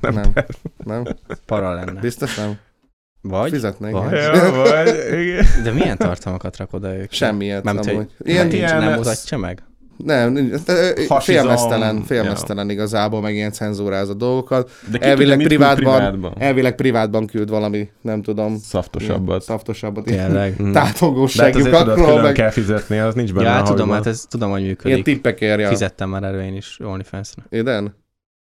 [0.00, 0.32] nem,
[0.84, 1.04] nem,
[1.46, 2.00] para lenne.
[2.00, 2.58] biztos nem.
[3.28, 3.50] Vagy?
[3.50, 3.92] Fizetnék.
[3.92, 4.12] Vagy?
[4.12, 4.34] igen.
[4.34, 5.44] Ja, vagy, igen.
[5.64, 7.12] De milyen tartalmakat rakod a ők?
[7.12, 7.62] Semmiet.
[7.64, 7.94] Nem amúgy.
[7.94, 9.62] hogy Ilyen, ilyen, ilyen- nem mutatja meg?
[10.04, 10.50] nem,
[11.20, 14.70] félmeztelen, félmeztelen igazából, meg ilyen cenzúrázott dolgokat.
[14.90, 16.32] De ki Elvileg tudja, privátban, privátban?
[16.38, 18.56] elvileg privátban küld valami, nem tudom.
[18.58, 19.28] Szaftosabbbat.
[19.28, 20.04] ilyen Szaftosabbat.
[20.04, 20.56] Tényleg.
[20.72, 24.70] Tátongóságjukat, külön meg kell fizetni, az nincs benne Ja, tudom, hát ez tudom, hogy ilyen
[24.82, 25.04] működik.
[25.04, 25.68] tippekért, ja.
[25.68, 27.42] Fizettem már elő én is OnlyFans-re.
[27.58, 27.94] Iden?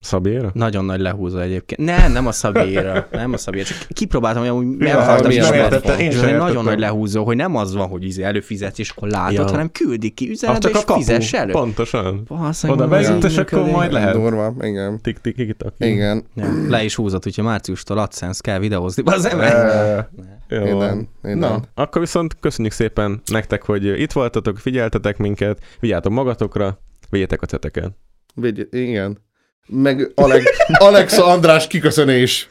[0.03, 0.51] Szabéra?
[0.55, 1.81] Nagyon nagy lehúzó egyébként.
[1.81, 3.09] Nem, nem a szabélyra.
[3.11, 3.67] Nem a szabélyra.
[3.67, 6.65] Csak kipróbáltam, hogy amúgy Ja, akartam is én És nagyon értettem.
[6.65, 9.45] nagy lehúzó, hogy nem az van, hogy izé előfizetsz és akkor látod, Ja.
[9.51, 10.99] hanem küldik ki üzenetbe a és kapu.
[10.99, 11.53] fizess elő.
[11.53, 12.25] Pontosan.
[12.29, 14.13] Basszony, Oda vezet, és akkor majd lehet.
[14.15, 15.01] Durva, igen.
[15.01, 15.75] Tik tik tik tak.
[15.79, 19.03] Igen, Ja, le is húzott, úgyhogy márciustól AdSense kell videózni.
[19.07, 20.09] Az ember.
[20.49, 20.65] Jó.
[20.65, 21.39] igen, igen.
[21.39, 26.79] Na, akkor viszont köszönjük szépen nektek, hogy itt voltatok, figyeltetek minket, vigyázzatok magatokra,
[27.11, 27.93] vigyétek a ceteket.
[28.35, 29.19] Vigy, igen
[29.67, 30.45] meg Alex,
[30.79, 32.49] Alexa András kiköszönés.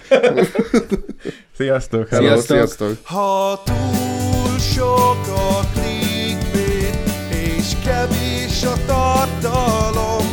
[1.58, 2.42] Sziasztok, hello.
[2.42, 2.98] Sziasztok.
[3.04, 6.98] Ha túl sok a clickbait,
[7.30, 10.26] és kevés a tartalom,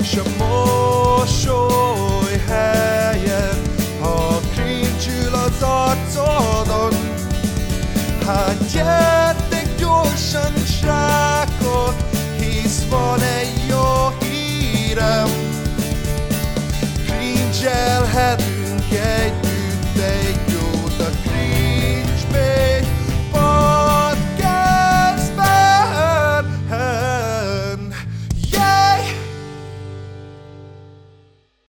[0.00, 3.62] és a mosoly helyen,
[4.00, 6.92] ha krincsül az arcodon,
[8.26, 11.94] hát gyertek gyorsan srákok,
[12.40, 15.37] hisz van egy jó hírem,
[17.66, 19.47] Elviselhetünk egy